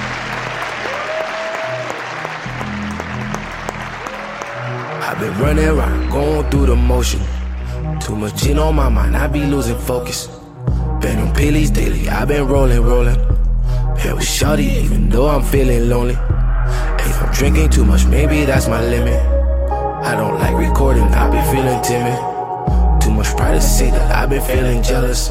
I've 5.03 5.19
been 5.19 5.37
running 5.41 5.67
around, 5.69 6.11
going 6.11 6.51
through 6.51 6.67
the 6.67 6.77
motion. 6.77 7.21
Too 7.97 8.17
much 8.17 8.37
gin 8.37 8.59
on 8.59 8.75
my 8.77 8.89
mind, 8.89 9.17
I 9.17 9.27
be 9.27 9.45
losing 9.45 9.79
focus. 9.79 10.29
Been 11.01 11.19
on 11.19 11.35
pillies 11.35 11.71
daily, 11.71 12.09
I've 12.09 12.29
been 12.29 12.47
rolling, 12.47 12.83
rolling. 12.83 13.19
Here 13.99 14.15
with 14.15 14.29
Shorty, 14.29 14.65
even 14.65 15.09
though 15.09 15.29
I'm 15.29 15.43
feeling 15.43 15.89
lonely. 15.89 16.15
If 16.15 17.23
I'm 17.23 17.33
drinking 17.33 17.71
too 17.71 17.85
much, 17.85 18.07
maybe 18.07 18.45
that's 18.45 18.69
my 18.69 18.81
limit. 18.81 19.21
I 20.05 20.15
don't 20.17 20.39
like 20.39 20.57
recording, 20.57 21.05
I 21.05 21.29
be 21.31 21.41
feeling 21.51 21.83
timid. 21.83 22.19
Too 23.03 23.11
much 23.11 23.37
pride 23.37 23.55
to 23.55 23.61
say 23.61 23.91
that 23.91 24.11
I've 24.17 24.31
been 24.31 24.43
feeling 24.43 24.83
jealous. 24.83 25.31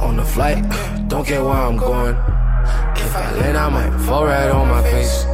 On 0.00 0.16
the 0.16 0.24
flight, 0.24 0.62
don't 1.08 1.26
care 1.26 1.42
where 1.42 1.54
I'm 1.54 1.76
going. 1.76 2.14
If 2.96 3.16
I 3.16 3.32
land, 3.36 3.56
I 3.56 3.68
might 3.68 4.06
fall 4.06 4.24
right 4.26 4.50
on 4.50 4.68
my 4.68 4.82
face. 4.82 5.24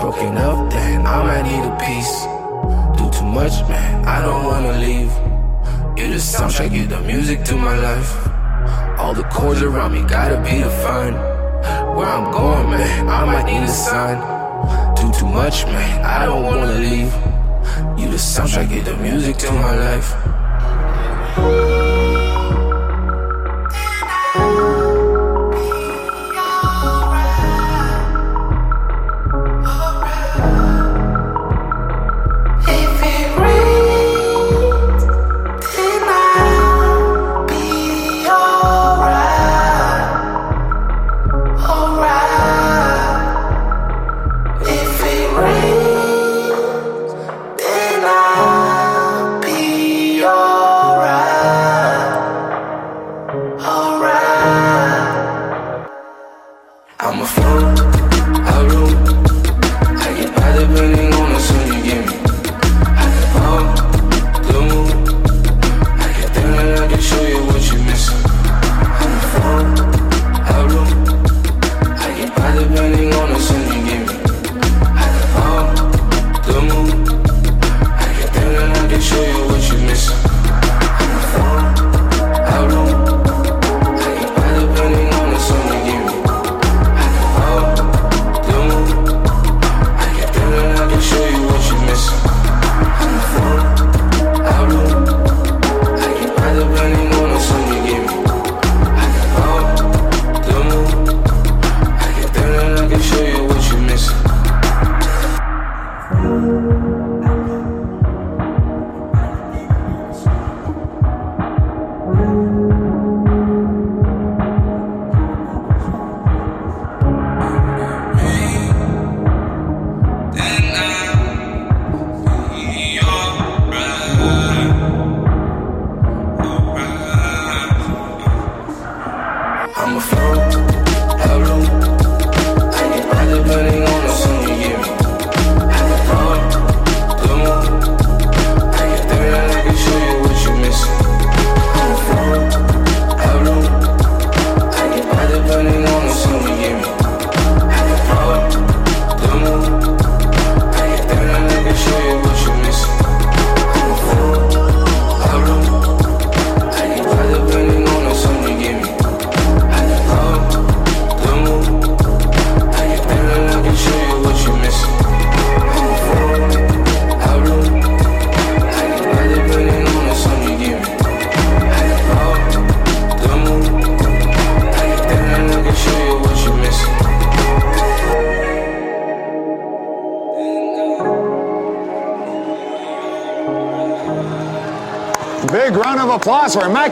Broken 0.00 0.36
up, 0.38 0.70
then 0.70 1.06
I 1.06 1.22
might 1.22 1.42
need 1.42 1.64
a 1.64 1.76
piece. 1.78 2.24
Do 2.98 3.10
too 3.16 3.26
much, 3.26 3.52
man, 3.68 4.04
I 4.04 4.22
don't 4.22 4.44
wanna 4.44 4.78
leave. 4.78 5.33
You 5.96 6.08
the 6.08 6.16
soundtrack, 6.16 6.72
you 6.72 6.86
the 6.88 7.00
music 7.02 7.44
to 7.44 7.56
my 7.56 7.78
life. 7.78 8.26
All 8.98 9.14
the 9.14 9.22
chords 9.24 9.62
around 9.62 9.92
me 9.92 10.02
gotta 10.02 10.42
be 10.42 10.58
defined. 10.58 11.14
Where 11.96 12.08
I'm 12.08 12.32
going, 12.32 12.70
man, 12.70 13.08
I 13.08 13.24
might 13.24 13.44
need 13.44 13.62
a 13.62 13.68
sign. 13.68 14.18
Do 14.96 15.12
too 15.16 15.26
much, 15.26 15.64
man, 15.66 16.04
I 16.04 16.26
don't 16.26 16.42
wanna 16.42 16.72
leave. 16.72 17.14
You 17.96 18.08
the 18.10 18.18
soundtrack, 18.18 18.74
you 18.74 18.82
the 18.82 18.96
music 18.96 19.36
to 19.36 19.52
my 19.52 19.76
life. 19.86 22.23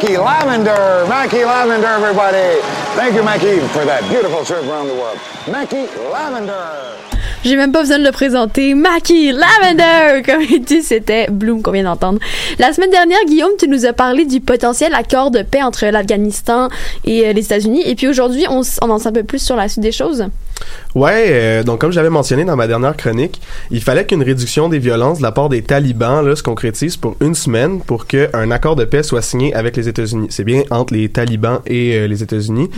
Mackie 0.03 0.17
Lavender. 0.17 1.07
Mackie 1.09 1.45
Lavender, 1.45 1.87
everybody. 1.87 2.61
Thank 2.97 3.15
you, 3.15 3.23
Mackie, 3.23 3.61
for 3.69 3.85
that 3.85 4.03
beautiful 4.11 4.45
trip 4.45 4.65
around 4.65 4.88
the 4.88 4.95
world. 4.95 5.17
Mackie 5.49 5.87
Lavender. 6.11 6.99
J'ai 7.45 7.55
même 7.55 7.71
pas 7.71 7.83
besoin 7.83 8.01
de 8.01 8.05
le 8.05 8.11
présenter. 8.11 8.75
Mackie 8.75 9.31
Lavender! 9.31 10.23
Comme 10.27 10.43
il 10.43 10.65
dit, 10.65 10.83
c'était 10.83 11.29
Bloom 11.31 11.62
qu'on 11.62 11.71
vient 11.71 11.85
d'entendre. 11.85 12.19
La 12.59 12.73
semaine 12.73 12.91
dernière, 12.91 13.25
Guillaume, 13.27 13.53
tu 13.57 13.69
nous 13.69 13.87
as 13.87 13.93
parlé 13.93 14.25
du 14.25 14.41
potentiel 14.41 14.93
accord 14.93 15.31
de 15.31 15.43
paix 15.43 15.62
entre 15.62 15.87
l'Afghanistan 15.87 16.69
et 17.05 17.29
euh, 17.29 17.33
les 17.33 17.45
États-Unis. 17.45 17.85
Et 17.87 17.95
puis 17.95 18.09
aujourd'hui, 18.09 18.47
on, 18.51 18.62
on 18.83 18.91
en 18.91 18.99
sait 18.99 19.09
un 19.09 19.12
peu 19.12 19.23
plus 19.23 19.41
sur 19.41 19.55
la 19.55 19.69
suite 19.69 19.85
des 19.85 19.93
choses. 19.93 20.25
Ouais, 20.95 21.27
euh, 21.29 21.63
donc 21.63 21.81
comme 21.81 21.93
j'avais 21.93 22.11
mentionné 22.11 22.45
dans 22.45 22.57
ma 22.57 22.67
dernière 22.67 22.97
chronique, 22.97 23.41
il 23.71 23.83
fallait 23.83 24.05
qu'une 24.05 24.23
réduction 24.23 24.69
des 24.69 24.79
violences 24.79 25.19
de 25.19 25.23
la 25.23 25.33
part 25.33 25.49
des 25.49 25.63
talibans 25.63 26.25
là, 26.25 26.37
se 26.37 26.43
concrétise 26.43 26.97
pour 26.97 27.17
une 27.21 27.35
semaine 27.35 27.81
pour 27.81 28.07
qu'un 28.07 28.51
accord 28.51 28.77
de 28.77 28.85
paix 28.85 29.03
soit 29.03 29.23
signé 29.23 29.55
avec 29.55 29.77
les 29.77 29.89
États-Unis. 29.89 30.27
C'est 30.31 30.45
bien 30.45 30.65
entre 30.71 30.93
les 30.93 31.09
talibans 31.09 31.61
et 31.67 31.97
euh, 31.97 32.07
les 32.07 32.23
États-Unis. 32.23 32.71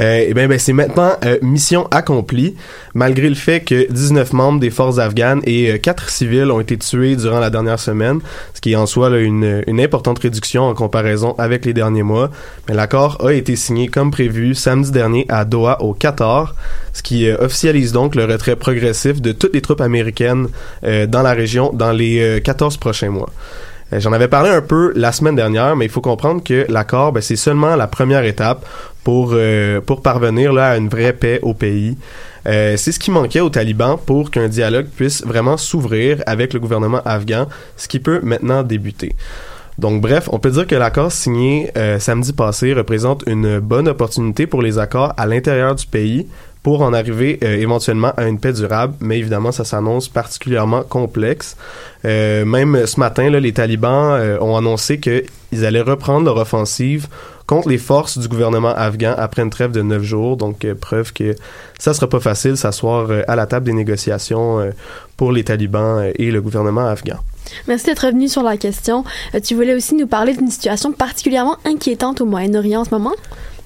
Euh, 0.00 0.18
et 0.18 0.34
ben, 0.34 0.48
ben 0.48 0.58
c'est 0.58 0.72
maintenant 0.72 1.12
euh, 1.24 1.38
mission 1.42 1.86
accomplie, 1.90 2.56
malgré 2.94 3.28
le 3.28 3.36
fait 3.36 3.60
que 3.60 3.90
19 3.92 4.32
membres 4.32 4.60
des 4.60 4.70
forces 4.70 4.98
afghanes 4.98 5.40
et 5.44 5.70
euh, 5.70 5.78
4 5.78 6.08
civils 6.08 6.50
ont 6.50 6.60
été 6.60 6.76
tués 6.76 7.14
durant 7.14 7.38
la 7.38 7.50
dernière 7.50 7.78
semaine, 7.78 8.20
ce 8.54 8.60
qui 8.60 8.72
est 8.72 8.76
en 8.76 8.86
soi 8.86 9.08
là, 9.08 9.18
une, 9.18 9.62
une 9.66 9.80
importante 9.80 10.18
réduction 10.18 10.64
en 10.64 10.74
comparaison 10.74 11.34
avec 11.38 11.64
les 11.64 11.74
derniers 11.74 12.02
mois. 12.02 12.30
Mais 12.68 12.74
l'accord 12.74 13.24
a 13.24 13.32
été 13.32 13.54
signé 13.54 13.86
comme 13.86 14.10
prévu 14.10 14.54
samedi 14.54 14.90
dernier 14.90 15.26
à 15.28 15.44
Doha, 15.44 15.80
au 15.80 15.94
Qatar, 15.94 16.54
ce 16.92 17.02
qui 17.02 17.28
euh, 17.28 17.36
officialise 17.52 17.92
donc 17.92 18.14
le 18.14 18.24
retrait 18.24 18.56
progressif 18.56 19.20
de 19.20 19.32
toutes 19.32 19.52
les 19.52 19.60
troupes 19.60 19.82
américaines 19.82 20.48
euh, 20.84 21.06
dans 21.06 21.20
la 21.20 21.34
région 21.34 21.70
dans 21.74 21.92
les 21.92 22.38
euh, 22.38 22.40
14 22.40 22.78
prochains 22.78 23.10
mois. 23.10 23.28
Euh, 23.92 24.00
J'en 24.00 24.14
avais 24.14 24.28
parlé 24.28 24.48
un 24.48 24.62
peu 24.62 24.90
la 24.96 25.12
semaine 25.12 25.36
dernière, 25.36 25.76
mais 25.76 25.84
il 25.84 25.90
faut 25.90 26.00
comprendre 26.00 26.42
que 26.42 26.64
l'accord, 26.70 27.12
ben, 27.12 27.20
c'est 27.20 27.36
seulement 27.36 27.76
la 27.76 27.86
première 27.86 28.24
étape 28.24 28.64
pour, 29.04 29.32
euh, 29.34 29.82
pour 29.82 30.00
parvenir 30.00 30.54
là, 30.54 30.70
à 30.70 30.76
une 30.78 30.88
vraie 30.88 31.12
paix 31.12 31.40
au 31.42 31.52
pays. 31.52 31.98
Euh, 32.46 32.78
c'est 32.78 32.90
ce 32.90 32.98
qui 32.98 33.10
manquait 33.10 33.40
aux 33.40 33.50
talibans 33.50 33.98
pour 33.98 34.30
qu'un 34.30 34.48
dialogue 34.48 34.86
puisse 34.86 35.22
vraiment 35.26 35.58
s'ouvrir 35.58 36.22
avec 36.26 36.54
le 36.54 36.60
gouvernement 36.60 37.02
afghan, 37.04 37.48
ce 37.76 37.86
qui 37.86 38.00
peut 38.00 38.20
maintenant 38.22 38.62
débuter. 38.62 39.14
Donc 39.78 40.00
bref, 40.00 40.28
on 40.30 40.38
peut 40.38 40.50
dire 40.50 40.66
que 40.66 40.74
l'accord 40.74 41.12
signé 41.12 41.70
euh, 41.76 41.98
samedi 41.98 42.32
passé 42.32 42.72
représente 42.72 43.24
une 43.26 43.58
bonne 43.58 43.88
opportunité 43.88 44.46
pour 44.46 44.62
les 44.62 44.78
accords 44.78 45.14
à 45.16 45.26
l'intérieur 45.26 45.74
du 45.74 45.86
pays 45.86 46.26
pour 46.62 46.82
en 46.82 46.92
arriver 46.92 47.38
euh, 47.42 47.56
éventuellement 47.56 48.12
à 48.16 48.24
une 48.24 48.38
paix 48.38 48.52
durable, 48.52 48.94
mais 49.00 49.18
évidemment 49.18 49.52
ça 49.52 49.64
s'annonce 49.64 50.08
particulièrement 50.08 50.82
complexe. 50.82 51.56
Euh, 52.04 52.44
même 52.44 52.86
ce 52.86 53.00
matin, 53.00 53.30
là, 53.30 53.40
les 53.40 53.52
talibans 53.52 54.12
euh, 54.12 54.38
ont 54.40 54.56
annoncé 54.56 55.00
qu'ils 55.00 55.64
allaient 55.64 55.80
reprendre 55.80 56.26
leur 56.26 56.36
offensive 56.36 57.08
contre 57.46 57.68
les 57.68 57.78
forces 57.78 58.18
du 58.18 58.28
gouvernement 58.28 58.74
afghan 58.74 59.14
après 59.16 59.42
une 59.42 59.50
trêve 59.50 59.72
de 59.72 59.82
neuf 59.82 60.02
jours, 60.02 60.36
donc 60.36 60.64
euh, 60.64 60.74
preuve 60.74 61.12
que 61.12 61.34
ça 61.78 61.94
sera 61.94 62.08
pas 62.08 62.20
facile 62.20 62.56
s'asseoir 62.56 63.10
euh, 63.10 63.22
à 63.28 63.36
la 63.36 63.46
table 63.46 63.66
des 63.66 63.72
négociations 63.72 64.60
euh, 64.60 64.70
pour 65.16 65.32
les 65.32 65.44
talibans 65.44 66.10
et 66.16 66.30
le 66.30 66.40
gouvernement 66.40 66.86
afghan. 66.86 67.18
Merci 67.68 67.86
d'être 67.86 68.06
revenu 68.06 68.28
sur 68.28 68.42
la 68.42 68.56
question. 68.56 69.04
Tu 69.44 69.54
voulais 69.54 69.74
aussi 69.74 69.94
nous 69.94 70.06
parler 70.06 70.34
d'une 70.34 70.50
situation 70.50 70.92
particulièrement 70.92 71.56
inquiétante 71.66 72.20
au 72.20 72.24
Moyen-Orient 72.24 72.80
en 72.80 72.84
ce 72.84 72.90
moment? 72.90 73.12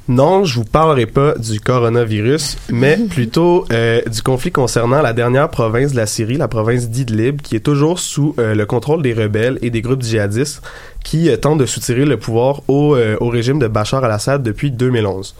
Non, 0.08 0.44
je 0.44 0.54
vous 0.54 0.64
parlerai 0.64 1.06
pas 1.06 1.34
du 1.36 1.58
coronavirus, 1.58 2.58
mais 2.70 2.96
plutôt 3.10 3.66
euh, 3.72 4.00
du 4.02 4.22
conflit 4.22 4.52
concernant 4.52 5.02
la 5.02 5.12
dernière 5.12 5.48
province 5.48 5.92
de 5.92 5.96
la 5.96 6.06
Syrie, 6.06 6.36
la 6.36 6.46
province 6.46 6.88
d'Idlib, 6.88 7.40
qui 7.42 7.56
est 7.56 7.60
toujours 7.60 7.98
sous 7.98 8.34
euh, 8.38 8.54
le 8.54 8.66
contrôle 8.66 9.02
des 9.02 9.14
rebelles 9.14 9.58
et 9.62 9.70
des 9.70 9.82
groupes 9.82 10.02
djihadistes 10.02 10.62
qui 11.02 11.28
euh, 11.28 11.36
tentent 11.36 11.58
de 11.58 11.66
soutirer 11.66 12.04
le 12.04 12.18
pouvoir 12.18 12.62
au, 12.68 12.94
euh, 12.94 13.16
au 13.20 13.28
régime 13.28 13.58
de 13.58 13.66
Bachar 13.66 14.04
al-Assad 14.04 14.44
depuis 14.44 14.70
2011. 14.70 15.34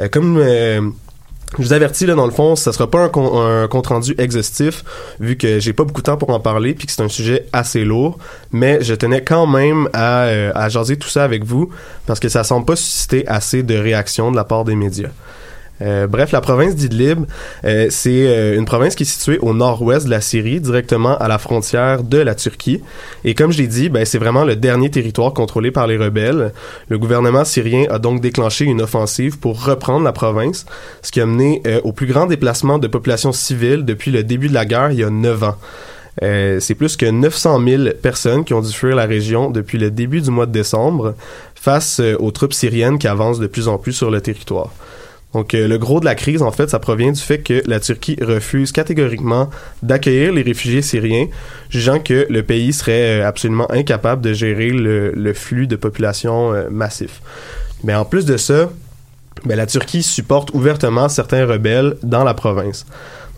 Euh, 0.00 0.08
comme 0.08 0.38
euh, 0.38 0.80
je 1.56 1.62
vous 1.62 1.72
avertis, 1.72 2.04
là, 2.04 2.14
dans 2.14 2.26
le 2.26 2.30
fond, 2.30 2.56
ça 2.56 2.72
sera 2.72 2.90
pas 2.90 3.04
un, 3.04 3.08
compte 3.68 3.86
rendu 3.86 4.14
exhaustif, 4.18 4.84
vu 5.18 5.36
que 5.36 5.60
j'ai 5.60 5.72
pas 5.72 5.84
beaucoup 5.84 6.02
de 6.02 6.06
temps 6.06 6.16
pour 6.16 6.30
en 6.30 6.40
parler, 6.40 6.74
puis 6.74 6.86
que 6.86 6.92
c'est 6.92 7.02
un 7.02 7.08
sujet 7.08 7.46
assez 7.52 7.84
lourd. 7.84 8.18
Mais 8.52 8.82
je 8.82 8.94
tenais 8.94 9.24
quand 9.24 9.46
même 9.46 9.88
à, 9.92 10.24
euh, 10.24 10.52
à 10.54 10.68
jaser 10.68 10.96
tout 10.96 11.08
ça 11.08 11.24
avec 11.24 11.44
vous, 11.44 11.70
parce 12.06 12.20
que 12.20 12.28
ça 12.28 12.44
semble 12.44 12.66
pas 12.66 12.76
susciter 12.76 13.26
assez 13.28 13.62
de 13.62 13.76
réactions 13.76 14.30
de 14.30 14.36
la 14.36 14.44
part 14.44 14.64
des 14.64 14.74
médias. 14.74 15.10
Euh, 15.80 16.06
bref, 16.06 16.32
la 16.32 16.40
province 16.40 16.74
d'Idlib, 16.74 17.24
euh, 17.64 17.86
c'est 17.90 18.26
euh, 18.26 18.58
une 18.58 18.64
province 18.64 18.94
qui 18.94 19.04
est 19.04 19.06
située 19.06 19.38
au 19.38 19.54
nord-ouest 19.54 20.06
de 20.06 20.10
la 20.10 20.20
Syrie, 20.20 20.60
directement 20.60 21.16
à 21.16 21.28
la 21.28 21.38
frontière 21.38 22.02
de 22.02 22.18
la 22.18 22.34
Turquie. 22.34 22.82
Et 23.24 23.34
comme 23.34 23.52
je 23.52 23.58
l'ai 23.58 23.68
dit, 23.68 23.88
ben, 23.88 24.04
c'est 24.04 24.18
vraiment 24.18 24.44
le 24.44 24.56
dernier 24.56 24.90
territoire 24.90 25.32
contrôlé 25.32 25.70
par 25.70 25.86
les 25.86 25.96
rebelles. 25.96 26.52
Le 26.88 26.98
gouvernement 26.98 27.44
syrien 27.44 27.84
a 27.90 27.98
donc 27.98 28.20
déclenché 28.20 28.64
une 28.64 28.82
offensive 28.82 29.38
pour 29.38 29.64
reprendre 29.64 30.04
la 30.04 30.12
province, 30.12 30.66
ce 31.02 31.12
qui 31.12 31.20
a 31.20 31.26
mené 31.26 31.62
au 31.84 31.92
plus 31.92 32.06
grand 32.06 32.26
déplacement 32.26 32.78
de 32.78 32.88
population 32.88 33.32
civile 33.32 33.84
depuis 33.84 34.10
le 34.10 34.24
début 34.24 34.48
de 34.48 34.54
la 34.54 34.64
guerre 34.64 34.90
il 34.90 34.98
y 34.98 35.04
a 35.04 35.10
neuf 35.10 35.42
ans. 35.42 35.56
C'est 36.20 36.74
plus 36.74 36.96
que 36.96 37.06
900 37.06 37.62
000 37.64 37.82
personnes 38.02 38.44
qui 38.44 38.54
ont 38.54 38.60
dû 38.60 38.72
fuir 38.72 38.96
la 38.96 39.06
région 39.06 39.50
depuis 39.50 39.78
le 39.78 39.90
début 39.90 40.20
du 40.20 40.30
mois 40.30 40.46
de 40.46 40.52
décembre 40.52 41.14
face 41.54 42.00
aux 42.18 42.30
troupes 42.30 42.52
syriennes 42.54 42.98
qui 42.98 43.08
avancent 43.08 43.38
de 43.38 43.46
plus 43.46 43.68
en 43.68 43.78
plus 43.78 43.92
sur 43.92 44.10
le 44.10 44.20
territoire. 44.20 44.70
Donc 45.34 45.52
euh, 45.54 45.68
le 45.68 45.78
gros 45.78 46.00
de 46.00 46.04
la 46.04 46.14
crise, 46.14 46.42
en 46.42 46.50
fait, 46.50 46.70
ça 46.70 46.78
provient 46.78 47.12
du 47.12 47.20
fait 47.20 47.38
que 47.38 47.62
la 47.66 47.80
Turquie 47.80 48.16
refuse 48.20 48.72
catégoriquement 48.72 49.50
d'accueillir 49.82 50.32
les 50.32 50.42
réfugiés 50.42 50.82
syriens, 50.82 51.26
jugeant 51.68 52.00
que 52.00 52.26
le 52.30 52.42
pays 52.42 52.72
serait 52.72 53.20
euh, 53.20 53.28
absolument 53.28 53.70
incapable 53.70 54.22
de 54.22 54.32
gérer 54.32 54.70
le, 54.70 55.32
flux 55.34 55.66
de 55.66 55.76
population 55.76 56.54
euh, 56.54 56.68
massif. 56.70 57.20
Mais 57.84 57.94
en 57.94 58.06
plus 58.06 58.24
de 58.24 58.38
ça, 58.38 58.70
ben, 59.44 59.56
la 59.56 59.66
Turquie 59.66 60.02
supporte 60.02 60.50
ouvertement 60.54 61.08
certains 61.08 61.46
rebelles 61.46 61.96
dans 62.02 62.24
la 62.24 62.32
province. 62.32 62.86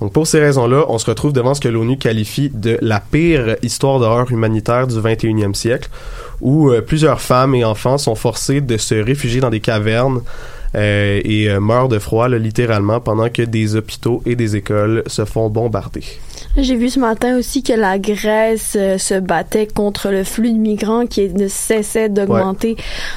Donc 0.01 0.13
pour 0.13 0.27
ces 0.27 0.41
raisons-là, 0.41 0.85
on 0.89 0.97
se 0.97 1.05
retrouve 1.05 1.35
devant 1.35 1.53
ce 1.53 1.61
que 1.61 1.69
l'ONU 1.69 1.99
qualifie 1.99 2.49
de 2.49 2.79
la 2.81 3.01
pire 3.01 3.57
histoire 3.63 3.99
d'horreur 3.99 4.31
humanitaire 4.33 4.87
du 4.87 4.95
21e 4.95 5.53
siècle, 5.53 5.91
où 6.41 6.73
plusieurs 6.87 7.21
femmes 7.21 7.55
et 7.55 7.67
enfants 7.67 7.99
sont 7.99 8.15
forcés 8.15 8.63
de 8.63 8.79
se 8.79 8.95
réfugier 8.95 9.43
dans 9.43 9.51
des 9.51 9.61
cavernes 9.61 10.23
et 10.75 11.49
euh, 11.49 11.61
meurent 11.61 11.89
de 11.89 11.99
froid, 11.99 12.29
littéralement, 12.29 13.01
pendant 13.01 13.29
que 13.29 13.43
des 13.43 13.77
hôpitaux 13.77 14.23
et 14.27 14.37
des 14.37 14.57
écoles 14.57 15.03
se 15.07 15.25
font 15.25 15.51
bombarder. 15.51 16.05
J'ai 16.57 16.77
vu 16.77 16.91
ce 16.91 17.01
matin 17.01 17.37
aussi 17.37 17.63
que 17.63 17.73
la 17.73 17.99
Grèce 17.99 18.75
euh, 18.77 18.99
se 18.99 19.15
battait 19.15 19.67
contre 19.67 20.11
le 20.11 20.25
flux 20.25 20.53
de 20.53 20.59
migrants 20.59 21.07
qui 21.07 21.29
ne 21.29 21.49
cessait 21.49 22.09
d'augmenter. 22.09 22.77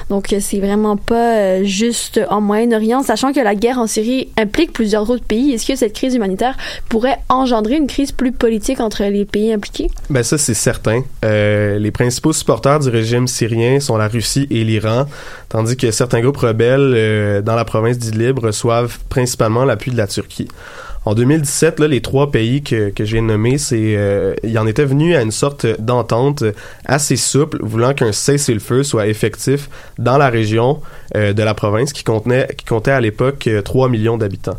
Donc 0.10 0.34
euh, 0.34 0.38
c'est 0.40 0.60
vraiment 0.60 0.98
pas 0.98 1.38
euh, 1.38 1.64
juste 1.64 2.20
en 2.30 2.42
Moyen-Orient, 2.42 3.04
sachant 3.04 3.34
que 3.34 3.40
la 3.40 3.56
guerre 3.56 3.80
en 3.80 3.88
Syrie 3.88 4.30
implique 4.38 4.74
plusieurs 4.74 5.10
autres 5.10 5.26
pays. 5.26 5.52
Est-ce 5.52 5.68
que 5.68 5.76
cette 5.76 5.94
crise 5.94 6.16
humanitaire 6.16 6.56
pourrait 6.90 7.20
engendrer 7.30 7.76
une 7.76 7.88
crise 7.88 8.12
plus 8.12 8.32
politique 8.32 8.80
entre 8.80 9.04
les 9.04 9.26
pays 9.26 9.54
impliqués? 9.54 9.90
Ben 10.10 10.24
ça 10.24 10.38
c'est 10.38 10.54
certain. 10.54 11.04
Euh, 11.24 11.80
les 11.80 11.92
principaux 11.92 12.34
supporters 12.34 12.80
du 12.80 12.90
régime 12.90 13.28
syrien 13.28 13.80
sont 13.80 13.98
la 13.98 14.08
Russie 14.08 14.48
et 14.50 14.64
l'Iran, 14.64 15.06
tandis 15.50 15.78
que 15.78 15.92
certains 15.92 16.22
groupes 16.22 16.38
rebelles 16.38 16.94
euh, 16.96 17.42
dans 17.42 17.56
la 17.56 17.66
province 17.66 17.98
d'Idlib 17.98 18.40
reçoivent 18.40 19.00
principalement 19.10 19.66
l'appui 19.66 19.92
de 19.92 19.98
la 19.98 20.08
Turquie. 20.08 20.48
En 21.06 21.16
2017, 21.16 21.80
là, 21.80 21.88
les 21.88 22.02
trois 22.02 22.32
pays 22.32 22.64
que, 22.64 22.90
que 22.90 23.04
j'ai 23.04 23.20
nommés, 23.20 23.58
c'est, 23.58 23.96
euh, 23.98 24.36
il 24.44 24.58
en 24.58 24.66
était 24.66 24.86
venu 24.86 25.16
à 25.16 25.22
une 25.22 25.32
sorte 25.32 25.66
d'entente 25.80 26.44
assez 26.86 27.18
souple, 27.18 27.58
voulant 27.62 27.94
qu'un 27.94 28.14
cessez-le-feu 28.14 28.84
soit 28.84 29.08
effectif 29.08 29.70
dans 29.98 30.18
la 30.18 30.30
région 30.30 30.80
euh, 31.16 31.34
de 31.34 31.44
la 31.44 31.54
province 31.54 31.92
qui 31.92 32.04
contenait, 32.04 32.48
qui 32.58 32.66
comptait 32.66 32.92
à 32.92 33.02
l'époque 33.02 33.48
euh, 33.48 33.62
3 33.62 33.90
millions 33.90 34.18
d'habitants. 34.18 34.58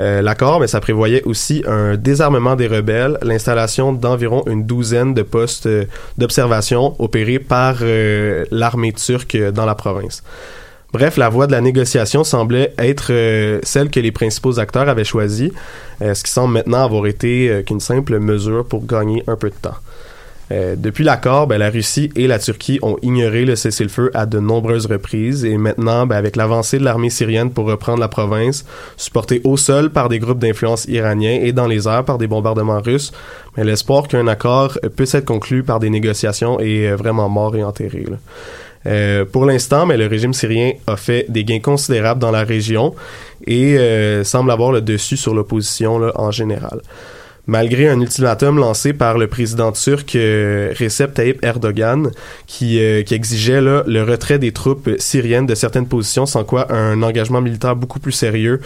Euh, 0.00 0.22
L'accord, 0.22 0.60
mais 0.60 0.66
ça 0.66 0.80
prévoyait 0.80 1.22
aussi 1.24 1.62
un 1.66 1.96
désarmement 1.96 2.56
des 2.56 2.66
rebelles, 2.66 3.18
l'installation 3.22 3.92
d'environ 3.92 4.42
une 4.46 4.64
douzaine 4.64 5.12
de 5.12 5.22
postes 5.22 5.66
euh, 5.66 5.84
d'observation 6.16 6.94
opérés 6.98 7.38
par 7.38 7.78
euh, 7.82 8.44
l'armée 8.50 8.92
turque 8.92 9.34
euh, 9.34 9.50
dans 9.50 9.66
la 9.66 9.74
province. 9.74 10.22
Bref, 10.92 11.16
la 11.16 11.28
voie 11.28 11.46
de 11.46 11.52
la 11.52 11.60
négociation 11.60 12.24
semblait 12.24 12.74
être 12.76 13.08
euh, 13.10 13.60
celle 13.62 13.90
que 13.90 14.00
les 14.00 14.10
principaux 14.10 14.58
acteurs 14.58 14.88
avaient 14.88 15.04
choisie, 15.04 15.52
euh, 16.02 16.14
ce 16.14 16.24
qui 16.24 16.32
semble 16.32 16.54
maintenant 16.54 16.84
avoir 16.84 17.06
été 17.06 17.48
euh, 17.48 17.62
qu'une 17.62 17.78
simple 17.78 18.18
mesure 18.18 18.64
pour 18.64 18.84
gagner 18.86 19.22
un 19.26 19.36
peu 19.36 19.50
de 19.50 19.54
temps. 19.54 19.76
Depuis 20.50 21.04
l'accord, 21.04 21.46
ben, 21.46 21.58
la 21.58 21.70
Russie 21.70 22.10
et 22.16 22.26
la 22.26 22.40
Turquie 22.40 22.80
ont 22.82 22.96
ignoré 23.02 23.44
le 23.44 23.54
cessez-le-feu 23.54 24.10
à 24.14 24.26
de 24.26 24.40
nombreuses 24.40 24.86
reprises 24.86 25.44
et 25.44 25.56
maintenant, 25.56 26.08
ben, 26.08 26.16
avec 26.16 26.34
l'avancée 26.34 26.80
de 26.80 26.84
l'armée 26.84 27.08
syrienne 27.08 27.52
pour 27.52 27.66
reprendre 27.66 28.00
la 28.00 28.08
province, 28.08 28.64
supportée 28.96 29.40
au 29.44 29.56
sol 29.56 29.90
par 29.90 30.08
des 30.08 30.18
groupes 30.18 30.40
d'influence 30.40 30.86
iraniens 30.86 31.38
et 31.40 31.52
dans 31.52 31.68
les 31.68 31.86
airs 31.86 32.04
par 32.04 32.18
des 32.18 32.26
bombardements 32.26 32.80
russes, 32.80 33.12
ben, 33.56 33.64
l'espoir 33.64 34.08
qu'un 34.08 34.26
accord 34.26 34.76
puisse 34.96 35.14
être 35.14 35.24
conclu 35.24 35.62
par 35.62 35.78
des 35.78 35.88
négociations 35.88 36.58
est 36.58 36.90
vraiment 36.96 37.28
mort 37.28 37.54
et 37.54 37.62
enterré. 37.62 38.04
là. 38.10 38.16
Euh, 38.86 39.24
pour 39.24 39.44
l'instant, 39.44 39.86
mais 39.86 39.96
le 39.96 40.06
régime 40.06 40.32
syrien 40.32 40.72
a 40.86 40.96
fait 40.96 41.26
des 41.28 41.44
gains 41.44 41.60
considérables 41.60 42.20
dans 42.20 42.30
la 42.30 42.44
région 42.44 42.94
et 43.46 43.78
euh, 43.78 44.24
semble 44.24 44.50
avoir 44.50 44.72
le 44.72 44.80
dessus 44.80 45.16
sur 45.16 45.34
l'opposition 45.34 46.00
en 46.14 46.30
général. 46.30 46.80
malgré 47.46 47.88
un 47.88 48.00
ultimatum 48.00 48.58
lancé 48.58 48.92
par 48.92 49.18
le 49.18 49.26
président 49.26 49.72
turc 49.72 50.14
euh, 50.14 50.72
Recep 50.78 51.14
Tayyip 51.14 51.44
Erdogan 51.44 52.10
qui, 52.46 52.78
exigeait 52.78 53.60
le 53.60 54.02
retrait 54.02 54.38
des 54.38 54.52
troupes 54.52 54.88
syriennes 54.98 55.46
de 55.46 55.54
certaines 55.54 55.88
positions 55.88 56.26
sans 56.26 56.44
quoi 56.44 56.72
un 56.72 57.02
engagement 57.02 57.40
militaire 57.40 57.76
beaucoup 57.76 57.98
plus 57.98 58.12
sérieux 58.12 58.60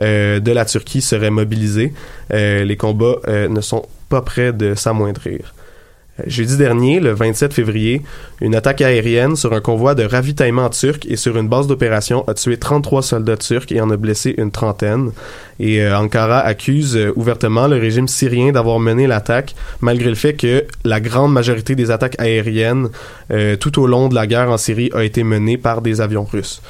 de 0.00 0.50
la 0.50 0.64
Turquie 0.64 1.02
serait 1.02 1.30
mobilisé. 1.30 1.92
Les 2.30 2.76
combats 2.78 3.16
ne 3.28 3.60
sont 3.60 3.84
pas 4.08 4.22
près 4.22 4.54
de 4.54 4.74
s'amoindrir. 4.74 5.52
Jeudi 6.26 6.56
dernier, 6.56 7.00
le 7.00 7.12
27 7.12 7.52
février, 7.52 8.02
une 8.40 8.54
attaque 8.54 8.80
aérienne 8.80 9.36
sur 9.36 9.52
un 9.52 9.60
convoi 9.60 9.94
de 9.94 10.04
ravitaillement 10.04 10.68
turc 10.70 11.06
et 11.08 11.16
sur 11.16 11.36
une 11.36 11.48
base 11.48 11.66
d'opération 11.66 12.24
a 12.28 12.34
tué 12.34 12.56
33 12.56 13.02
soldats 13.02 13.36
turcs 13.36 13.70
et 13.70 13.80
en 13.80 13.90
a 13.90 13.96
blessé 13.96 14.34
une 14.38 14.50
trentaine. 14.50 15.12
Et 15.58 15.82
euh, 15.82 15.96
Ankara 15.96 16.40
accuse 16.40 16.96
euh, 16.96 17.12
ouvertement 17.16 17.68
le 17.68 17.76
régime 17.76 18.08
syrien 18.08 18.52
d'avoir 18.52 18.80
mené 18.80 19.06
l'attaque, 19.06 19.54
malgré 19.80 20.08
le 20.08 20.14
fait 20.14 20.34
que 20.34 20.64
la 20.84 21.00
grande 21.00 21.32
majorité 21.32 21.74
des 21.74 21.90
attaques 21.90 22.16
aériennes 22.18 22.88
euh, 23.30 23.56
tout 23.56 23.80
au 23.80 23.86
long 23.86 24.08
de 24.08 24.14
la 24.14 24.26
guerre 24.26 24.50
en 24.50 24.56
Syrie 24.56 24.90
a 24.94 25.04
été 25.04 25.22
menée 25.22 25.58
par 25.58 25.82
des 25.82 26.00
avions 26.00 26.24
russes. 26.24 26.62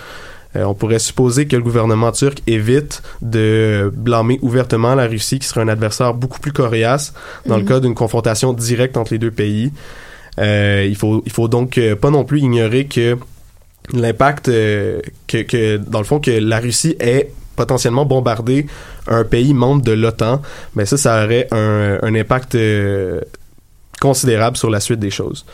Euh, 0.57 0.65
on 0.65 0.75
pourrait 0.75 0.99
supposer 0.99 1.47
que 1.47 1.55
le 1.55 1.63
gouvernement 1.63 2.11
turc 2.11 2.43
évite 2.49 3.03
de 3.23 3.91
blâmer 3.95 4.39
ouvertement 4.43 4.95
la 4.97 5.07
Russie, 5.07 5.39
qui 5.39 5.47
serait 5.47 5.61
un 5.61 5.69
adversaire 5.69 6.13
beaucoup 6.15 6.41
plus 6.41 6.53
coriace 6.53 7.13
dans 7.47 7.57
le 7.57 7.63
Mhm. 7.63 7.69
cas 7.69 7.81
d'une 7.81 7.95
confrontation 7.95 8.53
directe 8.53 8.97
entre 8.97 9.13
les 9.13 9.19
deux 9.19 9.31
pays. 9.31 9.71
Euh, 10.41 10.87
il 10.89 10.97
faut 10.97 11.23
il 11.27 11.33
faut 11.33 11.49
donc 11.49 11.79
euh, 11.79 11.95
pas 11.95 12.11
non 12.11 12.25
plus 12.25 12.41
ignorer 12.41 12.87
que 12.87 13.17
l'impact 13.93 14.49
euh, 14.49 15.01
que, 15.29 15.43
que 15.43 15.77
dans 15.77 15.99
le 15.99 16.05
fond 16.05 16.19
que 16.21 16.31
la 16.31 16.59
Russie 16.61 16.97
ait 17.01 17.31
potentiellement 17.57 18.05
bombardé 18.07 18.67
un 19.07 19.23
pays 19.25 19.55
membre 19.55 19.83
de 19.83 19.93
l'OTAN, 19.93 20.41
mais 20.75 20.87
ça 20.87 20.97
ça 20.97 21.25
aurait 21.25 21.47
un, 21.53 21.99
un 22.03 22.15
impact 22.15 22.57
considérable 24.01 24.57
sur 24.57 24.71
la 24.71 24.81
suite 24.81 25.01
des 25.01 25.11
choses. 25.11 25.45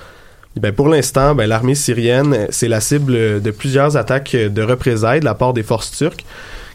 Ben, 0.56 0.72
pour 0.72 0.88
l'instant, 0.88 1.34
ben, 1.34 1.46
l'armée 1.46 1.74
syrienne, 1.74 2.32
euh, 2.32 2.46
c'est 2.50 2.68
la 2.68 2.80
cible 2.80 3.42
de 3.42 3.50
plusieurs 3.50 3.96
attaques 3.96 4.34
euh, 4.34 4.48
de 4.48 4.62
représailles 4.62 5.20
de 5.20 5.26
la 5.26 5.34
part 5.34 5.52
des 5.52 5.62
forces 5.62 5.90
turques, 5.90 6.24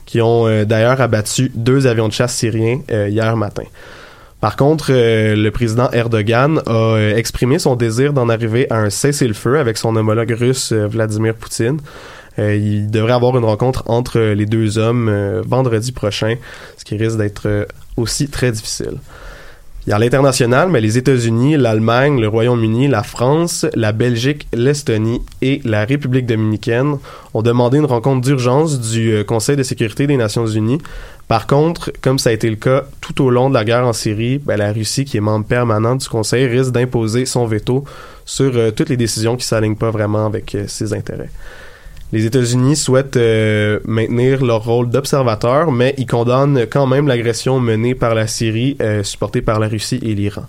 qui 0.05 0.21
ont 0.21 0.47
euh, 0.47 0.65
d'ailleurs 0.65 1.01
abattu 1.01 1.51
deux 1.55 1.87
avions 1.87 2.07
de 2.07 2.13
chasse 2.13 2.35
syriens 2.35 2.81
hier 2.89 3.35
matin. 3.35 3.63
Par 4.39 4.55
contre, 4.55 4.91
le 4.91 5.49
président 5.51 5.91
Erdogan 5.91 6.63
a 6.65 6.97
exprimé 7.15 7.59
son 7.59 7.75
désir 7.75 8.11
d'en 8.11 8.27
arriver 8.27 8.65
à 8.71 8.77
un 8.77 8.89
cessez-le-feu 8.89 9.59
avec 9.59 9.77
son 9.77 9.95
homologue 9.95 10.31
russe 10.31 10.73
Vladimir 10.73 11.35
Poutine. 11.35 11.77
Il 12.39 12.89
devrait 12.89 13.13
avoir 13.13 13.37
une 13.37 13.45
rencontre 13.45 13.83
entre 13.85 14.19
les 14.19 14.47
deux 14.47 14.79
hommes 14.79 15.43
vendredi 15.45 15.91
prochain, 15.91 16.37
ce 16.75 16.83
qui 16.83 16.97
risque 16.97 17.17
d'être 17.17 17.67
aussi 17.97 18.29
très 18.29 18.51
difficile. 18.51 18.97
Puis 19.81 19.91
à 19.91 19.97
l'international, 19.97 20.69
mais 20.69 20.79
les 20.79 20.99
États-Unis, 20.99 21.57
l'Allemagne, 21.57 22.21
le 22.21 22.27
Royaume-Uni, 22.27 22.87
la 22.87 23.01
France, 23.01 23.65
la 23.73 23.91
Belgique, 23.91 24.47
l'Estonie 24.53 25.23
et 25.41 25.59
la 25.63 25.85
République 25.85 26.27
dominicaine 26.27 26.97
ont 27.33 27.41
demandé 27.41 27.79
une 27.79 27.85
rencontre 27.85 28.21
d'urgence 28.21 28.79
du 28.79 29.11
euh, 29.11 29.23
Conseil 29.23 29.55
de 29.55 29.63
sécurité 29.63 30.05
des 30.05 30.17
Nations 30.17 30.45
Unies. 30.45 30.77
Par 31.27 31.47
contre, 31.47 31.91
comme 32.01 32.19
ça 32.19 32.29
a 32.29 32.33
été 32.33 32.47
le 32.47 32.57
cas 32.57 32.83
tout 32.99 33.23
au 33.23 33.31
long 33.31 33.49
de 33.49 33.55
la 33.55 33.65
guerre 33.65 33.87
en 33.87 33.93
Syrie, 33.93 34.37
ben, 34.37 34.57
la 34.57 34.71
Russie, 34.71 35.03
qui 35.03 35.17
est 35.17 35.21
membre 35.21 35.47
permanent 35.47 35.95
du 35.95 36.07
Conseil, 36.07 36.45
risque 36.45 36.71
d'imposer 36.71 37.25
son 37.25 37.47
veto 37.47 37.83
sur 38.23 38.51
euh, 38.55 38.69
toutes 38.69 38.89
les 38.89 38.97
décisions 38.97 39.35
qui 39.35 39.45
s'alignent 39.47 39.75
pas 39.75 39.89
vraiment 39.89 40.27
avec 40.27 40.53
euh, 40.53 40.65
ses 40.67 40.93
intérêts. 40.93 41.31
Les 42.11 42.25
États-Unis 42.25 42.75
souhaitent 42.75 43.17
euh, 43.17 43.79
maintenir 43.85 44.43
leur 44.43 44.65
rôle 44.65 44.89
d'observateur, 44.89 45.71
mais 45.71 45.95
ils 45.97 46.05
condamnent 46.05 46.65
quand 46.69 46.85
même 46.85 47.07
l'agression 47.07 47.59
menée 47.59 47.95
par 47.95 48.15
la 48.15 48.27
Syrie, 48.27 48.75
euh, 48.81 49.03
supportée 49.03 49.41
par 49.41 49.59
la 49.59 49.67
Russie 49.67 49.99
et 50.03 50.13
l'Iran. 50.13 50.43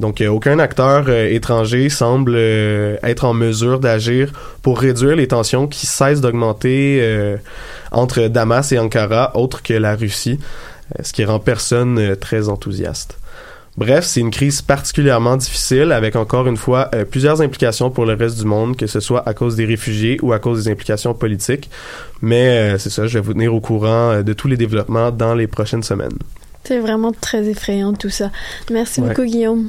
Donc, 0.00 0.20
euh, 0.20 0.28
aucun 0.28 0.58
acteur 0.58 1.04
euh, 1.08 1.28
étranger 1.28 1.88
semble 1.88 2.32
euh, 2.34 2.96
être 3.02 3.24
en 3.24 3.34
mesure 3.34 3.78
d'agir 3.78 4.32
pour 4.62 4.80
réduire 4.80 5.14
les 5.14 5.28
tensions 5.28 5.68
qui 5.68 5.86
cessent 5.86 6.20
d'augmenter 6.20 7.34
entre 7.92 8.28
Damas 8.28 8.72
et 8.72 8.78
Ankara, 8.78 9.36
autre 9.36 9.62
que 9.62 9.74
la 9.74 9.94
Russie, 9.94 10.38
ce 11.02 11.12
qui 11.12 11.24
rend 11.24 11.38
personne 11.38 12.16
très 12.16 12.48
enthousiaste. 12.48 13.18
Bref, 13.76 14.04
c'est 14.04 14.20
une 14.20 14.30
crise 14.30 14.62
particulièrement 14.62 15.36
difficile 15.36 15.90
avec 15.90 16.14
encore 16.14 16.46
une 16.46 16.56
fois 16.56 16.88
euh, 16.94 17.04
plusieurs 17.04 17.40
implications 17.40 17.90
pour 17.90 18.06
le 18.06 18.14
reste 18.14 18.38
du 18.38 18.44
monde, 18.44 18.76
que 18.76 18.86
ce 18.86 19.00
soit 19.00 19.28
à 19.28 19.34
cause 19.34 19.56
des 19.56 19.64
réfugiés 19.64 20.16
ou 20.22 20.32
à 20.32 20.38
cause 20.38 20.64
des 20.64 20.70
implications 20.70 21.12
politiques. 21.12 21.68
Mais 22.22 22.74
euh, 22.74 22.78
c'est 22.78 22.90
ça, 22.90 23.06
je 23.08 23.18
vais 23.18 23.24
vous 23.24 23.32
tenir 23.32 23.52
au 23.52 23.60
courant 23.60 24.10
euh, 24.12 24.22
de 24.22 24.32
tous 24.32 24.46
les 24.46 24.56
développements 24.56 25.10
dans 25.10 25.34
les 25.34 25.48
prochaines 25.48 25.82
semaines. 25.82 26.16
C'est 26.62 26.78
vraiment 26.78 27.10
très 27.12 27.48
effrayant 27.48 27.92
tout 27.94 28.10
ça. 28.10 28.30
Merci 28.70 29.00
Ouais. 29.00 29.08
beaucoup, 29.08 29.24
Guillaume. 29.24 29.68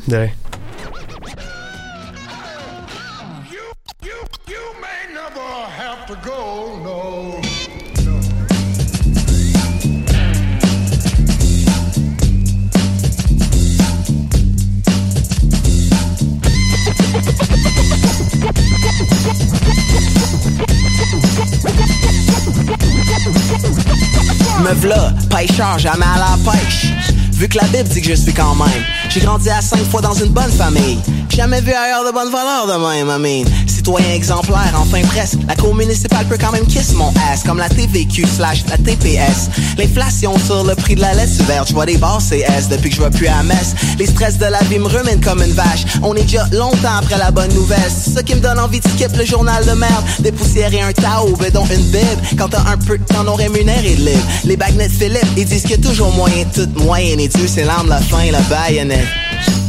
Me 24.62 24.74
v'là, 24.74 25.14
pêcheur, 25.30 25.80
jamais 25.80 26.06
à 26.06 26.20
la 26.20 26.52
pêche. 26.52 26.88
Vu 27.34 27.48
que 27.48 27.58
la 27.58 27.64
Bible 27.66 27.90
dit 27.90 28.02
que 28.02 28.10
je 28.10 28.16
suis 28.16 28.34
quand 28.34 28.56
même. 28.56 28.68
J'ai 29.10 29.20
grandi 29.22 29.50
à 29.50 29.62
cinq 29.62 29.84
fois 29.90 30.02
dans 30.02 30.14
une 30.14 30.32
bonne 30.32 30.52
famille. 30.52 31.00
Jamais 31.30 31.62
vu 31.62 31.74
ailleurs 31.74 32.06
de 32.06 32.12
bonne 32.12 32.32
valeur 32.32 32.68
de 32.68 32.74
même, 32.74 33.10
I 33.10 33.44
mean. 33.44 33.52
Citoyen 33.86 34.16
exemplaire, 34.16 34.74
enfin 34.80 35.02
presque. 35.04 35.38
La 35.48 35.56
cour 35.56 35.76
municipale 35.76 36.26
peut 36.26 36.40
quand 36.42 36.52
même 36.52 36.66
kiss 36.66 36.94
mon 36.94 37.14
ass, 37.32 37.44
comme 37.46 37.60
la 37.60 37.70
TVQ 37.70 38.26
slash 38.26 38.64
la 38.68 38.80
TPS. 38.80 39.52
L'inflation 39.78 40.40
sur 40.40 40.64
le 40.64 40.74
prix 40.74 40.96
de 40.96 41.02
la 41.02 41.14
laisse 41.14 41.40
verte, 41.44 41.68
je 41.68 41.74
vois 41.76 41.86
des 41.86 41.98
barres 41.98 42.18
CS 42.18 42.68
depuis 42.68 42.90
que 42.90 42.96
je 42.96 43.02
vois 43.02 43.12
plus 43.12 43.28
à 43.28 43.44
messe. 43.44 43.76
Les 44.00 44.08
stress 44.08 44.40
de 44.40 44.46
la 44.46 44.60
vie 44.64 44.80
me 44.80 44.88
ruminent 44.88 45.22
comme 45.24 45.44
une 45.44 45.52
vache. 45.52 45.86
On 46.02 46.16
est 46.16 46.24
déjà 46.24 46.48
longtemps 46.52 46.98
après 46.98 47.20
la 47.20 47.30
bonne 47.30 47.54
nouvelle. 47.54 47.92
Ça 47.92 48.24
qui 48.24 48.34
me 48.34 48.40
donne 48.40 48.58
envie 48.58 48.80
de 48.80 48.88
skip 48.88 49.16
le 49.16 49.24
journal 49.24 49.64
de 49.64 49.74
merde. 49.74 50.04
Dépoussiérer 50.18 50.82
un 50.82 50.92
Tao, 50.92 51.38
donc 51.54 51.72
une 51.72 51.86
Bible. 51.92 52.22
Quand 52.40 52.50
t'as 52.50 52.68
un 52.68 52.78
peu 52.78 52.98
de 52.98 53.04
temps 53.04 53.24
non 53.24 53.36
rémunéré 53.36 53.94
libre. 53.94 54.26
Les 54.46 54.58
bagnettes 54.58 54.94
Philippe, 54.94 55.28
ils 55.38 55.46
disent 55.46 55.62
qu'il 55.62 55.72
y 55.72 55.74
a 55.76 55.78
toujours 55.78 56.12
moyen 56.12 56.44
de 56.56 56.66
tout 56.66 56.84
moyen. 56.84 57.20
Et 57.20 57.28
Dieu, 57.28 57.46
c'est 57.48 57.62
de 57.62 57.68
la 57.68 58.02
fin, 58.02 58.32
la 58.32 58.42
baïonnette. 58.42 59.06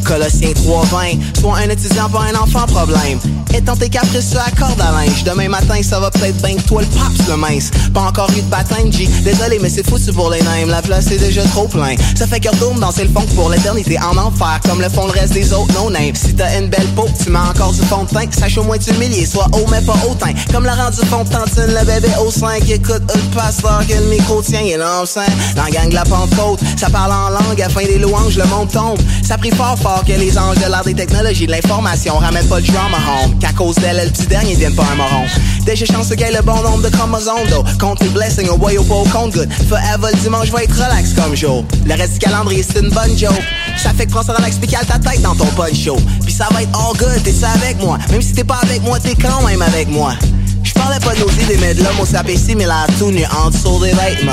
Colossiens 0.07 0.53
3.20 0.53 1.39
Sois 1.39 1.59
un 1.59 1.69
étudiant, 1.69 2.09
pas 2.09 2.23
un 2.33 2.41
enfant 2.41 2.65
problème 2.67 3.19
Étant 3.55 3.77
tes 3.77 3.89
caprices 3.89 4.31
sur 4.31 4.39
la 4.39 4.51
corde 4.51 4.81
à 4.81 4.93
linge. 4.93 5.25
Demain 5.25 5.49
matin, 5.49 5.83
ça 5.83 5.99
va 6.01 6.11
peut-être 6.11 6.37
bien 6.43 6.57
que 6.57 6.63
toi 6.63 6.83
le 6.83 6.89
pape 6.89 7.29
le 7.29 7.37
mince. 7.37 7.71
Pas 7.93 8.03
encore 8.03 8.31
eu 8.37 8.43
de 8.43 8.49
baptême, 8.49 8.93
G. 8.93 9.09
Désolé, 9.25 9.59
mais 9.61 9.71
c'est 9.71 9.89
foutu 9.89 10.13
pour 10.13 10.31
les 10.31 10.43
names 10.43 10.69
La 10.69 10.83
place 10.83 11.11
est 11.11 11.19
déjà 11.19 11.43
trop 11.45 11.67
plein. 11.67 11.95
Ça 12.15 12.27
fait 12.27 12.41
que 12.41 12.49
retourne 12.49 12.79
danser 12.81 13.05
le 13.05 13.11
funk 13.11 13.27
pour 13.35 13.51
l'éternité 13.51 13.99
en 13.99 14.17
enfer. 14.17 14.61
Comme 14.69 14.81
le 14.81 14.89
font 14.89 15.07
le 15.07 15.13
reste 15.13 15.33
des 15.33 15.53
autres 15.53 15.73
no-names 15.75 16.15
Si 16.15 16.35
t'as 16.35 16.59
une 16.59 16.69
belle 16.69 16.89
peau, 16.95 17.07
tu 17.23 17.31
mets 17.31 17.39
encore 17.39 17.73
du 17.73 17.83
fond 17.83 18.05
de 18.05 18.09
teint. 18.09 18.31
Sache 18.31 18.59
au 18.59 18.65
moins 18.65 18.79
t'humilier, 18.79 19.27
sois 19.27 19.49
haut 19.53 19.67
mais 19.71 19.81
pas 19.81 19.97
hautain. 20.09 20.33
Comme 20.53 20.65
la 20.65 20.75
rendu 20.75 20.99
fond 21.07 21.25
de 21.25 21.29
tantine, 21.29 21.67
le 21.69 21.85
bébé 21.85 22.09
au 22.25 22.31
5 22.31 22.69
Écoute 22.69 23.03
le 23.15 23.35
pasteur 23.35 23.83
que 23.87 23.95
le 23.95 24.07
micro 24.09 24.43
tient 24.43 24.61
est 24.61 24.77
l'enceinte 24.77 25.31
Dans 25.55 25.65
gang 25.65 25.89
de 25.89 25.95
la 25.95 26.05
Pentecôte 26.05 26.61
Ça 26.77 26.91
parle 26.91 27.13
en 27.13 27.31
langue, 27.31 27.61
à 27.63 27.69
fin 27.69 27.85
des 27.85 27.99
louanges, 27.99 28.37
le 28.37 28.45
monde 28.47 28.71
tombe. 28.71 28.99
Ça 29.23 29.39
prie 29.39 29.51
fort 29.51 29.79
fort 29.79 30.05
que 30.07 30.13
les 30.13 30.37
anges 30.39 30.59
de 30.59 30.71
l'art 30.71 30.85
des 30.85 30.95
technologies 30.95 31.47
de 31.47 31.53
l'information 31.53 32.19
ramènent 32.19 32.47
pas 32.47 32.61
le 32.61 32.67
drama 32.67 32.99
home 32.99 33.36
Qu'à 33.41 33.53
cause 33.53 33.77
d'elle, 33.77 34.03
le 34.05 34.11
petit 34.11 34.27
dernier 34.27 34.55
devienne 34.55 34.75
pas 34.75 34.85
un 34.93 34.97
moron 34.97 35.25
Déjà 35.65 35.85
chance 35.85 36.11
gagne 36.11 36.35
le 36.35 36.43
bon 36.43 36.63
nombre 36.63 36.83
de 36.83 36.89
chromosomes 36.89 37.47
d'eau 37.51 37.65
Compte 37.79 37.99
tes 37.99 38.09
blessings 38.09 38.49
boy 38.59 38.79
au 38.79 38.85
pas 38.85 38.95
au 38.95 39.05
compte 39.05 39.33
good 39.33 39.49
Forever 39.69 40.09
le 40.13 40.19
dimanche 40.21 40.49
va 40.51 40.63
être 40.63 40.75
relax 40.75 41.13
comme 41.13 41.35
jour 41.35 41.65
Le 41.85 41.95
reste 41.95 42.15
du 42.15 42.19
calendrier 42.21 42.63
c'est 42.63 42.81
une 42.81 42.91
bonne 42.91 43.17
joke. 43.17 43.33
Ça 43.77 43.91
fait 43.91 44.07
que 44.07 44.13
prends 44.13 44.23
ça 44.23 44.33
dans 44.33 44.45
l'explical 44.45 44.87
ta 44.87 44.99
tête 44.99 45.21
dans 45.23 45.35
ton 45.35 45.47
poncho 45.47 45.97
Puis 46.25 46.33
ça 46.33 46.49
va 46.53 46.63
être 46.63 46.79
all 46.79 46.97
good, 46.97 47.23
t'es 47.23 47.33
ça 47.33 47.51
avec 47.51 47.81
moi. 47.81 47.99
Même 48.11 48.23
si 48.23 48.33
t'es 48.33 48.45
pas 48.45 48.61
avec 48.63 48.83
moi, 48.83 48.99
t'es 48.99 49.15
quand 49.15 49.47
même 49.47 49.63
avec 49.63 49.89
moi. 49.89 50.15
Je 50.63 50.73
parlais 50.73 51.01
pas 51.01 51.15
de 51.15 51.21
nos 51.21 51.31
idées 51.31 51.59
mais 51.61 51.75
de 51.75 51.83
l'homme 51.83 52.01
au 52.01 52.07
sapétie 52.07 52.55
Mais 52.55 52.67
la 52.67 52.87
tout 52.99 53.11
nu 53.11 53.25
en 53.27 53.51
dessous 53.51 53.81
des 53.81 53.93
vêtements 53.93 54.33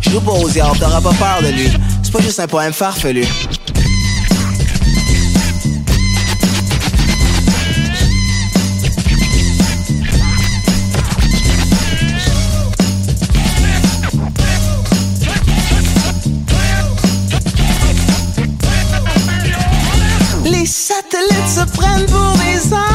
Je 0.00 0.10
joue 0.10 0.20
pas 0.20 0.32
aux 0.32 0.48
diables, 0.48 0.78
t'auras 0.78 1.00
pas 1.00 1.12
peur 1.12 1.38
de 1.42 1.48
lui. 1.48 1.70
C'est 2.02 2.12
pas 2.12 2.20
juste 2.20 2.40
un 2.40 2.46
poème 2.46 2.72
farfelu 2.72 3.24
satellites 21.22 21.48
se 21.48 21.64
prennent 21.76 22.06
pour 22.06 22.32
des 22.38 22.74
anges. 22.74 22.91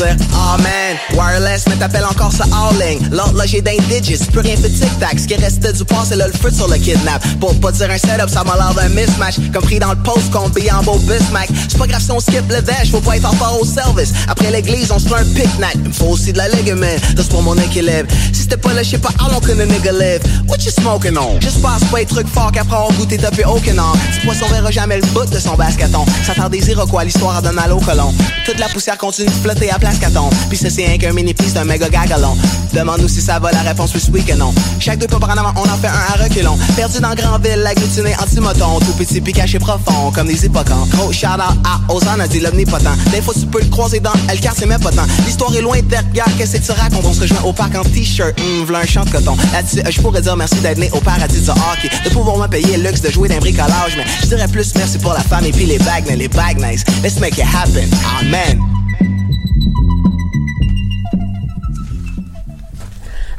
Man, 0.00 0.16
je 0.16 0.22
veux 0.22 0.26
dire, 0.26 0.26
oh 0.34 0.62
man 0.62 0.69
Wireless, 1.14 1.64
mais 1.68 1.76
t'appelles 1.76 2.04
encore 2.04 2.32
ça 2.32 2.44
all-ling 2.44 3.00
L'autre 3.10 3.34
là 3.34 3.46
j'ai 3.46 3.60
d'un 3.60 3.76
digits, 3.88 4.24
plus 4.30 4.40
rien 4.40 4.56
fait 4.56 4.68
tic-tac 4.68 5.18
Ce 5.18 5.26
qui 5.26 5.34
restait 5.34 5.72
du 5.72 5.84
passé, 5.84 6.16
là 6.16 6.26
le 6.26 6.32
feu 6.32 6.50
sur 6.50 6.68
le 6.68 6.76
kidnap. 6.76 7.22
Pour 7.40 7.58
pas 7.60 7.72
dire 7.72 7.90
un 7.90 7.98
setup, 7.98 8.28
ça 8.28 8.44
m'a 8.44 8.56
l'air 8.56 8.74
d'un 8.74 8.88
mismatch. 8.88 9.36
Comme 9.52 9.62
pris 9.62 9.78
dans 9.78 9.90
le 9.90 10.02
post, 10.02 10.30
combi 10.30 10.70
en 10.70 10.82
beau 10.82 10.98
Bismack. 10.98 11.48
C'est 11.68 11.78
pas 11.78 11.86
grave 11.86 12.02
si 12.02 12.10
on 12.10 12.20
skip 12.20 12.48
le 12.48 12.62
dash, 12.62 12.90
faut 12.90 13.00
pas 13.00 13.16
être 13.16 13.28
en 13.28 13.34
part 13.36 13.60
au 13.60 13.64
service. 13.64 14.12
Après 14.28 14.50
l'église, 14.50 14.90
on 14.90 14.98
se 14.98 15.08
fait 15.08 15.14
un 15.14 15.24
pique-nique. 15.24 15.76
Il 15.76 15.88
me 15.88 15.92
faut 15.92 16.06
aussi 16.06 16.32
de 16.32 16.38
la 16.38 16.48
ligament, 16.48 16.96
c'est 17.16 17.28
pour 17.28 17.42
mon 17.42 17.56
équilibre. 17.56 18.08
Si 18.32 18.42
c'était 18.42 18.56
pas 18.56 18.72
là, 18.72 18.82
je 18.82 18.90
sais 18.90 18.98
pas 18.98 19.10
how 19.20 19.30
long 19.30 19.40
can 19.40 19.54
nigga 19.54 19.92
live. 19.92 20.20
What 20.48 20.58
you 20.64 20.70
smoking 20.70 21.16
on? 21.16 21.40
Juste 21.40 21.62
passe 21.62 21.84
pas 21.84 21.98
les 21.98 22.06
trucs 22.06 22.28
forts 22.28 22.52
qu'après 22.52 22.76
avoir 22.76 22.92
goûté 22.92 23.16
depuis 23.16 23.44
aucun 23.44 23.78
an. 23.78 23.92
Ce 24.14 24.24
poisson 24.24 24.46
verra 24.46 24.70
jamais 24.70 24.96
le 24.96 25.06
bout 25.08 25.28
de 25.28 25.38
son 25.38 25.54
basketon. 25.54 26.04
Ça 26.24 26.34
tard 26.34 26.50
des 26.50 26.68
Iroquois, 26.70 27.04
l'histoire 27.04 27.36
a 27.36 27.42
donné 27.42 27.56
mal 27.56 27.72
au 27.72 27.80
colon. 27.80 28.14
Toute 28.44 28.58
la 28.58 28.68
poussière 28.68 28.98
continue 28.98 29.28
de 29.28 29.34
flotter 29.34 29.70
à 29.70 29.78
place 29.78 29.98
caton 29.98 30.30
Puis 30.48 30.58
ça 30.58 30.70
qu'un 31.00 31.12
mini 31.12 31.34
piece 31.34 31.54
d'un 31.54 31.64
méga 31.64 31.88
gagalon. 31.88 32.36
Demande-nous 32.72 33.08
si 33.08 33.20
ça 33.20 33.38
va, 33.38 33.50
la 33.50 33.62
réponse 33.62 33.92
oui, 33.94 34.02
oui 34.12 34.24
que 34.24 34.34
non. 34.34 34.54
Chaque 34.78 34.98
deux 34.98 35.06
pas 35.06 35.18
par 35.18 35.30
en 35.30 35.38
avant, 35.38 35.52
on 35.56 35.62
en 35.62 35.76
fait 35.78 35.88
un 35.88 36.14
à 36.14 36.22
reculons. 36.22 36.58
Perdu 36.76 37.00
dans 37.00 37.14
Grandville, 37.14 37.66
agglutiné 37.66 38.14
anti-moton. 38.20 38.78
Tout 38.80 38.92
petit 38.92 39.20
puis 39.20 39.32
caché 39.32 39.58
profond, 39.58 40.12
comme 40.14 40.28
des 40.28 40.44
hippocamps. 40.44 40.86
Gros 40.92 41.12
shout 41.12 41.26
out 41.26 41.56
à 41.64 41.92
Ozan, 41.92 42.20
a 42.20 42.28
dit 42.28 42.40
l'omnipotent. 42.40 42.96
Des 43.10 43.22
fois 43.22 43.34
tu 43.34 43.46
peux 43.46 43.60
le 43.60 43.68
croiser 43.68 44.00
dans 44.00 44.12
le 44.12 44.50
c'est 44.56 44.66
même 44.66 44.80
pas 44.80 44.90
tant. 44.90 45.06
L'histoire 45.26 45.54
est 45.54 45.62
loin 45.62 45.78
de 45.78 45.96
regarde, 45.96 46.32
qu'est-ce 46.36 46.56
que 46.56 46.66
tu 46.66 46.72
racontes? 46.72 47.04
On 47.04 47.12
se 47.12 47.20
rejoint 47.20 47.42
au 47.44 47.52
parc 47.52 47.74
en 47.74 47.82
t-shirt, 47.82 48.38
hum, 48.40 48.66
v'là 48.66 48.80
un 48.80 48.86
champ 48.86 49.04
de 49.04 49.10
coton. 49.10 49.36
Là-dessus, 49.52 49.82
je 49.88 50.00
pourrais 50.00 50.20
dire 50.20 50.36
merci 50.36 50.56
d'être 50.56 50.78
né 50.78 50.90
au 50.92 51.00
paradis 51.00 51.40
du 51.40 51.50
hockey. 51.50 51.90
De 52.04 52.10
pouvoir 52.10 52.36
me 52.36 52.46
payer 52.46 52.76
le 52.76 52.88
luxe 52.88 53.00
de 53.00 53.10
jouer 53.10 53.28
d'un 53.28 53.38
bricolage 53.38 53.96
Mais 53.96 54.04
je 54.22 54.26
dirais 54.26 54.48
plus 54.48 54.74
merci 54.76 54.98
pour 54.98 55.12
la 55.12 55.20
femme 55.20 55.44
et 55.44 55.52
puis 55.52 55.66
les 55.66 55.78
bags, 55.78 56.04
mais 56.06 56.16
les 56.16 56.28
bags 56.28 56.58
nice 56.58 56.84
Let's 57.02 57.18
make 57.20 57.38
it 57.38 57.44
happen, 57.44 57.88
amen 58.20 58.69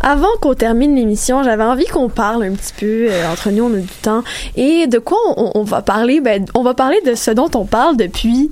Avant 0.04 0.28
qu'on 0.42 0.54
termine 0.54 0.96
l'émission, 0.96 1.44
j'avais 1.44 1.64
envie 1.64 1.86
qu'on 1.86 2.10
parle 2.10 2.44
un 2.44 2.52
petit 2.54 2.74
peu 2.80 3.08
euh, 3.10 3.32
entre 3.32 3.50
nous, 3.52 3.64
on 3.66 3.74
a 3.74 3.78
du 3.80 3.88
temps. 4.02 4.24
Et 4.56 4.88
de 4.88 4.98
quoi 5.00 5.18
on, 5.38 5.52
on 5.56 5.64
va 5.64 5.82
parler? 5.82 6.22
Ben, 6.22 6.46
on 6.56 6.64
va 6.64 6.74
parler 6.74 7.00
de 7.06 7.14
ce 7.16 7.32
dont 7.32 7.50
on 7.56 7.66
parle 7.66 7.98
depuis 7.98 8.50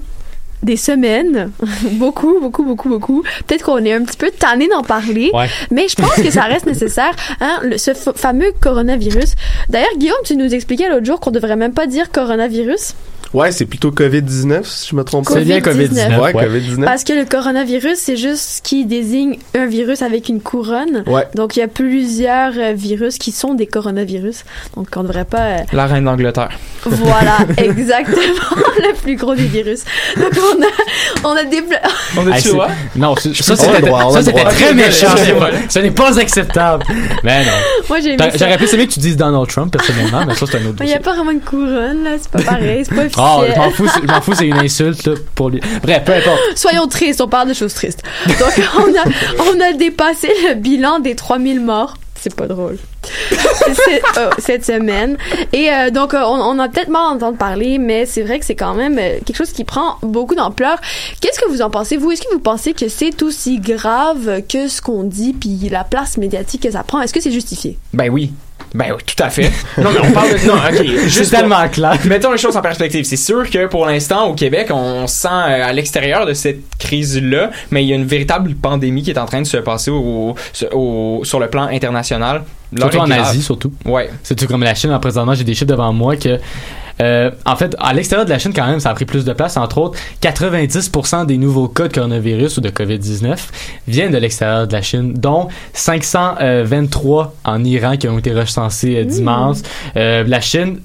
des 0.62 0.76
semaines, 0.76 1.52
beaucoup, 1.94 2.40
beaucoup, 2.42 2.64
beaucoup, 2.64 2.90
beaucoup. 2.90 3.24
Peut-être 3.48 3.64
qu'on 3.64 3.78
est 3.86 3.94
un 3.94 4.04
petit 4.04 4.18
peu 4.18 4.30
tanné 4.30 4.68
d'en 4.68 4.84
parler, 4.84 5.32
Ouais. 5.34 5.48
mais 5.72 5.88
je 5.88 5.96
pense 5.96 6.16
que 6.16 6.30
ça 6.30 6.44
reste 6.44 6.66
nécessaire. 6.66 7.12
Hein, 7.40 7.60
le- 7.64 7.78
ce 7.78 7.92
fameux 7.94 8.52
coronavirus. 8.60 9.36
D'ailleurs, 9.70 9.96
Guillaume, 9.98 10.18
tu 10.26 10.36
nous 10.36 10.54
expliquais 10.54 10.90
l'autre 10.90 11.06
jour 11.06 11.20
qu'on 11.22 11.32
devrait 11.32 11.56
même 11.56 11.74
pas 11.74 11.88
dire 11.88 12.12
coronavirus 12.12 12.94
Ouais, 13.34 13.52
c'est 13.52 13.66
plutôt 13.66 13.92
COVID-19, 13.92 14.64
si 14.64 14.90
je 14.90 14.96
me 14.96 15.04
trompe 15.04 15.26
pas. 15.28 15.34
C'est 15.36 15.42
bien 15.46 15.60
COVID-19. 15.60 16.20
Ouais, 16.20 16.34
ouais. 16.34 16.46
COVID-19. 16.48 16.84
parce 16.86 17.04
que 17.04 17.14
le 17.14 17.26
coronavirus, 17.26 17.98
c'est 17.98 18.18
juste 18.18 18.42
ce 18.58 18.62
qui 18.62 18.86
désigne 18.86 19.38
un 19.56 19.68
virus 19.68 20.02
avec 20.02 20.30
une 20.30 20.42
couronne. 20.42 21.04
Ouais. 21.06 21.26
Donc, 21.36 21.56
il 21.56 21.60
y 21.60 21.64
a 21.64 21.68
plusieurs 21.68 22.54
euh, 22.58 22.74
virus 22.74 23.18
qui 23.18 23.32
sont 23.32 23.54
des 23.54 23.68
coronavirus. 23.68 24.46
Donc, 24.76 24.88
on 24.96 25.04
devrait 25.04 25.26
pas... 25.26 25.42
euh, 25.42 25.58
La 25.74 25.86
reine 25.86 26.06
d'Angleterre. 26.06 26.50
Voilà, 26.86 27.38
exactement, 27.58 28.16
le 28.78 28.94
plus 28.96 29.16
gros 29.16 29.36
des 29.36 29.44
virus. 29.48 29.84
Donc, 30.18 30.32
on 30.36 30.62
a, 30.64 31.30
on 31.34 31.36
a 31.38 31.44
des... 31.44 31.62
On 32.18 32.28
a 32.32 32.36
Hey, 32.36 32.42
tu 32.42 32.50
c'est- 32.50 32.56
vois? 32.56 32.70
Non, 32.96 33.16
ça 33.16 33.56
c'était 33.56 33.82
droit, 33.82 34.12
ça, 34.12 34.24
c'était 34.24 34.44
très 34.44 34.74
méchant. 34.74 35.08
Ce 35.70 35.80
n'est 35.80 35.92
pas 35.92 36.18
acceptable. 36.20 36.84
Mais 37.24 37.46
non. 37.46 37.52
Moi, 37.90 38.00
j'ai. 38.00 38.18
J'aurais 38.38 38.58
plus 38.58 38.74
aimé 38.74 38.88
que 38.88 38.94
tu 38.94 39.00
dises 39.00 39.18
Donald 39.18 39.48
Trump 39.48 39.72
personnellement, 39.72 40.26
mais 40.28 40.36
ça 40.36 40.46
c'est 40.50 40.58
un 40.58 40.66
autre 40.66 40.78
Il 40.82 40.86
n'y 40.88 40.94
a 40.94 41.00
pas 41.00 41.14
vraiment 41.16 41.32
une 41.32 41.42
couronne, 41.42 42.04
là. 42.04 42.12
C'est 42.20 42.32
pas 42.32 42.42
pareil. 42.42 42.84
C'est 42.86 42.96
pas 42.96 43.10
Oh, 43.20 43.44
je 43.48 43.56
m'en 43.58 43.68
officiel. 43.68 43.72
fous, 43.74 43.88
c'est- 43.94 44.02
je 44.08 44.12
m'en 44.14 44.22
fous, 44.22 44.34
c'est 44.36 44.48
une 44.48 44.58
insulte 44.58 45.06
là, 45.08 45.14
pour 45.36 45.50
lui. 45.50 45.60
Bref, 45.84 46.04
peu 46.06 46.14
importe. 46.14 46.40
Soyons 46.56 46.88
tristes, 46.88 47.22
on 47.22 47.28
parle 47.28 47.50
de 47.50 47.54
choses 47.54 47.74
tristes. 47.74 48.02
Donc, 48.28 48.62
on 48.78 48.82
a, 48.96 49.52
on 49.52 49.60
a 49.60 49.74
dépassé 49.74 50.30
le 50.48 50.56
bilan 50.56 51.00
des 51.00 51.16
3000 51.16 51.60
morts. 51.60 51.96
C'est 52.22 52.36
pas 52.36 52.48
drôle. 52.48 52.78
Oh, 53.32 54.20
cette 54.40 54.66
semaine. 54.66 55.16
Et 55.54 55.72
euh, 55.72 55.90
donc, 55.90 56.14
euh, 56.14 56.22
on, 56.26 56.36
on 56.58 56.60
a 56.60 56.68
peut-être 56.68 56.90
mal 56.90 57.16
entendu 57.16 57.38
parler, 57.38 57.78
mais 57.78 58.06
c'est 58.06 58.24
vrai 58.24 58.40
que 58.40 58.46
c'est 58.46 58.56
quand 58.56 58.74
même 58.74 58.98
euh, 59.00 59.20
quelque 59.26 59.38
chose 59.38 59.54
qui 59.54 59.64
prend 59.64 59.96
beaucoup 60.02 60.36
d'ampleur. 60.36 60.78
Qu'est-ce 61.22 61.40
que 61.40 61.48
vous 61.50 61.62
en 61.62 61.70
pensez, 61.70 61.96
vous? 61.96 62.12
Est-ce 62.12 62.22
que 62.24 62.34
vous 62.34 62.40
pensez 62.42 62.74
que 62.74 62.90
c'est 62.90 63.22
aussi 63.24 63.60
grave 63.60 64.42
que 64.50 64.68
ce 64.68 64.82
qu'on 64.82 65.04
dit, 65.04 65.32
puis 65.32 65.70
la 65.72 65.86
place 65.86 66.18
médiatique 66.18 66.64
que 66.64 66.72
ça 66.72 66.84
prend? 66.84 67.02
Est-ce 67.02 67.14
que 67.14 67.22
c'est 67.22 67.32
justifié? 67.32 67.78
Ben 67.94 68.10
oui. 68.10 68.34
Ben 68.74 68.88
oui, 68.96 69.02
tout 69.06 69.24
à 69.24 69.30
fait. 69.30 69.52
Non, 69.78 69.90
mais 69.92 70.00
on 70.08 70.12
parle 70.12 70.30
de. 70.30 70.48
Non, 70.48 70.54
ok. 70.56 70.86
Juste 71.08 71.32
pour- 71.32 71.40
tellement 71.40 71.68
clair. 71.70 71.98
Mettons 72.06 72.32
les 72.32 72.38
choses 72.38 72.56
en 72.56 72.62
perspective. 72.62 73.04
C'est 73.04 73.16
sûr 73.18 73.50
que 73.50 73.66
pour 73.68 73.86
l'instant, 73.86 74.28
au 74.28 74.34
Québec, 74.36 74.68
on 74.72 75.08
sent 75.08 75.28
euh, 75.28 75.66
à 75.68 75.74
l'extérieur 75.74 76.26
de 76.26 76.34
cette 76.34 76.60
crise-là, 76.78 77.50
mais 77.72 77.84
il 77.84 77.88
y 77.90 77.94
a 77.94 77.96
une 77.96 78.06
véritable 78.06 78.54
pandémie 78.56 79.02
qui 79.04 79.10
est 79.12 79.18
en 79.18 79.26
train 79.26 79.42
de 79.42 79.48
se 79.48 79.58
passer 79.58 79.90
au, 79.92 80.36
au- 80.74 81.22
sur 81.24 81.40
le 81.40 81.48
plan 81.50 81.64
international. 81.64 82.44
Surtout 82.78 82.98
en. 83.00 83.10
Asie, 83.10 83.42
surtout. 83.42 83.74
Ouais. 83.86 84.12
C'est 84.22 84.36
tout 84.36 84.46
comme 84.46 84.62
la 84.62 84.76
Chine, 84.76 84.92
là, 84.92 85.00
présentement, 85.00 85.34
j'ai 85.34 85.44
des 85.44 85.54
chiffres 85.56 85.66
devant 85.66 85.92
moi 85.92 86.16
que, 86.18 86.38
euh, 87.02 87.32
en 87.46 87.56
fait, 87.56 87.76
à 87.80 87.94
l'extérieur 87.94 88.26
de 88.26 88.30
la 88.30 88.40
Chine, 88.40 88.52
quand 88.54 88.66
même, 88.66 88.80
ça 88.80 88.90
a 88.90 88.94
pris 88.94 89.06
plus 89.06 89.26
de 89.26 89.34
place. 89.34 89.58
Entre 89.58 89.78
autres, 89.78 90.00
90% 90.22 91.26
des 91.26 91.38
nouveaux 91.38 91.68
cas 91.68 91.88
de 91.88 91.94
coronavirus 91.94 92.58
ou 92.58 92.62
de 92.62 92.70
COVID-19 92.70 93.38
viennent 93.88 94.12
de 94.12 94.18
l'extérieur 94.18 94.68
de 94.68 94.74
la 94.74 94.82
Chine, 94.82 95.14
dont 95.14 95.48
523 95.74 97.36
en 97.46 97.64
Iran 97.64 97.98
qui 97.98 98.08
ont 98.08 98.20
été 98.20 98.34
recensés 98.34 98.98
euh, 98.98 99.06
dimanche. 99.06 99.58
Euh, 99.96 100.24
la 100.28 100.42
Chine, 100.42 100.80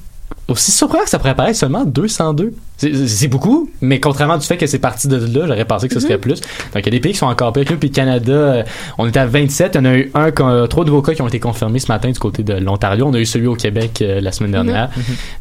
aussi 0.49 0.71
surprenant 0.71 1.05
que 1.05 1.11
ça 1.11 1.19
pourrait 1.19 1.35
paraître, 1.35 1.59
seulement 1.59 1.85
202. 1.85 2.55
C'est- 2.77 3.29
beaucoup, 3.29 3.71
mais 3.81 4.01
contrairement 4.01 4.37
du 4.37 4.45
fait 4.45 4.57
que 4.57 4.67
c'est 4.67 4.79
parti 4.81 5.09
de 5.09 5.17
là, 5.17 5.47
j'aurais 5.47 5.65
pensé 5.65 5.89
que 5.89 5.95
ce 5.95 6.01
serait 6.01 6.19
plus. 6.19 6.41
Donc, 6.41 6.83
il 6.83 6.85
y 6.87 6.89
a 6.89 6.91
des 6.91 7.01
pays 7.01 7.13
qui 7.13 7.19
sont 7.19 7.27
encore 7.27 7.53
pires 7.53 7.65
que 7.65 7.73
nous. 7.73 7.79
Puis, 7.79 7.89
le 7.89 7.95
Canada, 7.95 8.33
euh, 8.33 8.63
on 8.99 9.07
était 9.09 9.21
à 9.21 9.27
27. 9.27 9.77
On 9.81 9.85
a 9.85 9.95
eu 9.95 10.11
un, 10.15 10.31
qu'on- 10.33 10.67
trois 10.69 10.85
nouveaux 10.85 11.01
cas 11.01 11.15
qui 11.15 11.23
ont 11.23 11.29
été 11.29 11.39
confirmés 11.41 11.79
ce 11.79 11.87
matin 11.91 12.11
du 12.11 12.19
côté 12.19 12.43
de 12.43 12.55
l'Ontario. 12.55 13.07
On 13.07 13.15
a 13.15 13.19
eu 13.19 13.25
celui 13.27 13.47
au 13.47 13.55
Québec 13.55 14.01
euh, 14.03 14.21
la 14.21 14.33
semaine 14.33 14.51
dernière. 14.53 14.91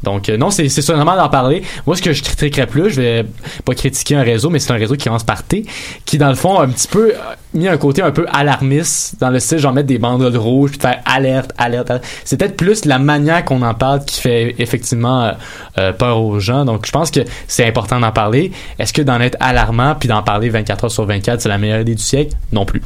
Donc, 0.04 0.30
euh, 0.30 0.38
non, 0.38 0.52
c'est 0.52 0.70
c'est 0.70 0.82
sûrement 0.82 1.16
d'en 1.16 1.28
parler. 1.30 1.64
Moi, 1.88 1.96
ce 1.98 2.02
que 2.02 2.14
je 2.14 2.24
critiquerais 2.24 2.68
plus, 2.68 2.92
je 2.92 3.02
vais 3.02 3.26
pas 3.66 3.74
critiquer 3.74 4.16
un 4.16 4.24
réseau, 4.24 4.50
mais 4.50 4.60
c'est 4.60 4.72
un 4.72 4.78
réseau 4.78 4.96
qui 4.96 5.06
commence 5.06 5.24
par 5.24 5.44
T, 5.44 5.66
qui, 6.06 6.18
dans 6.18 6.30
le 6.30 6.36
fond, 6.36 6.60
a 6.60 6.64
un 6.64 6.70
petit 6.70 6.88
peu 6.88 7.10
euh, 7.10 7.16
mis 7.54 7.68
un 7.68 7.78
côté 7.78 8.02
un 8.04 8.12
peu 8.12 8.26
alarmiste 8.32 9.16
dans 9.20 9.30
le 9.32 9.40
style, 9.40 9.58
genre 9.58 9.74
mettre 9.74 9.88
des 9.88 9.98
banderoles 9.98 10.38
rouges, 10.38 10.70
puis 10.72 10.78
de 10.78 10.84
faire 10.84 11.02
alerte, 11.06 11.52
alerte, 11.58 11.90
alerte. 11.90 12.06
C'est 12.24 12.38
peut-être 12.38 12.56
plus 12.58 12.86
la 12.86 13.00
manière 13.00 13.44
qu'on 13.44 13.62
en 13.64 13.74
parle 13.74 14.06
qui 14.06 14.22
fait 14.22 14.56
effectivement 14.60 15.24
euh, 15.24 15.32
euh, 15.80 15.92
peur 15.94 16.22
aux 16.22 16.40
gens. 16.40 16.64
Donc, 16.66 16.86
je 16.86 16.92
pense 16.92 17.12
que 17.12 17.20
c'est 17.48 17.66
important 17.66 18.00
d'en 18.00 18.12
parler. 18.12 18.52
Est-ce 18.80 18.94
que 18.94 19.02
d'en 19.02 19.20
être 19.22 19.38
alarmant 19.40 19.96
puis 19.96 20.08
d'en 20.10 20.24
parler 20.24 20.50
24 20.50 20.86
heures 20.86 20.92
sur 20.92 21.06
24, 21.06 21.42
c'est 21.42 21.50
la 21.50 21.58
meilleure 21.58 21.82
idée 21.82 21.96
du 21.96 22.04
siècle? 22.04 22.36
Non 22.52 22.66
plus. 22.66 22.82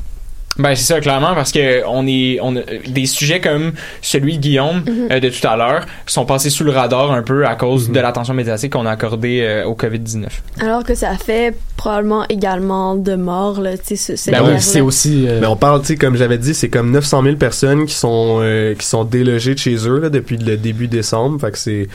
Ben 0.59 0.73
c'est 0.73 0.91
ça 0.91 0.99
clairement 0.99 1.35
parce 1.35 1.51
que 1.51 1.83
on 1.87 2.07
est 2.07 2.39
on 2.41 2.55
a, 2.55 2.61
des 2.87 3.05
sujets 3.05 3.39
comme 3.39 3.73
celui 4.01 4.37
de 4.37 4.41
Guillaume 4.41 4.83
euh, 5.11 5.19
de 5.19 5.29
tout 5.29 5.47
à 5.47 5.55
l'heure 5.55 5.85
sont 6.07 6.25
passés 6.25 6.49
sous 6.49 6.63
le 6.63 6.71
radar 6.71 7.11
un 7.11 7.21
peu 7.21 7.45
à 7.45 7.53
cause 7.53 7.91
de 7.91 7.99
l'attention 7.99 8.33
médiatique 8.33 8.73
qu'on 8.73 8.87
a 8.87 8.89
accordée 8.91 9.41
euh, 9.43 9.65
au 9.65 9.75
Covid-19. 9.75 10.25
Alors 10.59 10.83
que 10.83 10.95
ça 10.95 11.15
fait 11.15 11.55
probablement 11.75 12.25
également 12.29 12.95
de 12.95 13.13
morts, 13.13 13.61
là, 13.61 13.77
tu 13.77 13.95
sais, 13.97 14.17
ce- 14.17 14.31
Ben 14.31 14.41
oui, 14.43 14.55
c'est 14.59 14.81
aussi. 14.81 15.27
euh, 15.27 15.37
Mais 15.41 15.45
on 15.45 15.55
parle, 15.57 15.81
tu 15.81 15.87
sais, 15.89 15.95
comme 15.95 16.15
j'avais 16.17 16.39
dit, 16.39 16.55
c'est 16.55 16.69
comme 16.69 16.89
900 16.89 17.21
000 17.21 17.35
personnes 17.35 17.85
qui 17.85 17.93
sont 17.93 18.39
euh, 18.41 18.73
qui 18.73 18.87
sont 18.87 19.03
délogées 19.03 19.53
de 19.53 19.59
chez 19.59 19.75
eux 19.87 19.99
là, 19.99 20.09
depuis 20.09 20.37
le 20.37 20.57
début 20.57 20.87
décembre. 20.87 21.39
Fait 21.39 21.51
que 21.51 21.59
c'est 21.59 21.87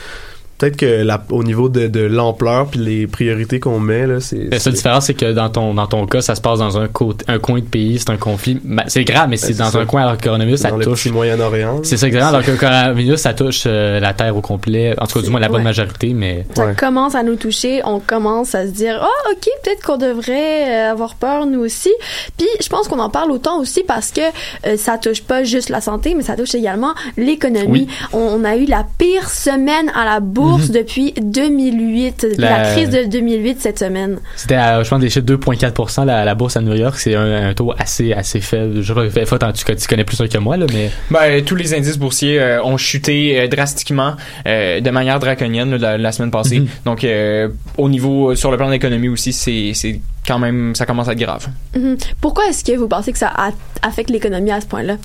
peut-être 0.63 0.77
que 0.77 1.03
la, 1.03 1.21
au 1.29 1.43
niveau 1.43 1.67
de, 1.69 1.87
de 1.87 1.99
l'ampleur 2.01 2.67
puis 2.67 2.79
les 2.79 3.07
priorités 3.07 3.59
qu'on 3.59 3.79
met 3.79 4.07
là, 4.07 4.19
c'est. 4.19 4.45
La 4.51 4.59
seule 4.59 4.73
différence, 4.73 5.05
c'est 5.07 5.13
que 5.13 5.31
dans 5.33 5.49
ton, 5.49 5.73
dans 5.73 5.87
ton 5.87 6.05
cas, 6.05 6.21
ça 6.21 6.35
se 6.35 6.41
passe 6.41 6.59
dans 6.59 6.77
un, 6.77 6.87
côté, 6.87 7.25
un 7.27 7.39
coin 7.39 7.59
de 7.59 7.65
pays, 7.65 7.99
c'est 7.99 8.09
un 8.11 8.17
conflit. 8.17 8.59
C'est 8.87 9.03
grave, 9.03 9.27
mais 9.29 9.37
c'est 9.37 9.47
Ben, 9.47 9.53
c'est 9.53 9.59
dans 9.63 9.69
ça. 9.71 9.79
un 9.79 9.85
coin, 9.85 10.01
alors 10.03 10.13
que 10.17 10.21
le 10.21 10.25
coronavirus, 10.25 10.59
ça 10.61 10.69
dans 10.69 10.77
le 10.77 10.85
touche. 10.85 11.03
petit 11.03 11.11
Moyen-Orient. 11.11 11.81
C'est 11.83 11.97
ça, 11.97 12.07
exactement. 12.07 12.29
Alors 12.33 12.45
que 12.45 12.51
le 12.51 12.57
coronavirus, 12.57 13.19
ça 13.19 13.33
touche 13.33 13.63
euh, 13.65 13.99
la 13.99 14.13
Terre 14.13 14.35
au 14.37 14.41
complet. 14.41 14.95
En 14.99 15.05
tout 15.07 15.19
cas, 15.19 15.25
du 15.25 15.29
moins, 15.31 15.39
la 15.39 15.47
bonne 15.49 15.57
Ouais. 15.57 15.63
majorité, 15.63 16.13
mais. 16.13 16.45
Ça 16.55 16.65
Ouais. 16.65 16.75
commence 16.75 17.15
à 17.15 17.23
nous 17.23 17.35
toucher, 17.35 17.81
on 17.85 17.99
commence 17.99 18.55
à 18.55 18.65
se 18.65 18.71
dire 18.71 18.99
ah 19.01 19.29
ok 19.31 19.47
peut-être 19.63 19.81
qu'on 19.85 19.97
devrait 19.97 20.87
euh, 20.87 20.91
avoir 20.91 21.15
peur 21.15 21.45
nous 21.45 21.59
aussi. 21.59 21.91
Puis 22.37 22.47
je 22.61 22.67
pense 22.69 22.87
qu'on 22.87 22.99
en 22.99 23.09
parle 23.09 23.31
autant 23.31 23.59
aussi 23.59 23.83
parce 23.83 24.11
que 24.11 24.21
euh, 24.65 24.77
ça 24.77 24.97
touche 24.97 25.21
pas 25.23 25.43
juste 25.43 25.69
la 25.69 25.81
santé, 25.81 26.13
mais 26.15 26.23
ça 26.23 26.35
touche 26.35 26.55
également 26.55 26.93
l'économie. 27.17 27.87
Oui. 27.89 28.09
On, 28.13 28.19
on 28.41 28.43
a 28.45 28.55
eu 28.55 28.65
la 28.65 28.85
pire 28.97 29.29
semaine 29.29 29.91
à 29.95 30.05
la 30.05 30.19
bourse 30.19 30.52
depuis 30.71 31.13
2008, 31.21 32.27
la... 32.37 32.49
La- 32.63 32.71
crise 32.73 32.89
de 32.89 33.05
2008 33.09 33.61
cette 33.61 33.79
semaine. 33.79 34.19
C'était, 34.35 34.55
à, 34.55 34.81
je 34.83 34.89
pense, 34.89 34.99
des 34.99 35.09
chiffres 35.09 35.25
2,4 35.25 36.05
la, 36.05 36.25
la 36.25 36.35
bourse 36.35 36.57
à 36.57 36.61
New 36.61 36.73
York. 36.75 36.95
C'est 36.97 37.15
un, 37.15 37.49
un 37.49 37.53
taux 37.53 37.73
assez, 37.77 38.13
assez 38.13 38.41
faible. 38.41 38.81
Je 38.81 38.93
sais 38.93 38.93
pas, 38.93 39.25
Faut, 39.25 39.37
tu, 39.37 39.75
tu 39.75 39.87
connais 39.87 40.03
plus 40.03 40.15
ça 40.17 40.27
que 40.27 40.37
moi, 40.37 40.57
là, 40.57 40.65
mais. 40.73 40.91
Ben, 41.11 41.43
tous 41.43 41.55
les 41.55 41.73
indices 41.73 41.97
boursiers 41.97 42.39
euh, 42.39 42.63
ont 42.63 42.77
chuté 42.77 43.39
euh, 43.39 43.47
drastiquement 43.47 44.13
euh, 44.47 44.79
de 44.81 44.89
manière 44.89 45.19
draconienne 45.19 45.75
la, 45.75 45.97
la 45.97 46.11
semaine 46.11 46.31
passée. 46.31 46.59
Mhm. 46.59 46.67
Donc, 46.85 47.03
euh, 47.03 47.49
au 47.77 47.89
niveau, 47.89 48.35
sur 48.35 48.51
le 48.51 48.57
plan 48.57 48.67
de 48.67 48.71
l'économie 48.73 49.09
aussi, 49.09 49.33
c'est 49.33 49.71
c'est 49.73 49.99
quand 50.27 50.39
même, 50.39 50.73
ça 50.75 50.85
commence 50.85 51.09
à 51.09 51.11
être 51.13 51.19
grave. 51.19 51.47
Mhm. 51.75 51.97
Pourquoi 52.21 52.47
est-ce 52.47 52.63
que 52.63 52.77
vous 52.77 52.87
pensez 52.87 53.11
que 53.11 53.17
ça 53.17 53.27
a- 53.35 53.51
affecte 53.81 54.09
l'économie 54.09 54.51
à 54.51 54.61
ce 54.61 54.65
point-là? 54.65 54.95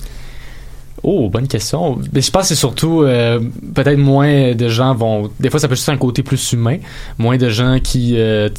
Oh, 1.03 1.29
bonne 1.29 1.47
question. 1.47 1.99
Je 2.13 2.29
pense 2.29 2.43
que 2.43 2.47
c'est 2.49 2.55
surtout 2.55 3.03
euh, 3.03 3.39
peut-être 3.73 3.97
moins 3.97 4.53
de 4.53 4.67
gens 4.67 4.93
vont. 4.93 5.31
Des 5.39 5.49
fois, 5.49 5.59
ça 5.59 5.67
peut 5.67 5.75
juste 5.75 5.87
être 5.87 5.95
un 5.95 5.97
côté 5.97 6.23
plus 6.23 6.51
humain. 6.51 6.77
Moins 7.17 7.37
de 7.37 7.49
gens 7.49 7.79
qui 7.81 8.15
euh, 8.17 8.49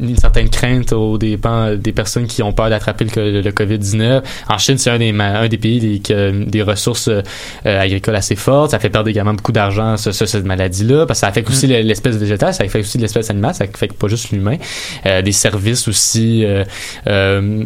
une 0.00 0.16
certaine 0.16 0.48
crainte 0.50 0.92
aux 0.92 1.18
dépens 1.18 1.74
des 1.76 1.92
personnes 1.92 2.26
qui 2.26 2.42
ont 2.42 2.52
peur 2.52 2.70
d'attraper 2.70 3.06
le, 3.16 3.40
le 3.40 3.50
COVID-19. 3.50 4.22
En 4.48 4.58
Chine, 4.58 4.78
c'est 4.78 4.90
un 4.90 4.98
des, 4.98 5.10
un 5.18 5.48
des 5.48 5.58
pays 5.58 6.00
qui 6.00 6.12
a 6.12 6.30
des 6.30 6.62
ressources 6.62 7.08
euh, 7.08 7.22
agricoles 7.64 8.14
assez 8.16 8.36
fortes. 8.36 8.70
Ça 8.70 8.78
fait 8.78 8.90
perdre 8.90 9.08
également 9.08 9.34
beaucoup 9.34 9.52
d'argent, 9.52 9.96
ce- 9.96 10.12
ce- 10.12 10.26
cette 10.26 10.44
maladie-là, 10.44 11.06
parce 11.06 11.18
que 11.18 11.20
ça 11.22 11.28
affecte 11.28 11.48
aussi 11.50 11.66
le- 11.66 11.80
l'espèce 11.80 12.16
végétale, 12.16 12.54
ça 12.54 12.62
affecte 12.64 12.84
aussi 12.86 12.98
l'espèce 12.98 13.30
animale, 13.30 13.54
ça 13.54 13.64
affecte 13.64 13.96
pas 13.96 14.08
juste 14.08 14.30
l'humain. 14.30 14.56
Euh, 15.06 15.22
des 15.22 15.32
services 15.32 15.88
aussi 15.88 16.44
euh, 16.44 17.64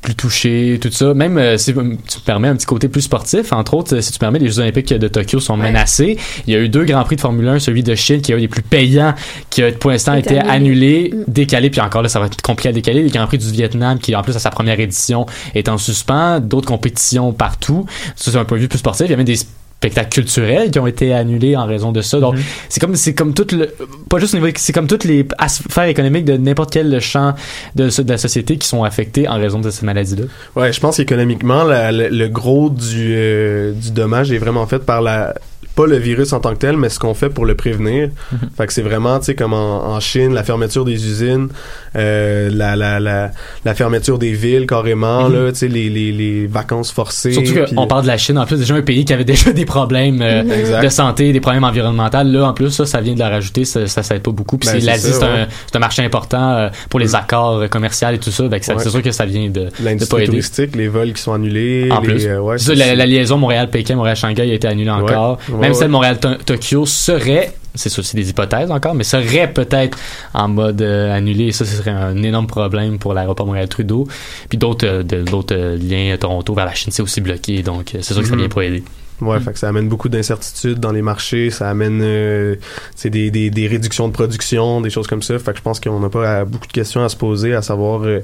plus 0.00 0.14
touchés, 0.14 0.78
tout 0.80 0.90
ça. 0.90 1.14
Même 1.14 1.56
si 1.56 1.72
tu 1.72 1.78
me 1.80 1.96
permets 2.26 2.48
un 2.48 2.56
petit 2.56 2.66
côté 2.66 2.88
plus 2.88 3.00
sportif, 3.02 3.52
entre 3.52 3.74
autres, 3.74 4.00
si 4.00 4.12
tu 4.12 4.18
permets, 4.18 4.38
les 4.38 4.48
Jeux 4.48 4.58
olympiques 4.60 4.92
de 4.92 5.08
Tokyo 5.08 5.40
sont 5.40 5.54
Ouais. 5.58 5.66
menacés. 5.66 6.18
Il 6.46 6.52
y 6.52 6.56
a 6.56 6.60
eu 6.60 6.68
deux 6.68 6.84
grands 6.84 7.04
prix 7.04 7.16
de 7.16 7.20
Formule 7.20 7.48
1, 7.48 7.58
celui 7.58 7.82
de 7.82 7.94
Chine 7.94 8.20
qui 8.20 8.32
est 8.32 8.34
un 8.34 8.38
des 8.38 8.48
plus 8.48 8.62
payants, 8.62 9.14
qui 9.50 9.62
a 9.62 9.72
pour 9.72 9.90
l'instant 9.90 10.14
été 10.14 10.38
annulé. 10.38 10.83
Annulé, 10.84 11.10
Mm. 11.14 11.24
décalé, 11.28 11.70
puis 11.70 11.80
encore 11.80 12.02
là, 12.02 12.08
ça 12.08 12.20
va 12.20 12.26
être 12.26 12.40
compliqué 12.42 12.68
à 12.68 12.72
décaler. 12.72 13.02
Les 13.02 13.10
Grands 13.10 13.26
Prix 13.26 13.38
du 13.38 13.50
Vietnam, 13.50 13.98
qui 13.98 14.14
en 14.14 14.22
plus 14.22 14.36
à 14.36 14.38
sa 14.38 14.50
première 14.50 14.78
édition 14.80 15.26
est 15.54 15.68
en 15.68 15.78
suspens, 15.78 16.40
d'autres 16.40 16.68
compétitions 16.68 17.32
partout. 17.32 17.86
Ça, 18.16 18.30
c'est 18.30 18.38
un 18.38 18.44
point 18.44 18.56
de 18.58 18.62
vue 18.62 18.68
plus 18.68 18.78
sportif. 18.78 19.06
Il 19.06 19.10
y 19.10 19.14
a 19.14 19.16
même 19.16 19.26
des 19.26 19.36
spectacles 19.36 20.08
culturels 20.10 20.70
qui 20.70 20.78
ont 20.78 20.86
été 20.86 21.12
annulés 21.12 21.56
en 21.56 21.66
raison 21.66 21.92
de 21.92 22.00
ça. 22.00 22.18
Donc, 22.18 22.36
c'est 22.70 22.80
comme 22.80 22.96
c'est 22.96 23.12
comme 23.14 23.34
tout 23.34 23.46
le 23.52 23.74
pas 24.08 24.18
juste 24.18 24.34
au 24.34 24.38
niveau 24.38 24.50
c'est 24.56 24.72
comme 24.72 24.86
toutes 24.86 25.04
les 25.04 25.26
sphères 25.48 25.84
économiques 25.84 26.24
de 26.24 26.36
n'importe 26.38 26.72
quel 26.72 26.98
champ 27.00 27.34
de, 27.74 27.88
de 28.02 28.08
la 28.10 28.16
société 28.16 28.56
qui 28.56 28.66
sont 28.66 28.82
affectés 28.82 29.28
en 29.28 29.34
raison 29.34 29.60
de 29.60 29.68
cette 29.70 29.82
maladie 29.82 30.16
là. 30.16 30.24
Ouais, 30.56 30.72
je 30.72 30.80
pense 30.80 30.96
qu'économiquement, 30.96 31.64
la- 31.64 31.92
le, 31.92 32.08
le 32.08 32.28
gros 32.28 32.70
du, 32.70 33.14
euh, 33.14 33.72
du 33.72 33.90
dommage 33.90 34.32
est 34.32 34.38
vraiment 34.38 34.66
fait 34.66 34.78
par 34.78 35.02
la 35.02 35.34
pas 35.74 35.86
le 35.86 35.96
virus 35.96 36.32
en 36.32 36.40
tant 36.40 36.50
que 36.54 36.58
tel, 36.58 36.76
mais 36.76 36.88
ce 36.88 36.98
qu'on 36.98 37.14
fait 37.14 37.28
pour 37.30 37.46
le 37.46 37.54
prévenir. 37.56 38.08
Fait 38.56 38.66
que 38.66 38.72
c'est 38.72 38.82
vraiment, 38.82 39.18
tu 39.18 39.26
sais, 39.26 39.34
comme 39.34 39.52
en, 39.52 39.86
en 39.94 40.00
Chine, 40.00 40.32
la 40.32 40.44
fermeture 40.44 40.84
des 40.84 40.92
usines, 41.06 41.48
euh, 41.96 42.50
la, 42.52 42.76
la, 42.76 43.00
la, 43.00 43.30
la 43.64 43.74
fermeture 43.74 44.18
des 44.18 44.32
villes 44.32 44.66
carrément, 44.66 45.28
Mhm. 45.28 45.34
là, 45.34 45.52
tu 45.52 45.58
sais, 45.58 45.68
les, 45.68 45.88
les, 45.90 46.12
les 46.12 46.46
vacances 46.46 46.90
forcées. 46.92 47.32
Surtout 47.32 47.74
qu'on 47.74 47.86
parle 47.86 48.02
de 48.02 48.06
la 48.08 48.16
Chine, 48.18 48.38
en 48.38 48.46
plus, 48.46 48.58
déjà 48.58 48.74
un 48.74 48.82
pays 48.82 49.04
qui 49.04 49.12
avait 49.12 49.24
déjà 49.34 49.52
des 49.52 49.64
problèmes 49.64 50.20
euh, 50.22 50.42
Exact. 50.42 50.82
de 50.84 50.88
santé, 50.88 51.32
des 51.32 51.40
problèmes 51.40 51.64
environnementaux. 51.64 52.22
Là, 52.24 52.44
en 52.48 52.52
plus, 52.52 52.70
ça, 52.70 52.86
ça 52.86 53.00
vient 53.00 53.14
de 53.14 53.18
la 53.18 53.28
rajouter, 53.28 53.64
ça, 53.64 53.86
ça, 53.86 54.02
ça 54.02 54.14
aide 54.16 54.22
pas 54.22 54.30
beaucoup. 54.32 54.58
Puis 54.58 54.68
Ben, 54.68 54.74
c'est 54.74 54.80
c'est 54.80 54.86
l'Asie, 54.86 55.12
ça, 55.12 55.18
c'est 55.18 55.24
un, 55.24 55.34
ouais. 55.34 55.46
c'est 55.66 55.76
un 55.76 55.80
marché 55.80 56.02
important 56.02 56.50
euh, 56.54 56.68
pour 56.90 57.00
les 57.00 57.14
accords 57.14 57.58
euh, 57.58 57.68
commerciaux 57.68 58.08
et 58.12 58.18
tout 58.18 58.30
ça. 58.30 58.48
Fait 58.48 58.60
que 58.60 58.66
ça- 58.66 58.74
Ouais. 58.74 58.82
c'est 58.82 58.90
sûr 58.90 59.02
que 59.02 59.10
ça 59.12 59.24
vient 59.26 59.48
de, 59.48 59.50
de 59.50 59.64
pas 59.70 59.82
L'industrie 59.82 60.18
aider. 60.22 60.26
touristique, 60.30 60.76
les 60.76 60.88
vols 60.88 61.12
qui 61.12 61.22
sont 61.22 61.32
annulés. 61.32 61.88
En 61.90 62.00
les, 62.00 62.06
plus, 62.08 62.26
euh, 62.26 62.38
ouais, 62.38 62.58
C'est 62.58 62.66
ça, 62.66 62.74
la, 62.74 62.94
la 62.94 63.06
liaison 63.06 63.38
Montréal-Pékin, 63.38 63.96
Montréal-Shanghai 63.96 64.42
a 64.42 64.54
été 64.54 64.68
annulée 64.68 64.90
encore. 64.90 65.38
Même 65.64 65.72
ouais. 65.72 65.78
celle 65.78 65.88
Montréal-Tokyo 65.90 66.86
serait, 66.86 67.52
c'est 67.74 67.88
ça, 67.88 68.02
c'est 68.02 68.16
des 68.16 68.30
hypothèses 68.30 68.70
encore, 68.70 68.94
mais 68.94 69.04
serait 69.04 69.52
peut-être 69.52 69.98
en 70.32 70.48
mode 70.48 70.80
euh, 70.82 71.12
annulé. 71.14 71.46
Et 71.46 71.52
ça, 71.52 71.64
ce 71.64 71.76
serait 71.76 71.90
un 71.90 72.22
énorme 72.22 72.46
problème 72.46 72.98
pour 72.98 73.14
l'aéroport 73.14 73.46
Montréal-Trudeau. 73.46 74.06
Puis 74.48 74.58
d'autres 74.58 74.86
euh, 74.86 75.02
de- 75.02 75.22
d'autres 75.22 75.54
euh, 75.56 75.76
liens 75.76 76.12
à 76.14 76.18
Toronto 76.18 76.54
vers 76.54 76.66
la 76.66 76.74
Chine, 76.74 76.92
c'est 76.92 77.02
aussi 77.02 77.20
bloqué. 77.20 77.62
Donc, 77.62 77.94
euh, 77.94 77.98
c'est 78.02 78.14
sûr 78.14 78.22
que 78.22 78.28
ça 78.28 78.34
Mhm. 78.34 78.40
vient 78.40 78.48
pas 78.48 78.62
aider. 78.62 78.84
Ouais, 79.20 79.38
fait 79.38 79.52
que 79.52 79.58
ça 79.60 79.68
amène 79.68 79.88
beaucoup 79.88 80.08
d'incertitudes 80.08 80.80
dans 80.80 80.90
les 80.90 81.00
marchés, 81.00 81.50
ça 81.50 81.70
amène 81.70 82.00
euh, 82.02 82.56
c'est 82.96 83.10
des, 83.10 83.30
des, 83.30 83.48
des 83.48 83.68
réductions 83.68 84.08
de 84.08 84.12
production, 84.12 84.80
des 84.80 84.90
choses 84.90 85.06
comme 85.06 85.22
ça. 85.22 85.38
Fait 85.38 85.52
que 85.52 85.58
je 85.58 85.62
pense 85.62 85.78
qu'on 85.78 86.00
n'a 86.00 86.08
pas 86.08 86.44
beaucoup 86.44 86.66
de 86.66 86.72
questions 86.72 87.02
à 87.04 87.08
se 87.08 87.16
poser, 87.16 87.54
à 87.54 87.62
savoir 87.62 88.02
euh, 88.02 88.20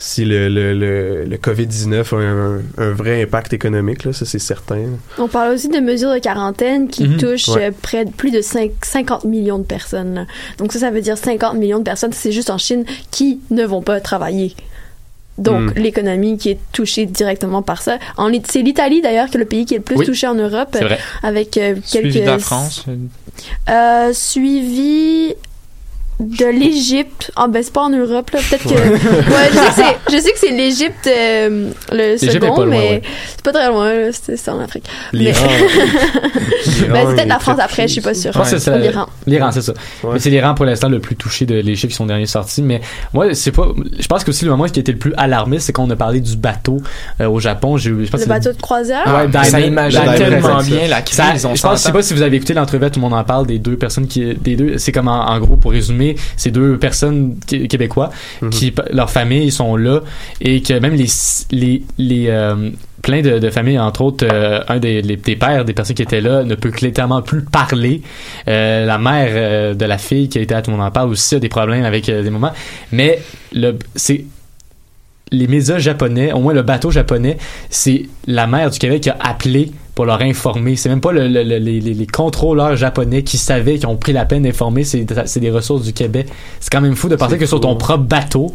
si 0.00 0.24
le, 0.24 0.48
le, 0.48 0.74
le, 0.74 1.24
le 1.24 1.36
COVID-19 1.36 2.14
a 2.14 2.18
un, 2.18 2.60
un 2.78 2.90
vrai 2.92 3.20
impact 3.22 3.52
économique, 3.52 4.04
là, 4.04 4.12
ça 4.12 4.24
c'est 4.24 4.38
certain. 4.38 4.84
On 5.18 5.26
parle 5.26 5.52
aussi 5.54 5.68
de 5.68 5.80
mesures 5.80 6.12
de 6.14 6.20
quarantaine 6.20 6.88
qui 6.88 7.08
Mhm. 7.08 7.16
touchent 7.16 7.48
Ouais. 7.48 7.66
euh, 7.66 7.70
près 7.82 8.04
de 8.04 8.10
plus 8.12 8.30
de 8.30 8.40
cinq- 8.40 8.84
50 8.84 9.24
millions 9.24 9.58
de 9.58 9.64
personnes. 9.64 10.14
là. 10.14 10.26
Donc 10.58 10.72
ça, 10.72 10.78
ça 10.78 10.90
veut 10.92 11.00
dire 11.00 11.18
50 11.18 11.56
millions 11.56 11.78
de 11.80 11.84
personnes, 11.84 12.12
c'est 12.12 12.30
juste 12.32 12.48
en 12.50 12.58
Chine, 12.58 12.84
qui 13.10 13.40
ne 13.50 13.64
vont 13.64 13.82
pas 13.82 14.00
travailler. 14.00 14.54
Donc 15.36 15.76
Mm. 15.76 15.80
l'économie 15.80 16.36
qui 16.38 16.50
est 16.50 16.58
touchée 16.72 17.06
directement 17.06 17.62
par 17.62 17.80
ça. 17.82 17.98
En 18.16 18.32
It- 18.32 18.50
C'est 18.50 18.62
l'Italie 18.62 19.00
d'ailleurs 19.02 19.28
qui 19.30 19.36
est 19.36 19.40
le 19.40 19.46
pays 19.46 19.66
qui 19.66 19.74
est 19.74 19.78
le 19.78 19.82
plus 19.84 19.96
Oui. 19.96 20.06
touché 20.06 20.26
en 20.28 20.34
Europe, 20.34 20.70
C'est 20.72 20.84
vrai. 20.84 20.98
avec 21.22 21.56
euh, 21.56 21.74
quelques... 21.74 22.10
Suivi 22.12 22.20
de 22.20 22.26
la 22.26 22.38
France. 22.38 22.84
Euh, 23.70 24.12
suivi 24.12 25.34
de 26.20 26.46
l'Égypte. 26.46 27.30
Ah 27.36 27.46
ben 27.48 27.62
c'est 27.62 27.72
pas 27.72 27.82
en 27.82 27.90
Europe 27.90 28.30
là, 28.30 28.40
peut-être 28.48 28.64
que 28.64 28.74
ouais, 28.74 28.98
je 29.52 29.56
sais 29.56 29.66
que 29.68 29.72
c'est 29.76 29.96
je 30.16 30.22
sais 30.22 30.32
que 30.32 30.38
c'est 30.38 30.50
l'Égypte 30.50 31.06
euh, 31.06 31.70
le 31.92 32.16
second 32.16 32.54
pas 32.54 32.64
loin, 32.64 32.66
mais 32.66 32.78
ouais. 32.90 33.02
c'est 33.36 33.42
pas 33.44 33.52
très 33.52 33.68
loin 33.68 33.94
là, 33.94 34.08
c'est 34.12 34.48
en 34.48 34.58
Afrique. 34.60 34.84
L'Iran. 35.12 35.46
Ben, 35.46 35.54
l'Iran 36.88 37.04
c'est 37.06 37.14
peut-être 37.14 37.28
la 37.28 37.38
France 37.38 37.58
après, 37.60 37.86
je 37.88 37.92
suis 37.92 38.00
pas. 38.00 38.12
Je 38.12 38.28
pense 38.30 38.50
que 38.50 38.58
c'est 38.58 38.78
l'Iran. 38.78 39.06
L'Iran, 39.26 39.50
c'est 39.52 39.62
ça. 39.62 39.72
Ouais. 40.02 40.10
Mais 40.14 40.18
c'est 40.18 40.30
l'Iran 40.30 40.54
pour 40.54 40.64
l'instant 40.64 40.88
le 40.88 41.00
plus 41.00 41.16
touché 41.16 41.46
de 41.46 41.54
les 41.54 41.74
chiffres 41.76 41.88
qui 41.90 41.96
sont 41.96 42.06
derniers 42.06 42.26
sortis. 42.26 42.62
Mais 42.62 42.80
moi, 43.12 43.34
c'est 43.34 43.52
pas. 43.52 43.68
Je 43.98 44.06
pense 44.06 44.24
que 44.24 44.30
aussi 44.30 44.44
le 44.44 44.50
moment 44.50 44.64
qui 44.66 44.80
était 44.80 44.92
le 44.92 44.98
plus 44.98 45.14
alarmiste, 45.16 45.66
c'est 45.66 45.72
qu'on 45.72 45.88
a 45.90 45.96
parlé 45.96 46.20
du 46.20 46.36
bateau 46.36 46.78
euh, 47.20 47.28
au 47.28 47.38
Japon. 47.40 47.76
J'ai, 47.76 47.90
je 47.90 48.10
pense 48.10 48.20
Le 48.20 48.26
bateau 48.26 48.52
de 48.52 48.60
croisière? 48.60 49.04
Ouais, 49.06 49.28
Ah, 49.34 49.44
ça 49.44 49.58
Diamond- 49.58 49.66
imagine 49.68 50.00
Diamond 50.00 50.16
tellement 50.18 50.62
bien 50.62 50.88
la 50.88 51.02
crise. 51.02 51.16
Ça, 51.16 51.34
je 51.36 51.62
pense, 51.62 51.78
je 51.78 51.84
sais 51.84 51.92
pas 51.92 52.02
si 52.02 52.14
vous 52.14 52.22
avez 52.22 52.36
écouté 52.36 52.54
l'entrevue, 52.54 52.90
tout 52.90 53.00
le 53.00 53.02
monde 53.02 53.14
en 53.14 53.24
parle 53.24 53.46
des 53.46 53.58
deux 53.58 53.76
personnes 53.76 54.06
qui, 54.06 54.34
des 54.34 54.56
deux, 54.56 54.78
c'est 54.78 54.92
comme 54.92 55.08
en, 55.08 55.28
en 55.28 55.38
gros 55.40 55.56
pour 55.56 55.72
résumer, 55.72 56.07
ces 56.36 56.50
deux 56.50 56.78
personnes 56.78 57.36
qué- 57.46 57.66
québécois 57.68 58.10
Mhm. 58.42 58.50
qui, 58.50 58.72
leurs 58.92 59.10
familles 59.10 59.50
sont 59.50 59.76
là 59.76 60.00
et 60.40 60.62
que 60.62 60.74
même 60.78 60.94
les, 60.94 61.06
les, 61.50 61.82
les 61.98 62.26
euh, 62.28 62.70
plein 63.02 63.22
de, 63.22 63.38
de 63.38 63.50
familles, 63.50 63.78
entre 63.78 64.00
autres, 64.02 64.26
euh, 64.30 64.60
un 64.68 64.78
des, 64.78 65.02
les- 65.02 65.16
des 65.16 65.36
pères 65.36 65.64
des 65.64 65.72
personnes 65.72 65.94
qui 65.96 66.02
étaient 66.02 66.20
là 66.20 66.42
ne 66.44 66.54
peut 66.54 66.70
clairement 66.70 67.22
plus 67.22 67.42
parler. 67.42 68.02
Euh, 68.48 68.84
la 68.86 68.98
mère 68.98 69.28
euh, 69.32 69.74
de 69.74 69.84
la 69.84 69.98
fille 69.98 70.28
qui 70.28 70.38
a 70.38 70.40
été 70.42 70.54
à 70.54 70.62
tout 70.62 70.70
le 70.70 70.76
monde 70.76 70.86
en 70.86 70.90
parle 70.90 71.10
aussi 71.10 71.34
a 71.36 71.38
des 71.38 71.48
problèmes 71.48 71.84
avec 71.84 72.06
des 72.06 72.30
moments. 72.30 72.52
Mais 72.92 73.20
le, 73.52 73.78
c'est 73.94 74.24
les 75.30 75.46
médias 75.46 75.78
japonais, 75.78 76.32
au 76.32 76.40
moins 76.40 76.54
le 76.54 76.62
bateau 76.62 76.90
japonais, 76.90 77.36
c'est 77.68 78.06
la 78.26 78.46
mère 78.46 78.70
du 78.70 78.78
Québec 78.78 79.02
qui 79.02 79.10
a 79.10 79.16
appelé 79.20 79.70
pour 79.98 80.06
leur 80.06 80.22
informer. 80.22 80.76
C'est 80.76 80.88
même 80.88 81.00
pas 81.00 81.10
le- 81.10 81.26
le- 81.26 81.42
le- 81.42 81.58
les, 81.58 82.06
contrôleurs 82.06 82.76
japonais 82.76 83.24
qui 83.24 83.36
savaient, 83.36 83.78
qui 83.80 83.86
ont 83.86 83.96
pris 83.96 84.12
la 84.12 84.26
peine 84.26 84.44
d'informer, 84.44 84.84
c'est 84.84 85.02
des 85.40 85.50
ressources 85.50 85.82
du 85.82 85.92
Québec. 85.92 86.28
C'est 86.60 86.70
quand 86.70 86.80
même 86.80 86.94
fou 86.94 87.08
de 87.08 87.16
penser 87.16 87.36
que 87.36 87.46
sur 87.46 87.58
ton 87.58 87.72
hein. 87.72 87.74
propre 87.74 88.04
bateau, 88.04 88.54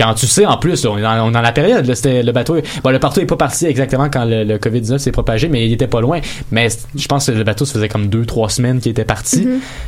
quand 0.00 0.14
tu 0.14 0.26
sais, 0.26 0.46
en 0.46 0.56
plus, 0.56 0.82
là, 0.84 0.90
on 0.92 0.96
est 0.98 1.02
dans, 1.02 1.26
on 1.26 1.28
est 1.28 1.32
dans 1.32 1.42
la 1.42 1.52
période, 1.52 1.84
là, 1.84 1.94
c'était 1.94 2.22
le 2.22 2.32
bateau. 2.32 2.56
Bon, 2.82 2.90
le 2.90 2.98
bateau 2.98 3.20
est 3.20 3.26
pas 3.26 3.36
parti 3.36 3.66
exactement 3.66 4.08
quand 4.08 4.24
le, 4.24 4.44
le 4.44 4.56
COVID-19 4.56 4.96
s'est 4.96 5.12
propagé, 5.12 5.48
mais 5.48 5.66
il 5.66 5.72
était 5.74 5.86
pas 5.88 6.00
loin. 6.00 6.20
Mais 6.50 6.68
je 6.96 7.06
pense 7.06 7.26
que 7.26 7.32
le 7.32 7.44
bateau, 7.44 7.66
ça 7.66 7.74
faisait 7.74 7.88
comme 7.88 8.06
deux, 8.06 8.24
trois 8.24 8.48
semaines 8.48 8.80
qu'il 8.80 8.92
était 8.92 9.04
parti. 9.04 9.46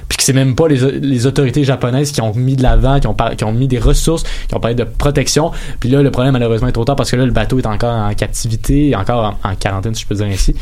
Puis 0.08 0.18
que 0.18 0.22
c'est 0.22 0.34
même 0.34 0.54
pas 0.54 0.68
les, 0.68 0.76
les 1.00 1.26
autorités 1.26 1.64
japonaises 1.64 2.12
qui 2.12 2.20
ont 2.20 2.34
mis 2.34 2.56
de 2.56 2.62
l'avant, 2.62 3.00
qui 3.00 3.06
ont, 3.06 3.14
par- 3.14 3.34
qui 3.36 3.44
ont 3.44 3.52
mis 3.52 3.68
des 3.68 3.78
ressources, 3.78 4.24
qui 4.48 4.54
ont 4.54 4.60
parlé 4.60 4.74
de 4.74 4.84
protection. 4.84 5.50
Puis 5.80 5.88
là, 5.88 6.02
le 6.02 6.10
problème, 6.10 6.32
malheureusement, 6.34 6.68
est 6.68 6.72
trop 6.72 6.84
tard 6.84 6.96
parce 6.96 7.10
que 7.10 7.16
là, 7.16 7.24
le 7.24 7.32
bateau 7.32 7.58
est 7.58 7.66
encore 7.66 7.94
en 7.94 8.12
captivité, 8.12 8.94
encore 8.94 9.36
en, 9.42 9.48
en 9.50 9.54
quarantaine, 9.54 9.94
si 9.94 10.02
je 10.02 10.06
peux 10.08 10.14
dire 10.14 10.26
ainsi. 10.26 10.54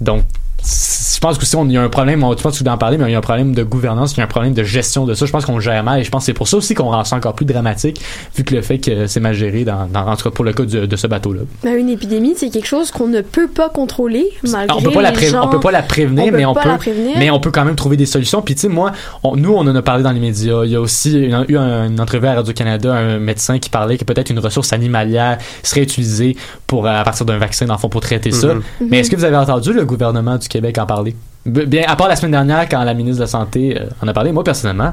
Donc, 0.00 0.24
je 0.66 1.20
pense 1.20 1.38
qu'aussi 1.38 1.54
on- 1.56 1.64
il 1.66 1.72
y 1.72 1.76
a 1.76 1.82
un 1.82 1.88
problème, 1.88 2.22
on, 2.24 2.34
tu 2.34 2.42
penses 2.42 2.58
que 2.58 2.64
tu 2.64 2.68
en 2.68 2.76
parler, 2.76 2.98
mais 2.98 3.06
il 3.08 3.12
y 3.12 3.14
a 3.14 3.18
un 3.18 3.22
problème 3.22 3.54
de 3.54 3.62
gouvernance, 3.62 4.12
il 4.14 4.18
y 4.18 4.20
a 4.20 4.24
un 4.24 4.28
problème 4.28 4.52
de 4.52 4.64
gestion 4.64 5.04
de 5.06 5.14
ça. 5.14 5.24
Je 5.24 5.30
pense 5.32 5.44
qu'on 5.46 5.60
gère 5.60 5.82
mal 5.84 6.00
et 6.00 6.04
je 6.04 6.10
pense 6.10 6.22
que 6.22 6.26
c'est 6.26 6.32
pour 6.34 6.48
ça 6.48 6.56
aussi 6.56 6.74
qu'on 6.74 6.90
rend 6.90 7.04
ça 7.04 7.16
encore 7.16 7.34
plus 7.34 7.46
dramatique, 7.46 8.00
vu 8.36 8.42
que 8.44 8.54
le 8.54 8.62
fait 8.62 8.78
que 8.78 9.06
c'est 9.06 9.20
mal 9.20 9.34
géré 9.34 9.64
dans, 9.64 9.86
dans, 9.86 10.06
en 10.06 10.16
tout 10.16 10.24
cas 10.24 10.30
pour 10.30 10.44
le 10.44 10.52
cas 10.52 10.64
de 10.64 10.96
ce 10.96 11.06
bateau-là. 11.06 11.42
Ben, 11.62 11.78
une 11.78 11.88
épidémie, 11.88 12.34
c'est 12.36 12.50
quelque 12.50 12.66
chose 12.66 12.90
qu'on 12.90 13.06
ne 13.06 13.20
peut 13.20 13.48
pas 13.48 13.68
contrôler, 13.68 14.26
malgré 14.50 14.76
on 14.76 14.82
peut 14.82 14.90
pas 14.90 15.02
la 15.02 15.10
les 15.10 15.16
pré- 15.16 15.26
gens- 15.28 15.46
on 15.46 15.48
peut 15.48 15.60
pas 15.60 15.70
la 15.70 15.82
prévenir 15.82 16.24
on 16.24 16.30
peut 16.30 16.36
mais 16.36 16.44
on 16.46 16.54
pas 16.54 16.62
peut 16.62 16.68
la 16.68 16.76
prévenir. 16.78 17.12
mais 17.18 17.30
on 17.30 17.38
peut 17.40 17.50
quand 17.50 17.64
même 17.64 17.76
trouver 17.76 17.96
des 17.96 18.06
solutions 18.06 18.42
puis 18.42 18.54
tu 18.54 18.62
sais 18.62 18.68
moi 18.68 18.92
on- 19.22 19.36
nous 19.36 19.52
on 19.52 19.60
en 19.60 19.74
a 19.74 19.82
parlé 19.82 20.02
dans 20.02 20.10
les 20.12 20.20
médias 20.20 20.64
il 20.64 20.70
y 20.72 20.76
a 20.76 20.80
aussi 20.80 21.12
une- 21.12 21.44
eu 21.48 21.56
un- 21.56 21.86
une 21.88 22.00
entrevue 22.00 22.26
à 22.26 22.34
Radio 22.34 22.52
Canada 22.52 22.92
un 22.92 23.18
médecin 23.18 23.58
qui 23.58 23.70
parlait 23.70 23.96
que 23.98 24.04
peut-être 24.04 24.30
une 24.30 24.38
ressource 24.38 24.72
animalière 24.72 25.38
serait 25.62 25.82
utilisée 25.82 26.36
pour 26.66 26.86
à 26.86 27.02
partir 27.04 27.24
d'un 27.26 27.38
vaccin 27.38 27.66
dans 27.66 27.74
le 27.74 27.78
fond 27.78 27.88
pour 27.88 28.00
traiter 28.00 28.30
ça 28.32 28.54
Mhm. 28.54 28.62
mais 28.90 28.98
est-ce 29.00 29.10
que 29.10 29.16
vous 29.16 29.24
avez 29.24 29.36
entendu 29.36 29.72
le 29.72 29.84
gouvernement 29.84 30.36
du 30.36 30.48
Québec 30.56 30.78
en 30.78 30.86
parler 30.86 31.14
bien 31.44 31.84
à 31.86 31.96
part 31.96 32.08
la 32.08 32.16
semaine 32.16 32.32
dernière 32.32 32.68
quand 32.68 32.82
la 32.82 32.94
ministre 32.94 33.18
de 33.18 33.24
la 33.24 33.28
santé 33.28 33.78
euh, 33.78 33.86
en 34.02 34.08
a 34.08 34.12
parlé 34.12 34.32
moi 34.32 34.42
personnellement 34.42 34.92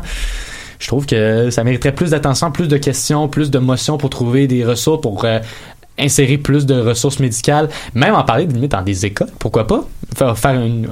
je 0.84 0.88
trouve 0.88 1.06
que 1.06 1.50
ça 1.50 1.64
mériterait 1.64 1.94
plus 1.94 2.10
d'attention, 2.10 2.52
plus 2.52 2.68
de 2.68 2.76
questions, 2.76 3.30
plus 3.30 3.50
de 3.50 3.58
motions 3.58 3.98
pour 3.98 4.10
trouver 4.10 4.48
des 4.48 4.66
ressources, 4.66 5.00
pour 5.02 5.24
euh, 5.24 5.40
insérer 5.98 6.38
plus 6.38 6.66
de 6.66 6.78
ressources 6.80 7.20
médicales, 7.20 7.70
même 7.94 8.16
en 8.16 8.24
parler 8.24 8.46
limite 8.46 8.72
dans 8.72 8.82
des 8.82 9.06
écoles, 9.06 9.30
pourquoi 9.40 9.66
pas? 9.66 9.88
Faire, 10.36 10.36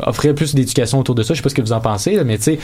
offrir 0.05 0.33
plus 0.33 0.55
d'éducation 0.55 0.99
autour 0.99 1.15
de 1.15 1.23
ça, 1.23 1.33
je 1.33 1.39
sais 1.39 1.43
pas 1.43 1.49
ce 1.49 1.55
que 1.55 1.61
vous 1.61 1.73
en 1.73 1.81
pensez, 1.81 2.23
mais 2.23 2.37
tu 2.37 2.43
sais, 2.43 2.59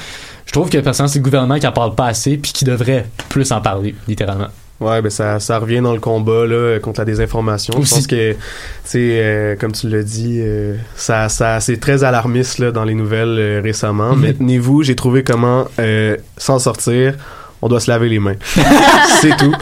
je 0.46 0.52
trouve 0.54 0.70
que 0.70 0.78
personnellement 0.78 1.12
c'est 1.12 1.20
le 1.20 1.24
gouvernement 1.24 1.60
qui 1.60 1.68
en 1.68 1.72
parle 1.72 1.96
pas 1.96 2.08
assez 2.08 2.38
puis 2.38 2.54
qui 2.54 2.64
devrait 2.64 3.06
plus 3.30 3.52
en 3.52 3.60
parler, 3.60 3.94
littéralement. 4.08 4.48
Ouais, 4.80 5.02
ben 5.02 5.10
ça, 5.10 5.40
ça 5.40 5.58
revient 5.58 5.82
dans 5.82 5.94
le 5.94 6.00
combat 6.00 6.46
là, 6.46 6.80
contre 6.80 7.02
la 7.02 7.06
désinformation. 7.06 7.74
Je 7.82 7.90
pense 7.90 8.06
que, 8.06 8.34
tu 8.34 8.38
sais, 8.84 9.00
euh, 9.00 9.56
comme 9.56 9.72
tu 9.72 9.90
l'as 9.90 10.04
dit, 10.04 10.40
euh, 10.40 10.76
ça, 10.96 11.30
ça, 11.30 11.60
c'est 11.60 11.78
très 11.78 12.04
alarmiste 12.04 12.60
là, 12.60 12.72
dans 12.72 12.84
les 12.84 12.94
nouvelles 12.94 13.40
euh, 13.40 13.62
récemment. 13.64 14.16
Mhm. 14.16 14.22
Mais 14.22 14.34
tenez-vous, 14.34 14.84
j'ai 14.84 14.96
trouvé 14.96 15.24
comment 15.24 15.66
euh, 15.80 16.18
s'en 16.38 16.60
sortir. 16.60 17.16
On 17.62 17.68
doit 17.70 17.80
se 17.80 17.90
laver 17.90 18.08
les 18.10 18.20
mains. 18.20 18.36
c'est 19.22 19.36
tout. 19.38 19.54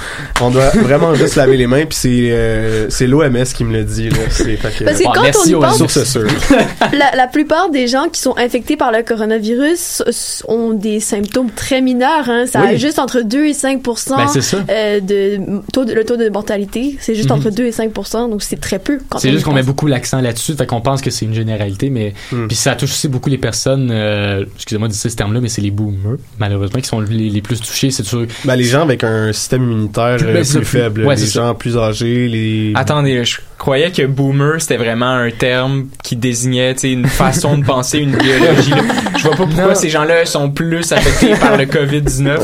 On 0.42 0.50
doit 0.52 0.70
vraiment 0.70 1.16
juste 1.16 1.34
se 1.36 1.40
laver 1.40 1.56
les 1.58 1.68
mains. 1.68 1.86
Puis 1.86 1.98
c'est 1.98 2.30
euh, 2.32 2.90
c'est 2.90 3.08
l'OMS 3.08 3.44
qui 3.56 3.64
me 3.64 3.72
le 3.74 3.84
dit. 3.84 4.10
Là. 4.10 4.18
C'est, 4.30 4.58
fait 4.58 4.78
que, 4.80 4.84
Parce 4.84 5.00
que 5.00 5.04
Bon, 5.06 5.12
quand 5.14 5.22
merci 5.24 5.40
on 5.46 5.50
y 5.50 5.56
aux 5.56 5.62
pense, 5.62 5.78
source 5.78 6.04
sûre. 6.04 6.28
la, 6.94 7.16
la 7.16 7.28
plupart 7.28 7.70
des 7.70 7.88
gens 7.88 8.08
qui 8.12 8.20
sont 8.20 8.38
infectés 8.38 8.76
par 8.78 8.92
le 8.92 9.02
coronavirus 9.04 10.04
ont 10.48 10.72
des 10.74 11.00
symptômes 11.00 11.52
très 11.52 11.82
mineurs. 11.82 12.30
Hein. 12.30 12.46
Ça 12.48 12.62
Oui. 12.62 12.68
a 12.70 12.76
juste 12.76 13.00
entre 13.00 13.22
2 13.22 13.46
et 13.46 13.54
5 13.54 13.82
Ben, 14.10 14.28
c'est 14.28 14.42
ça. 14.42 14.58
euh, 14.70 15.00
de 15.00 15.40
taux 15.72 15.86
de, 15.86 15.94
le 15.94 16.04
taux 16.04 16.18
de 16.18 16.30
mortalité. 16.30 16.98
C'est 17.00 17.16
juste 17.16 17.30
Mhm. 17.30 17.38
entre 17.38 17.50
2 17.50 17.66
et 17.66 17.72
5 17.72 17.92
donc 18.30 18.44
c'est 18.44 18.60
très 18.60 18.80
peu. 18.80 19.00
quand 19.10 19.20
C'est 19.20 19.32
juste 19.32 19.46
qu'on 19.46 19.54
met 19.54 19.64
beaucoup 19.64 19.88
l'accent 19.88 20.20
là-dessus, 20.22 20.54
fait 20.56 20.66
qu'on 20.66 20.82
pense 20.82 21.02
que 21.02 21.10
c'est 21.12 21.26
une 21.26 21.34
généralité, 21.34 21.90
mais 21.90 22.14
Hmm. 22.32 22.48
puis 22.48 22.56
ça 22.56 22.76
touche 22.76 22.92
aussi 22.92 23.08
beaucoup 23.08 23.30
les 23.30 23.38
personnes, 23.38 23.90
euh, 23.92 24.46
excusez-moi 24.56 24.88
de 24.88 24.94
dire 24.94 25.02
ce 25.02 25.16
terme-là, 25.16 25.40
mais 25.42 25.50
c'est 25.50 25.62
les 25.62 25.72
boomers, 25.72 26.18
malheureusement, 26.40 26.80
qui 26.80 26.88
sont 26.88 27.00
les, 27.02 27.30
les 27.30 27.42
plus 27.42 27.60
touchés, 27.60 27.85
c'est 27.92 28.04
sûr. 28.06 28.26
Ben, 28.44 28.56
les 28.56 28.64
gens 28.64 28.82
avec 28.84 29.04
un 29.04 29.32
système 29.34 29.64
immunitaire 29.64 30.18
euh, 30.22 30.34
Ben, 30.34 30.34
plus 30.36 30.46
ça, 30.46 30.58
plus- 30.60 30.66
faible. 30.68 31.06
ouais, 31.06 31.16
les 31.16 31.26
ça. 31.26 31.42
gens 31.48 31.56
plus 31.56 31.78
âgés, 31.78 32.28
les... 32.28 32.72
Attendez, 32.76 33.24
je 33.26 33.38
croyais 33.58 33.92
que 33.92 34.06
boomer 34.06 34.60
c'était 34.62 34.78
vraiment 34.78 35.10
un 35.12 35.32
terme 35.32 35.88
qui 36.04 36.16
désignait 36.16 36.74
tu 36.74 36.82
sais, 36.82 36.92
une 36.92 37.08
façon 37.08 37.58
de 37.58 37.66
penser, 37.66 38.00
une 38.00 38.14
idéologie. 38.14 38.72
là. 38.72 38.78
Je 39.18 39.24
vois 39.24 39.32
pas 39.38 39.46
pourquoi 39.46 39.68
Non. 39.70 39.76
ces 39.76 39.90
gens-là 39.90 40.26
sont 40.26 40.50
plus 40.52 40.92
affectés 40.92 41.36
par 41.36 41.58
le 41.58 41.66
Covid-19. 41.66 42.24
là. 42.26 42.38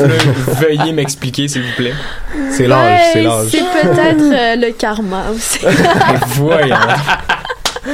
Veuillez 0.61 0.93
m'expliquer, 0.93 1.47
s'il 1.47 1.61
vous 1.63 1.73
plaît. 1.77 1.93
C'est 2.51 2.67
l'âge, 2.67 3.01
c'est 3.13 3.23
l'âge. 3.23 3.47
C'est 3.51 3.59
peut-être 3.59 4.21
euh, 4.21 4.55
le 4.67 4.71
karma 4.73 5.25
aussi. 5.35 5.59
Voyons. 6.35 6.75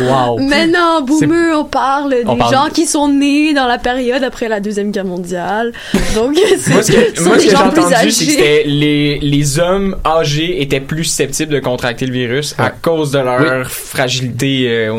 Wow. 0.00 0.38
Mais 0.40 0.66
non, 0.66 1.02
boomer, 1.02 1.58
on 1.58 1.64
parle 1.64 2.10
des 2.10 2.22
On 2.26 2.36
parle- 2.36 2.54
gens 2.54 2.68
qui 2.72 2.86
sont 2.86 3.08
nés 3.08 3.52
dans 3.54 3.66
la 3.66 3.78
période 3.78 4.22
après 4.22 4.48
la 4.48 4.60
Deuxième 4.60 4.90
Guerre 4.92 5.04
mondiale. 5.04 5.72
Donc, 6.14 6.36
c'est 6.60 6.70
Moi, 6.72 6.82
ce 6.82 6.92
que, 6.92 7.22
moi, 7.22 7.38
ce 7.38 7.44
que 7.44 7.50
j'ai 7.50 7.50
gens 7.56 7.68
plus 7.70 7.80
entendu, 7.80 8.10
c'est 8.10 8.24
que 8.24 8.30
âgés. 8.30 8.32
c'était 8.32 8.62
les, 8.66 9.18
les 9.18 9.58
hommes 9.58 9.96
âgés 10.04 10.62
étaient 10.62 10.80
plus 10.80 11.04
susceptibles 11.04 11.52
de 11.52 11.58
contracter 11.60 12.06
le 12.06 12.12
virus 12.12 12.54
à 12.58 12.70
cause 12.70 13.10
de 13.12 13.18
leur 13.18 13.68
fragilité 13.70 14.66
euh, 14.68 14.92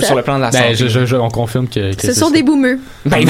sur 0.00 0.16
le 0.16 0.22
plan 0.22 0.36
de 0.36 0.42
la 0.42 0.50
Ben, 0.50 0.62
santé. 0.62 0.76
je, 0.76 0.88
je- 0.88 1.06
je- 1.06 1.16
on 1.16 1.28
confirme 1.28 1.68
que, 1.68 1.94
que 1.94 2.06
Ce 2.06 2.14
sont 2.14 2.26
ça. 2.28 2.32
des 2.32 2.42
boomers. 2.42 2.78
Ben, 3.04 3.24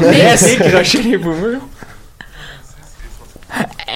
laissez 0.00 0.56
crocher 0.70 1.02
les 1.02 1.18
boomers. 1.18 1.60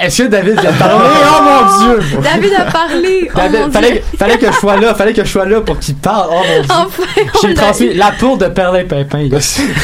Est-ce 0.02 0.22
que 0.22 0.28
David 0.28 0.58
vient 0.60 0.72
de 0.72 0.78
parler? 0.78 1.04
Oh 1.04 1.42
mon 1.42 1.78
dieu! 1.98 2.20
David 2.22 2.52
a 2.58 2.64
parlé. 2.64 3.28
Oh 3.30 3.36
David, 3.36 3.60
mon 3.60 3.70
fallait, 3.70 3.92
Dieu. 3.92 4.02
fallait 4.18 4.38
que 4.38 4.46
je 4.46 4.56
sois 4.56 4.76
là, 4.78 4.94
fallait 4.94 5.12
que 5.12 5.22
je 5.24 5.30
sois 5.30 5.44
là 5.44 5.60
pour 5.60 5.78
qu'il 5.78 5.94
parle. 5.96 6.28
Oh 6.32 6.36
mon 6.48 6.60
dieu! 6.62 6.70
Enfin, 6.70 7.02
on 7.34 7.38
J'ai 7.42 7.48
l'a 7.54 7.62
transmis 7.62 7.94
la 7.94 8.10
tour 8.18 8.38
de 8.38 8.46
Perlin 8.46 8.84
Pimpin, 8.84 9.28
là. 9.30 9.38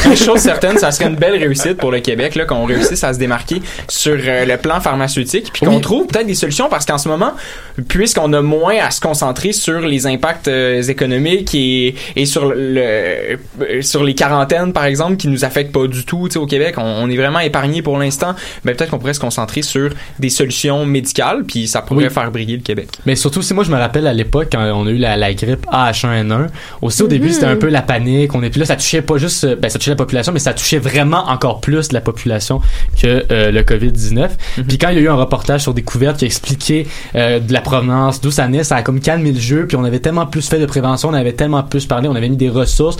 Une 0.05 0.15
chose 0.17 0.39
certaine, 0.39 0.77
ça 0.79 0.91
serait 0.91 1.09
une 1.09 1.15
belle 1.15 1.35
réussite 1.37 1.75
pour 1.77 1.91
le 1.91 1.99
Québec, 1.99 2.33
là, 2.35 2.45
qu'on 2.45 2.65
réussisse 2.65 3.03
à 3.03 3.13
se 3.13 3.19
démarquer 3.19 3.61
sur 3.87 4.17
euh, 4.19 4.45
le 4.45 4.57
plan 4.57 4.81
pharmaceutique, 4.81 5.51
puis 5.53 5.65
qu'on 5.65 5.75
Oui. 5.75 5.81
trouve 5.81 6.07
peut-être 6.07 6.25
des 6.27 6.35
solutions, 6.35 6.67
parce 6.69 6.85
qu'en 6.85 6.97
ce 6.97 7.07
moment, 7.07 7.33
puisqu'on 7.87 8.33
a 8.33 8.41
moins 8.41 8.77
à 8.83 8.89
se 8.91 8.99
concentrer 8.99 9.51
sur 9.53 9.79
les 9.81 10.07
impacts 10.07 10.47
euh, 10.47 10.81
économiques 10.81 11.53
et, 11.53 11.93
et 12.15 12.25
sur 12.25 12.45
le, 12.47 12.57
euh, 12.81 13.81
sur 13.81 14.03
les 14.03 14.15
quarantaines, 14.15 14.73
par 14.73 14.85
exemple, 14.85 15.17
qui 15.17 15.27
nous 15.27 15.45
affectent 15.45 15.71
pas 15.71 15.85
du 15.87 16.03
tout, 16.03 16.23
tu 16.27 16.33
sais, 16.33 16.39
au 16.39 16.47
Québec, 16.47 16.75
on, 16.77 16.81
on 16.83 17.09
est 17.09 17.17
vraiment 17.17 17.39
épargné 17.39 17.81
pour 17.83 17.97
l'instant, 17.99 18.33
mais 18.65 18.73
peut-être 18.73 18.89
qu'on 18.89 18.97
pourrait 18.99 19.13
se 19.13 19.19
concentrer 19.19 19.58
sur 19.61 19.91
des 20.19 20.29
solutions 20.29 20.85
médicales, 20.85 21.43
puis 21.45 21.67
ça 21.67 21.81
pourrait 21.81 22.05
Oui. 22.05 22.09
faire 22.13 22.31
briller 22.31 22.57
le 22.57 22.63
Québec. 22.63 22.87
Mais 23.05 23.15
surtout, 23.15 23.41
si 23.41 23.53
moi 23.53 23.63
je 23.63 23.71
me 23.71 23.77
rappelle 23.77 24.07
à 24.07 24.13
l'époque 24.13 24.49
quand 24.51 24.63
on 24.73 24.87
a 24.87 24.89
eu 24.89 24.97
la, 24.97 25.17
la 25.17 25.33
grippe 25.33 25.65
H1N1, 25.71 26.47
aussi 26.81 27.03
au 27.03 27.07
début 27.07 27.31
c'était 27.31 27.45
un 27.45 27.55
peu 27.55 27.69
la 27.69 27.81
panique, 27.81 28.33
on 28.35 28.43
est 28.43 28.49
puis 28.49 28.59
là 28.59 28.65
ça 28.65 28.75
touchait 28.75 29.01
pas 29.01 29.17
juste 29.17 29.43
euh, 29.43 29.55
ben 29.55 29.69
ça 29.69 29.77
touchait 29.79 29.91
la 29.91 29.95
population 29.97 30.31
mais 30.33 30.39
ça 30.39 30.53
touchait 30.53 30.79
vraiment 30.79 31.27
encore 31.29 31.61
plus 31.61 31.91
la 31.91 32.01
population 32.01 32.61
que 33.01 33.25
euh, 33.31 33.51
le 33.51 33.61
Covid-19. 33.63 34.29
Puis 34.67 34.77
quand 34.77 34.89
il 34.89 34.95
y 34.95 34.99
a 34.99 35.01
eu 35.01 35.09
un 35.09 35.15
reportage 35.15 35.61
sur 35.61 35.73
Découverte 35.73 36.17
qui 36.17 36.25
expliquait 36.25 36.87
euh, 37.15 37.39
de 37.39 37.53
la 37.53 37.61
provenance, 37.61 38.21
d'où 38.21 38.31
ça 38.31 38.47
naît, 38.47 38.63
ça 38.63 38.75
a 38.77 38.81
comme 38.81 38.99
calmé 38.99 39.31
le 39.31 39.39
jeu, 39.39 39.65
puis 39.67 39.77
on 39.77 39.83
avait 39.83 39.99
tellement 39.99 40.25
plus 40.25 40.47
fait 40.47 40.59
de 40.59 40.65
prévention, 40.65 41.09
on 41.09 41.13
avait 41.13 41.33
tellement 41.33 41.63
plus 41.63 41.85
parlé, 41.85 42.07
on 42.07 42.15
avait 42.15 42.29
mis 42.29 42.37
des 42.37 42.49
ressources 42.49 42.97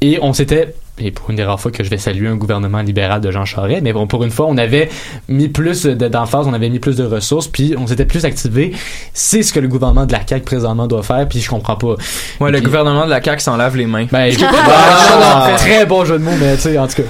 et 0.00 0.18
on 0.22 0.32
s'était 0.32 0.74
et 0.98 1.10
pour 1.10 1.28
une 1.30 1.36
des 1.36 1.44
rares 1.44 1.60
fois 1.60 1.70
que 1.70 1.84
je 1.84 1.90
vais 1.90 1.98
saluer 1.98 2.26
un 2.28 2.36
gouvernement 2.36 2.80
libéral 2.80 3.20
de 3.20 3.30
Jean 3.30 3.44
Charest, 3.44 3.82
mais 3.82 3.92
bon, 3.92 4.06
pour 4.06 4.24
une 4.24 4.30
fois, 4.30 4.46
on 4.48 4.56
avait 4.56 4.88
mis 5.28 5.48
plus 5.48 5.82
de- 5.84 6.08
d'emphase, 6.08 6.46
on 6.48 6.54
avait 6.54 6.70
mis 6.70 6.78
plus 6.78 6.96
de 6.96 7.04
ressources, 7.04 7.48
puis 7.48 7.74
on 7.78 7.86
s'était 7.86 8.06
plus 8.06 8.24
activé. 8.24 8.72
C'est 9.12 9.42
ce 9.42 9.52
que 9.52 9.60
le 9.60 9.68
gouvernement 9.68 10.06
de 10.06 10.12
la 10.12 10.26
CAQ 10.26 10.44
présentement 10.44 10.86
doit 10.86 11.02
faire, 11.02 11.28
puis 11.28 11.40
je 11.40 11.50
comprends 11.50 11.76
pas. 11.76 11.96
Ouais, 12.40 12.50
le 12.50 12.58
Puis- 12.58 12.66
gouvernement 12.66 13.04
de 13.04 13.10
la 13.10 13.22
CAQ 13.22 13.40
s'en 13.42 13.56
lave 13.56 13.76
les 13.76 13.86
mains. 13.86 14.06
Ben, 14.10 14.30
je- 14.38 14.44
Ah! 14.44 15.48
non, 15.50 15.56
très 15.56 15.84
bon 15.86 16.04
jeu 16.04 16.18
de 16.18 16.24
mots, 16.24 16.30
mais 16.40 16.54
tu 16.56 16.62
sais, 16.62 16.78
en 16.78 16.86
tout 16.86 16.96
cas. 16.96 17.08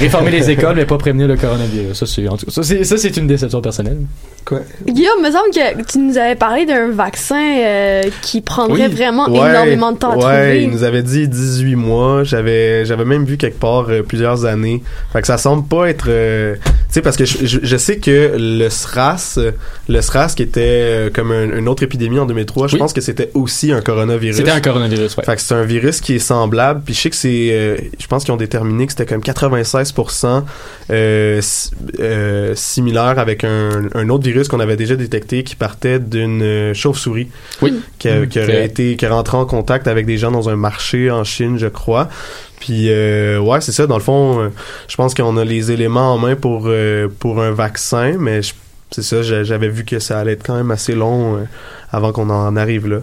Réformer 0.00 0.30
les 0.30 0.50
écoles, 0.50 0.76
mais 0.76 0.84
pas 0.86 0.98
prévenir 0.98 1.26
le 1.28 1.36
coronavirus. 1.36 1.92
Ça, 1.96 2.06
c'est, 2.06 2.26
en 2.28 2.36
tout 2.36 2.46
cas, 2.46 2.52
ça, 2.52 2.62
c'est, 2.62 2.84
ça, 2.84 2.96
c'est 2.96 3.16
une 3.16 3.26
déception 3.26 3.60
personnelle. 3.60 3.98
Guillaume, 4.86 5.20
me 5.22 5.30
semble 5.30 5.50
que 5.52 5.82
tu 5.92 5.98
nous 5.98 6.16
avais 6.16 6.34
parlé 6.34 6.64
d'un 6.64 6.88
vaccin 6.90 7.58
euh, 7.60 8.02
qui 8.22 8.40
prendrait 8.40 8.86
Oui. 8.86 8.94
vraiment 8.94 9.28
Ouais, 9.28 9.50
énormément 9.50 9.92
de 9.92 9.98
temps 9.98 10.12
à 10.12 10.16
ouais, 10.16 10.20
trouver. 10.22 10.62
il 10.62 10.70
nous 10.70 10.84
avait 10.84 11.02
dit 11.02 11.28
18 11.28 11.74
mois. 11.76 12.24
J'avais, 12.24 12.86
j'avais 12.86 13.04
même 13.04 13.24
vu 13.26 13.36
quelque 13.36 13.60
part 13.60 13.86
euh, 13.90 14.02
plusieurs 14.02 14.46
années. 14.46 14.82
Fait 15.12 15.20
que 15.20 15.26
ça 15.26 15.36
semble 15.36 15.68
pas 15.68 15.90
être, 15.90 16.06
euh, 16.08 16.54
tu 16.54 16.70
sais, 16.88 17.02
parce 17.02 17.18
que 17.18 17.26
je, 17.26 17.44
je- 17.44 17.58
je 17.62 17.76
sais 17.76 17.98
que 17.98 18.36
le 18.38 18.70
SRAS, 18.70 19.38
le 19.88 20.00
SRAS 20.00 20.32
qui 20.34 20.42
était 20.44 20.60
euh, 20.64 21.10
comme 21.12 21.30
un- 21.30 21.58
une 21.58 21.68
autre 21.68 21.82
épidémie 21.82 22.18
en 22.18 22.24
2003, 22.24 22.68
je 22.68 22.74
Oui. 22.74 22.78
pense 22.78 22.94
que 22.94 23.02
c'était 23.02 23.30
aussi 23.34 23.70
un 23.72 23.82
coronavirus. 23.82 24.36
C'était 24.36 24.50
un 24.50 24.62
coronavirus, 24.62 25.14
ouais. 25.18 25.24
Fait 25.24 25.36
que 25.36 25.42
c'est 25.42 25.54
un 25.54 25.64
virus 25.64 26.00
qui 26.00 26.14
est 26.14 26.18
semblable. 26.20 26.80
Puis 26.86 26.94
je 26.94 27.00
sais 27.02 27.10
que 27.10 27.16
c'est, 27.16 27.48
euh, 27.52 27.76
je 28.00 28.06
pense 28.06 28.24
qu'ils 28.24 28.32
ont 28.32 28.38
déterminé 28.38 28.86
que 28.86 28.92
c'était 28.92 29.04
comme 29.04 29.20
96% 29.22 29.87
euh, 30.90 31.40
euh, 32.00 32.54
similaire 32.54 33.18
avec 33.18 33.44
un, 33.44 33.88
un 33.94 34.08
autre 34.08 34.24
virus 34.24 34.48
qu'on 34.48 34.60
avait 34.60 34.76
déjà 34.76 34.96
détecté 34.96 35.42
qui 35.44 35.56
partait 35.56 35.98
d'une 35.98 36.42
euh, 36.42 36.74
chauve-souris. 36.74 37.28
Oui. 37.62 37.80
Qui, 37.98 38.08
a- 38.08 38.26
qui 38.26 38.38
aurait 38.40 38.64
été, 38.64 38.96
qui 38.96 39.04
est 39.04 39.08
rentré 39.08 39.36
en 39.36 39.46
contact 39.46 39.86
avec 39.88 40.06
des 40.06 40.16
gens 40.18 40.30
dans 40.30 40.48
un 40.48 40.56
marché 40.56 41.10
en 41.10 41.24
Chine, 41.24 41.58
je 41.58 41.66
crois. 41.66 42.08
Puis 42.60 42.86
euh, 42.90 43.38
ouais, 43.38 43.60
c'est 43.60 43.72
ça. 43.72 43.86
Dans 43.86 43.96
le 43.98 44.02
fond, 44.02 44.50
je 44.88 44.96
pense 44.96 45.14
qu'on 45.14 45.36
a 45.36 45.44
les 45.44 45.70
éléments 45.70 46.14
en 46.14 46.18
main 46.18 46.34
pour 46.36 46.68
pour 47.20 47.40
un 47.42 47.50
vaccin, 47.52 48.16
mais 48.18 48.42
je- 48.42 48.54
c'est 48.90 49.02
ça. 49.02 49.22
j'a- 49.22 49.44
J'avais 49.44 49.68
vu 49.68 49.84
que 49.84 49.98
ça 49.98 50.18
allait 50.18 50.32
être 50.32 50.42
quand 50.44 50.56
même 50.56 50.70
assez 50.70 50.94
long 50.94 51.38
avant 51.90 52.12
qu'on 52.12 52.28
en 52.30 52.54
arrive 52.56 52.86
là. 52.86 52.98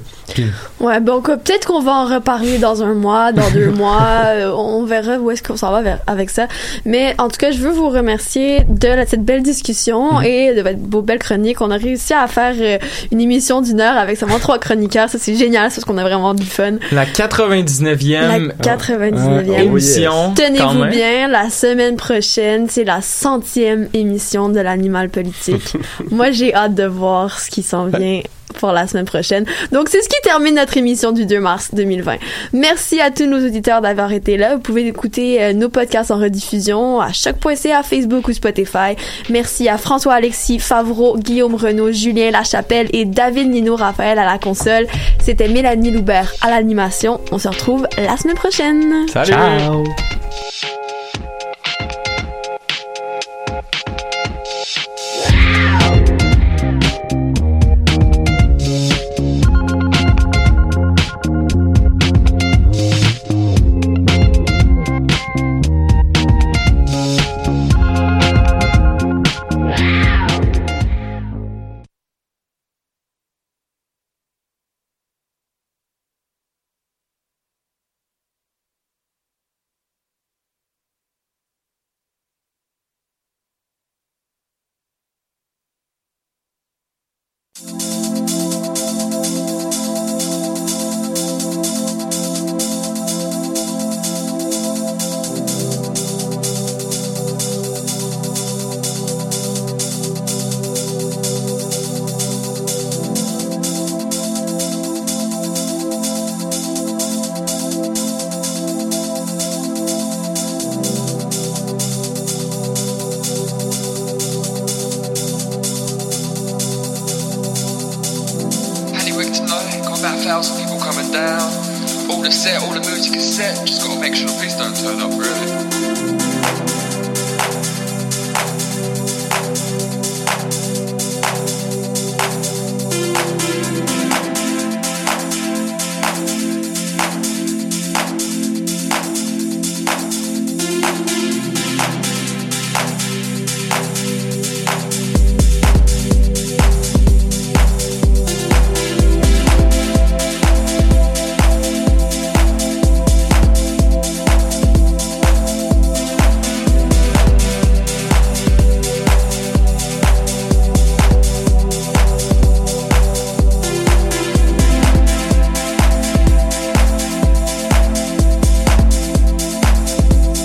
Ouais, 0.80 1.02
donc 1.02 1.30
euh, 1.30 1.38
peut-être 1.38 1.66
qu'on 1.68 1.82
va 1.82 1.94
en 1.94 2.06
reparler 2.06 2.58
dans 2.60 2.84
un 2.84 2.94
mois, 2.94 3.32
dans 3.32 3.50
deux 3.52 3.70
mois. 3.72 4.02
euh, 4.28 4.52
on 4.56 4.84
verra 4.86 5.18
où 5.18 5.32
est-ce 5.32 5.42
qu'on 5.42 5.58
s'en 5.58 5.72
va 5.72 5.82
vers- 5.82 6.00
avec 6.08 6.30
ça. 6.30 6.48
Mais 6.86 7.16
en 7.18 7.28
tout 7.30 7.38
cas, 7.38 7.52
je 7.52 7.58
veux 7.58 7.72
vous 7.72 7.90
remercier 7.90 8.64
de 8.70 8.88
la- 8.88 9.06
cette 9.08 9.24
belle 9.24 9.42
discussion 9.44 10.22
et 10.22 10.54
de 10.54 10.62
votre 10.62 10.78
beau 10.78 11.02
belle 11.02 11.20
chronique. 11.20 11.62
On 11.62 11.72
a 11.72 11.78
réussi 11.78 12.14
à 12.14 12.28
faire 12.28 12.54
euh, 12.60 12.78
une 13.12 13.22
émission 13.22 13.62
d'une 13.62 13.82
heure 13.82 13.98
avec 13.98 14.18
seulement 14.18 14.40
trois 14.40 14.60
chroniqueurs. 14.60 15.10
Ça, 15.10 15.18
c'est 15.20 15.36
génial, 15.36 15.72
c'est 15.72 15.78
parce 15.78 15.86
qu'on 15.86 15.98
a 15.98 16.04
vraiment 16.04 16.34
du 16.36 16.46
fun. 16.46 16.74
La 16.92 17.06
99e 17.06 18.12
La 18.12 18.40
99e. 18.78 19.54
Ah, 19.58 19.62
émission. 19.64 20.12
quand 20.12 20.34
Tenez-vous 20.36 20.86
bien, 20.92 21.28
la 21.28 21.50
semaine 21.50 21.96
prochaine, 21.96 22.68
c'est 22.70 22.84
la 22.84 23.02
centième 23.02 23.90
émission 23.94 24.50
de 24.50 24.60
l'animal 24.60 25.10
politique. 25.10 25.76
Moi, 26.12 26.32
j'ai 26.32 26.54
hâte 26.54 26.76
de 26.76 26.86
voir 26.86 27.40
ce 27.40 27.50
qui 27.50 27.64
s'en 27.64 27.86
vient 27.86 28.22
pour 28.56 28.72
la 28.72 28.88
semaine 28.88 29.06
prochaine. 29.06 29.46
Donc, 29.72 29.90
c'est 29.90 30.02
ce 30.02 30.10
qui 30.10 30.20
termine 30.24 30.56
notre 30.56 30.78
émission 30.78 31.12
du 31.12 31.26
2 31.26 31.40
mars 31.40 31.70
2020. 31.74 32.18
Merci 32.54 33.00
à 33.00 33.12
tous 33.12 33.26
nos 33.26 33.46
auditeurs 33.46 33.82
d'avoir 33.82 34.12
été 34.12 34.38
là. 34.38 34.56
Vous 34.56 34.62
pouvez 34.62 34.88
écouter 34.88 35.42
euh, 35.42 35.54
nos 35.54 35.70
podcasts 35.70 36.12
en 36.12 36.18
rediffusion 36.18 37.00
à 37.02 37.12
choc.ca, 37.12 37.84
Facebook 37.84 38.28
ou 38.28 38.34
Spotify. 38.34 38.96
Merci 39.30 39.70
à 39.70 39.78
François-Alexis 39.78 40.60
Favreau, 40.60 41.18
Guillaume 41.18 41.56
Renaud, 41.56 41.92
Julien 41.92 42.32
Lachapelle 42.32 42.88
et 42.94 43.06
David 43.06 43.50
Nino 43.50 43.76
Raphaël 43.76 44.20
à 44.20 44.26
la 44.26 44.38
console. 44.38 44.88
C'était 45.20 45.48
Mélanie 45.48 45.92
Loubert 45.92 46.34
à 46.42 46.50
l'animation. 46.50 47.20
On 47.32 47.40
se 47.40 47.48
retrouve 47.48 47.88
la 47.98 48.18
semaine 48.18 48.36
prochaine. 48.36 49.08
Salut! 49.08 49.32
Ciao! 49.32 49.84